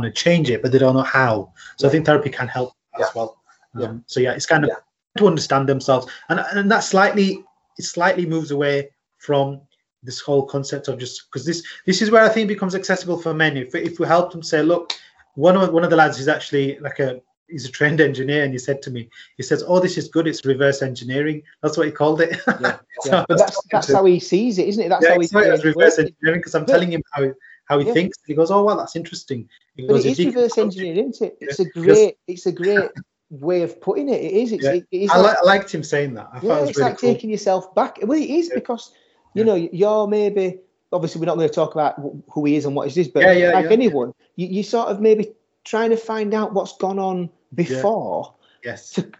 to 0.00 0.10
change 0.10 0.48
it, 0.48 0.62
but 0.62 0.72
they 0.72 0.78
don't 0.78 0.96
know 0.96 1.02
how. 1.02 1.52
So 1.76 1.86
I 1.86 1.90
think 1.90 2.06
therapy 2.06 2.30
can 2.30 2.48
help 2.48 2.72
as 2.98 3.14
well. 3.14 3.42
Um, 3.74 4.02
So 4.06 4.20
yeah, 4.20 4.32
it's 4.32 4.46
kind 4.46 4.64
of 4.64 4.70
to 5.18 5.26
understand 5.26 5.68
themselves, 5.68 6.06
and 6.30 6.40
and 6.52 6.70
that 6.70 6.80
slightly 6.80 7.44
it 7.78 7.84
slightly 7.84 8.26
moves 8.26 8.50
away 8.50 8.90
from 9.18 9.60
this 10.02 10.20
whole 10.20 10.44
concept 10.44 10.88
of 10.88 10.98
just 10.98 11.30
because 11.30 11.46
this 11.46 11.62
this 11.86 12.02
is 12.02 12.10
where 12.10 12.24
I 12.24 12.28
think 12.28 12.46
it 12.46 12.54
becomes 12.54 12.74
accessible 12.74 13.18
for 13.18 13.34
men. 13.34 13.56
If 13.56 13.74
if 13.74 13.98
we 13.98 14.06
help 14.06 14.32
them 14.32 14.42
say, 14.42 14.62
look, 14.62 14.92
one 15.34 15.56
of 15.56 15.72
one 15.72 15.84
of 15.84 15.90
the 15.90 15.96
lads 15.96 16.18
is 16.18 16.28
actually 16.28 16.78
like 16.80 16.98
a 16.98 17.20
he's 17.52 17.66
a 17.66 17.70
trained 17.70 18.00
engineer, 18.00 18.42
and 18.44 18.52
he 18.52 18.58
said 18.58 18.82
to 18.82 18.90
me, 18.90 19.08
he 19.36 19.42
says, 19.42 19.62
"Oh, 19.66 19.78
this 19.78 19.96
is 19.96 20.08
good. 20.08 20.26
It's 20.26 20.44
reverse 20.44 20.82
engineering." 20.82 21.42
That's 21.62 21.76
what 21.76 21.86
he 21.86 21.92
called 21.92 22.20
it. 22.20 22.36
Yeah, 22.48 22.78
yeah. 23.06 23.24
That's 23.28 23.62
that's 23.70 23.92
how 23.92 24.04
he 24.04 24.18
sees 24.18 24.58
it, 24.58 24.66
isn't 24.68 24.82
it? 24.84 24.88
That's 24.88 25.04
yeah, 25.04 25.12
how 25.12 25.18
he 25.20 25.24
it's 25.24 25.34
right, 25.34 25.46
it's 25.46 25.62
sees 25.62 25.74
reverse 25.76 25.98
it. 25.98 26.06
engineering 26.08 26.40
because 26.40 26.54
I'm 26.56 26.64
But- 26.64 26.72
telling 26.72 26.92
him 26.92 27.02
how 27.12 27.32
how 27.66 27.78
he 27.78 27.86
Yeah. 27.86 27.92
thinks. 27.92 28.18
He 28.26 28.34
goes, 28.34 28.50
"Oh, 28.50 28.64
well, 28.64 28.76
that's 28.76 28.96
interesting." 28.96 29.48
He 29.76 29.86
But 29.86 29.94
goes, 29.94 30.04
it 30.04 30.10
"If 30.12 30.18
is 30.20 30.26
reverse 30.34 30.58
engineering, 30.58 31.10
isn't 31.10 31.26
it? 31.28 31.36
It's 31.40 31.58
Yeah. 31.60 31.66
a 31.66 31.80
great, 31.80 32.16
it's 32.26 32.46
a 32.46 32.52
great 32.52 32.90
way 33.30 33.62
of 33.62 33.80
putting 33.80 34.08
it. 34.08 34.20
It 34.20 34.32
is. 34.32 34.52
It's, 34.52 34.64
Yeah. 34.64 34.72
it 34.74 34.86
is 34.90 35.10
I, 35.10 35.18
like, 35.18 35.36
I 35.38 35.44
liked 35.44 35.72
him 35.74 35.82
saying 35.82 36.14
that. 36.14 36.28
I 36.32 36.40
thought 36.40 36.46
yeah, 36.46 36.56
it 36.58 36.60
was 36.62 36.70
it's 36.70 36.78
really 36.78 36.90
like 36.90 36.98
cool. 36.98 37.14
taking 37.14 37.30
yourself 37.30 37.74
back. 37.74 37.98
Well, 38.02 38.18
it 38.18 38.28
is 38.28 38.48
Yeah. 38.48 38.56
because 38.56 38.90
you 39.34 39.40
Yeah. 39.44 39.46
know 39.46 39.54
you're 39.54 40.06
maybe 40.06 40.58
obviously 40.92 41.18
we're 41.20 41.26
not 41.26 41.36
going 41.36 41.48
to 41.48 41.54
talk 41.54 41.72
about 41.74 41.94
who 42.30 42.44
he 42.44 42.56
is 42.56 42.66
and 42.66 42.76
what 42.76 42.86
he 42.90 43.00
is, 43.00 43.08
but 43.08 43.22
Yeah, 43.22 43.32
yeah, 43.32 43.52
like 43.52 43.64
yeah. 43.64 43.70
anyone, 43.70 44.12
you, 44.36 44.46
you 44.48 44.62
sort 44.62 44.88
of 44.88 45.00
maybe 45.00 45.32
trying 45.64 45.88
to 45.88 45.96
find 45.96 46.34
out 46.34 46.52
what's 46.52 46.76
gone 46.76 46.98
on 46.98 47.30
before, 47.54 48.34
Yes, 48.64 48.90
to, 48.92 49.10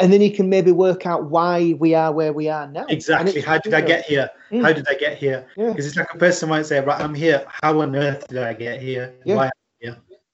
and 0.00 0.10
then 0.10 0.22
you 0.22 0.32
can 0.32 0.48
maybe 0.48 0.72
work 0.72 1.04
out 1.04 1.24
why 1.24 1.74
we 1.78 1.94
are 1.94 2.10
where 2.10 2.32
we 2.32 2.48
are 2.48 2.66
now. 2.66 2.86
Exactly. 2.88 3.42
How 3.42 3.58
did 3.58 3.74
I 3.74 3.82
get 3.82 4.06
here? 4.06 4.30
Mm. 4.50 4.62
How 4.62 4.72
did 4.72 4.88
I 4.88 4.94
get 4.94 5.18
here? 5.18 5.46
Yeah. 5.56 5.68
Because 5.70 5.86
it's 5.86 5.96
like 5.96 6.14
a 6.14 6.18
person 6.18 6.48
might 6.48 6.64
say, 6.64 6.80
"Right, 6.80 6.98
I'm 6.98 7.14
here. 7.14 7.44
How 7.62 7.80
on 7.80 7.94
earth 7.94 8.26
did 8.28 8.38
I 8.38 8.54
get 8.54 8.80
here? 8.80 9.14
Yeah. 9.24 9.36
Why?" 9.36 9.50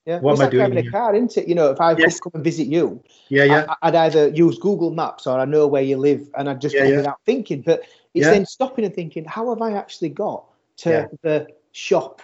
Yeah, 0.06 0.18
What 0.20 0.32
it's 0.32 0.40
am 0.40 0.42
I 0.42 0.44
like 0.44 0.50
doing 0.50 0.60
driving 0.60 0.78
a 0.78 0.82
here? 0.82 0.90
car, 0.90 1.14
isn't 1.14 1.36
it? 1.38 1.48
You 1.48 1.54
know, 1.54 1.70
if 1.70 1.80
I 1.80 1.96
Yes. 1.96 2.20
come 2.20 2.32
and 2.34 2.44
visit 2.44 2.66
you, 2.66 3.02
Yeah, 3.28 3.44
yeah, 3.44 3.66
I, 3.70 3.88
I'd 3.88 3.94
either 3.94 4.28
use 4.28 4.58
Google 4.58 4.90
Maps 4.90 5.26
or 5.26 5.38
I 5.38 5.46
know 5.46 5.66
where 5.66 5.82
you 5.82 5.96
live, 5.96 6.28
and 6.36 6.50
I'd 6.50 6.60
just 6.60 6.74
Yeah, 6.74 6.82
come 6.82 6.90
yeah. 6.90 6.96
without 6.98 7.20
thinking. 7.24 7.62
But 7.62 7.80
it's 8.12 8.26
Yeah. 8.26 8.32
then 8.32 8.44
stopping 8.44 8.84
and 8.84 8.94
thinking, 8.94 9.24
how 9.24 9.48
have 9.48 9.62
I 9.62 9.72
actually 9.72 10.10
got 10.10 10.44
to 10.78 10.90
Yeah. 10.90 11.06
the 11.22 11.46
shop? 11.72 12.20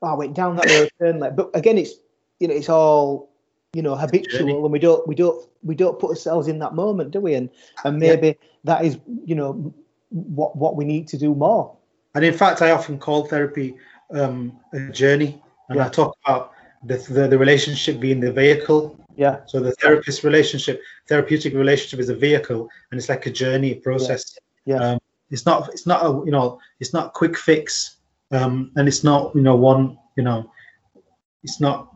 Oh, 0.00 0.06
I 0.06 0.14
went 0.14 0.34
down 0.34 0.54
that 0.56 0.70
road, 0.70 0.88
turn 1.00 1.18
left. 1.18 1.34
But 1.34 1.50
again, 1.54 1.76
it's 1.76 1.94
you 2.38 2.46
know, 2.46 2.54
it's 2.54 2.68
all 2.68 3.30
you 3.74 3.82
know 3.82 3.94
habitual, 3.96 4.64
and 4.64 4.72
we 4.72 4.78
don't 4.78 5.06
we 5.08 5.14
don't 5.14 5.38
we 5.62 5.74
don't 5.74 5.98
put 5.98 6.10
ourselves 6.10 6.48
in 6.48 6.58
that 6.60 6.74
moment, 6.74 7.10
do 7.10 7.20
we? 7.20 7.34
And 7.34 7.50
and 7.84 8.00
Yeah. 8.00 8.14
maybe 8.14 8.38
that 8.64 8.84
is 8.84 8.98
you 9.24 9.34
know 9.34 9.74
what 10.10 10.56
what 10.56 10.76
we 10.76 10.84
need 10.84 11.08
to 11.08 11.18
do 11.18 11.34
more. 11.34 11.76
and 12.14 12.24
in 12.24 12.32
fact, 12.32 12.62
I 12.62 12.70
often 12.70 12.98
call 12.98 13.26
therapy 13.26 13.76
um, 14.12 14.52
a 14.72 14.90
journey, 14.92 15.42
and 15.68 15.80
I 15.80 15.88
talk 15.88 16.16
about 16.24 16.52
the, 16.86 16.96
the 17.08 17.28
the 17.28 17.38
relationship 17.38 18.00
being 18.00 18.20
the 18.20 18.32
vehicle. 18.32 18.96
Yeah, 19.16 19.36
So 19.46 19.60
the 19.60 19.72
therapist 19.82 20.24
relationship, 20.24 20.80
therapeutic 21.08 21.54
relationship 21.54 22.00
is 22.00 22.08
a 22.08 22.16
vehicle, 22.16 22.68
and 22.90 22.98
it's 22.98 23.08
like 23.08 23.26
a 23.26 23.30
journey, 23.30 23.70
a 23.72 23.76
process. 23.76 24.36
Yeah. 24.66 24.78
Um, 24.82 24.98
it's 25.30 25.46
not. 25.46 25.68
It's 25.72 25.86
not 25.86 26.02
a. 26.04 26.08
You 26.26 26.32
know. 26.32 26.58
It's 26.80 26.92
not 26.92 27.12
quick 27.12 27.36
fix, 27.38 27.98
um, 28.32 28.72
and 28.76 28.88
it's 28.88 29.04
not. 29.04 29.32
You 29.34 29.42
know. 29.42 29.54
One. 29.56 29.96
You 30.16 30.24
know. 30.24 30.50
It's 31.44 31.60
not 31.60 31.93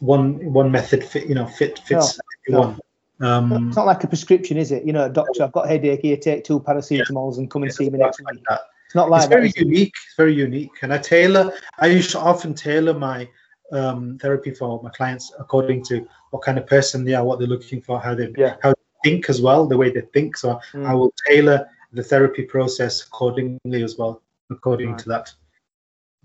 one 0.00 0.52
one 0.52 0.70
method 0.70 1.04
fit. 1.04 1.28
You 1.28 1.34
know. 1.34 1.46
Fit 1.46 1.78
fits 1.78 2.18
everyone. 2.48 2.78
Um, 3.20 3.68
it's 3.68 3.76
not 3.76 3.86
like 3.86 4.02
a 4.02 4.06
prescription, 4.08 4.56
is 4.56 4.72
it? 4.72 4.84
You 4.84 4.94
know, 4.94 5.08
doctor, 5.08 5.42
I've 5.44 5.52
got 5.52 5.68
headache 5.68 6.00
here. 6.00 6.16
Take 6.16 6.42
two 6.42 6.58
paracetamols 6.58 7.36
and 7.36 7.50
come 7.50 7.62
and 7.62 7.72
see 7.72 7.90
me 7.90 7.98
not 7.98 8.06
next 8.06 8.22
like 8.22 8.34
week. 8.34 8.44
that. 8.48 8.62
It's 8.86 8.94
not 8.94 9.10
like 9.10 9.20
it's 9.20 9.28
that. 9.28 9.36
very 9.36 9.52
unique. 9.56 9.94
It's 10.06 10.16
very 10.16 10.34
unique, 10.34 10.72
and 10.82 10.92
I 10.92 10.98
tailor. 10.98 11.52
I 11.78 11.86
used 11.86 12.10
to 12.12 12.18
often 12.18 12.54
tailor 12.54 12.94
my 12.94 13.28
um, 13.72 14.18
therapy 14.18 14.52
for 14.52 14.82
my 14.82 14.90
clients 14.90 15.32
according 15.38 15.84
to 15.84 16.08
what 16.30 16.42
kind 16.42 16.58
of 16.58 16.66
person 16.66 17.04
they 17.04 17.14
are, 17.14 17.24
what 17.24 17.38
they're 17.38 17.46
looking 17.48 17.80
for, 17.80 18.00
how 18.00 18.14
they 18.14 18.32
Yeah. 18.36 18.56
how 18.62 18.70
they 18.70 19.10
think 19.10 19.28
as 19.28 19.40
well, 19.40 19.66
the 19.66 19.76
way 19.76 19.90
they 19.90 20.00
think. 20.00 20.36
So 20.36 20.60
Mm. 20.72 20.86
I 20.86 20.94
will 20.94 21.12
tailor 21.26 21.68
the 21.92 22.02
therapy 22.02 22.42
process 22.42 23.06
accordingly 23.06 23.82
as 23.82 23.98
well, 23.98 24.22
according 24.50 24.90
Right. 24.90 24.98
to 25.00 25.08
that. 25.10 25.32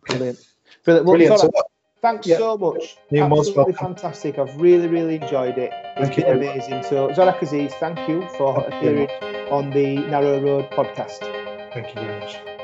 Brilliant. 0.08 0.40
Brilliant. 0.84 1.06
Well, 1.06 1.18
Brilliant. 1.18 1.40
So, 1.40 1.52
thanks 2.06 2.28
yeah. 2.28 2.38
so 2.38 2.58
much. 2.58 2.98
You're 3.10 3.26
Absolutely 3.26 3.74
fantastic. 3.74 4.38
I've 4.38 4.56
really, 4.62 4.88
really 4.88 5.16
enjoyed 5.16 5.58
it. 5.58 5.72
It's 5.74 6.08
Thank 6.08 6.18
you 6.18 6.24
been 6.24 6.40
very 6.40 6.52
amazing. 6.52 6.84
So, 6.84 7.10
Zorack 7.10 7.42
Aziz, 7.42 7.74
thank 7.76 7.98
you 8.08 8.28
for 8.38 8.62
Thank 8.70 8.84
you 8.84 8.90
appearing 9.08 9.10
on 9.52 9.72
the 9.72 9.96
Narrow 10.12 10.40
Road 10.40 10.70
podcast. 10.72 11.20
thank 11.74 11.88
you 11.96 12.02
very 12.02 12.20
much. 12.20 12.55